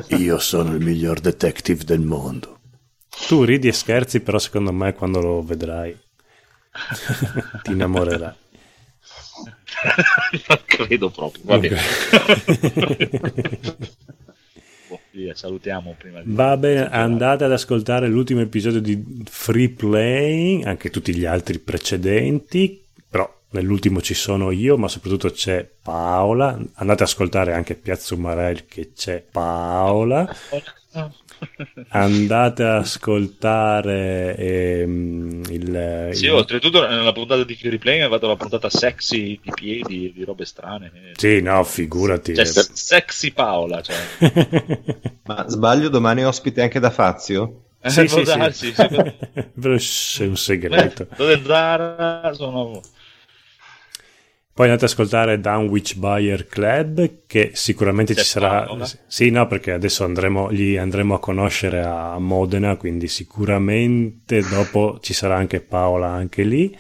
[0.10, 0.18] me...
[0.18, 2.60] io sono il miglior detective del mondo.
[3.28, 6.06] Tu ridi e scherzi, però secondo me quando lo vedrai
[7.64, 8.34] ti innamorerai.
[10.48, 11.44] non credo proprio.
[11.46, 11.78] Va bene.
[15.34, 21.14] Salutiamo prima di Va bene, andate ad ascoltare l'ultimo episodio di Free Play, anche tutti
[21.14, 26.58] gli altri precedenti, però nell'ultimo ci sono io, ma soprattutto c'è Paola.
[26.76, 30.34] Andate ad ascoltare anche Piazza Umarell che c'è Paola.
[31.90, 38.28] Andate a ascoltare ehm, il, Sì, il- oltretutto nella puntata di Fury Play è fatto
[38.28, 40.92] la puntata sexy di piedi, di robe strane.
[41.16, 42.36] Sì, no, figurati.
[42.36, 43.82] Cioè, se- sexy Paola.
[43.82, 43.96] Cioè.
[45.24, 47.64] Ma sbaglio domani ospite anche da Fazio?
[47.80, 48.38] Eh, sì, sì, sì.
[48.38, 48.88] darsi, sì.
[49.60, 51.08] Però c'è un segreto.
[51.16, 52.82] Dove Zara sono...
[54.58, 58.64] Poi andate ad ascoltare Dunwich Buyer Club, che sicuramente C'è ci sarà.
[58.64, 58.90] Paola?
[59.06, 65.14] Sì, no, perché adesso andremo, li andremo a conoscere a Modena, quindi sicuramente dopo ci
[65.14, 66.76] sarà anche Paola anche lì.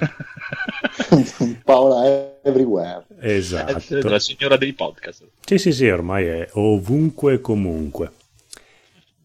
[1.64, 3.04] Paola everywhere.
[3.20, 4.08] Esatto.
[4.08, 5.28] La signora dei podcast.
[5.44, 8.10] Sì, sì, sì, ormai è ovunque e comunque.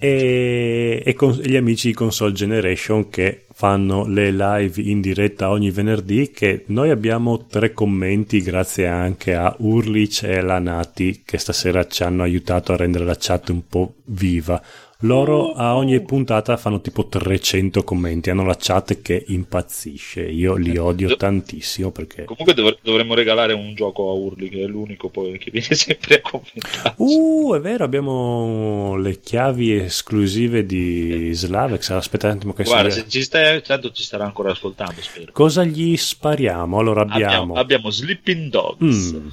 [0.04, 5.72] E, e con gli amici di Console Generation che fanno le live in diretta ogni
[5.72, 12.04] venerdì che noi abbiamo tre commenti grazie anche a Urlich e Lanati che stasera ci
[12.04, 14.62] hanno aiutato a rendere la chat un po' viva.
[15.04, 20.22] Loro a ogni puntata fanno tipo 300 commenti, hanno la chat che impazzisce.
[20.22, 24.66] Io li odio tantissimo perché Comunque dov- dovremmo regalare un gioco a Urli, che è
[24.66, 26.94] l'unico poi che viene sempre a commentare.
[26.98, 31.90] Uh, è vero, abbiamo le chiavi esclusive di Slavex.
[31.90, 35.32] Aspetta un attimo che Guarda, se ci stai, tanto ci starà ancora ascoltando, spero.
[35.34, 36.80] Cosa gli spariamo?
[36.80, 39.28] Allora abbiamo, Abbiamo, abbiamo Sleeping Dogs, Mm.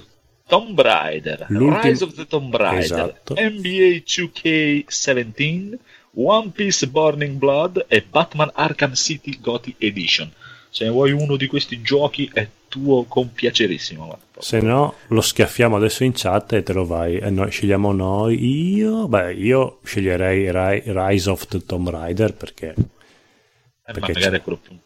[0.51, 3.35] Tomb Raider, L'ultimo- Rise of the Tomb Raider, Esatto.
[3.39, 5.78] NBA 2K17,
[6.14, 10.31] One Piece Burning Blood e Batman Arkham City Gothi Edition.
[10.68, 14.18] Se ne vuoi uno di questi giochi è tuo con piacerissimo.
[14.39, 17.18] se no lo schiaffiamo adesso in chat e te lo vai.
[17.18, 18.74] E noi scegliamo noi.
[18.74, 22.85] Io, beh, io sceglierei Ri- Rise of the Tomb Raider perché, Eh, ma
[23.93, 24.77] perché magari c'è- è quello più.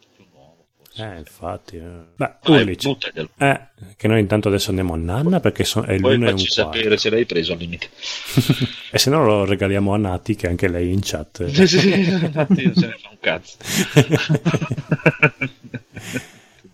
[0.97, 1.81] Eh, infatti, eh.
[2.15, 3.29] beh, Dai, Ulrich, buttaglielo.
[3.37, 3.61] eh,
[3.97, 6.53] che noi intanto adesso andiamo a Nanna perché so- è Poi l'una e un quarto.
[6.53, 7.89] sapere se l'hai preso al limite.
[8.91, 11.45] e se no lo regaliamo a Nati che anche lei in chat.
[11.51, 13.57] Sì, sì, infatti non se ne fa un cazzo.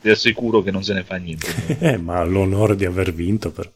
[0.02, 1.77] Ti assicuro che non se ne fa niente.
[1.80, 3.52] Eh, ma l'onore di aver vinto.
[3.52, 3.72] Per...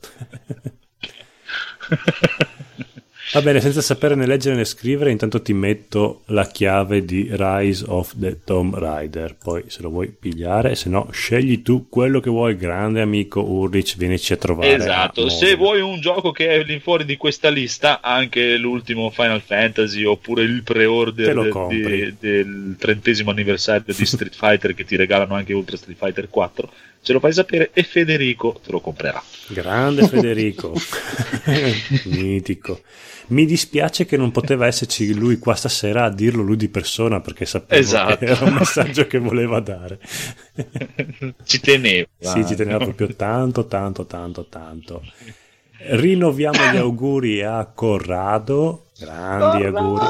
[3.33, 7.83] Va bene, senza sapere né leggere né scrivere, intanto ti metto la chiave di Rise
[7.87, 9.35] of the Tomb Raider.
[9.35, 13.97] Poi se lo vuoi pigliare, se no scegli tu quello che vuoi, grande amico Ulrich,
[13.97, 14.75] vienici a trovare.
[14.75, 15.57] Esatto, a se Modena.
[15.57, 20.43] vuoi un gioco che è lì fuori di questa lista, anche l'ultimo Final Fantasy oppure
[20.43, 25.77] il pre-order de- di- del trentesimo anniversario di Street Fighter che ti regalano anche Ultra
[25.77, 26.71] Street Fighter 4,
[27.05, 29.21] ce lo fai sapere e Federico te lo comprerà.
[29.49, 30.73] Grande Federico,
[32.05, 32.81] mitico.
[33.27, 37.45] Mi dispiace che non poteva esserci lui qua stasera a dirlo lui di persona perché
[37.45, 38.17] sapevo Esatto.
[38.17, 39.99] che era un messaggio che voleva dare.
[41.43, 42.07] Ci teneva.
[42.19, 45.03] Sì, ci teneva proprio tanto, tanto, tanto, tanto.
[45.77, 50.05] Rinnoviamo gli auguri a Corrado, grandi auguri.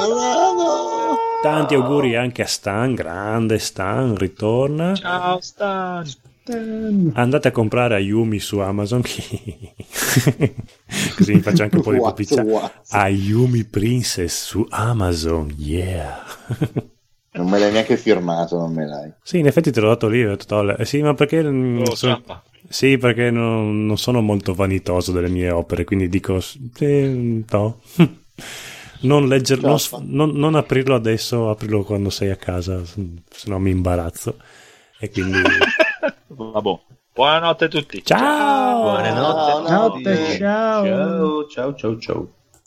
[1.42, 4.94] Tanti auguri anche a Stan, grande Stan, ritorna.
[4.96, 6.06] Ciao Stan.
[7.14, 9.02] Andate a comprare Ayumi su Amazon.
[11.18, 12.84] Così mi faccio anche un po' di pubblicità.
[12.90, 16.24] Ayumi Princess su Amazon, yeah.
[17.36, 19.12] Non me l'hai neanche firmato, non me l'hai.
[19.22, 20.24] Sì, in effetti te l'ho dato lì.
[20.24, 21.40] ho detto, "Oh, eh, sì, ma perché...
[21.40, 22.22] Oh, sono-.
[22.70, 27.82] Sì, perché non, non sono molto vanitoso delle mie opere, quindi dico, sì, no.
[29.02, 33.04] Non, leggerlo, non, non- non aprirlo adesso, aprirlo quando sei a casa, se
[33.50, 34.38] no mi imbarazzo.
[34.98, 35.40] E quindi...
[36.36, 36.80] Vabbè.
[37.14, 38.04] Buonanotte a tutti.
[38.04, 38.82] Ciao!
[38.82, 39.72] Buonanotte.
[39.72, 40.84] Notte, ciao.
[40.84, 42.28] Ciao, ciao, ciao, ciao.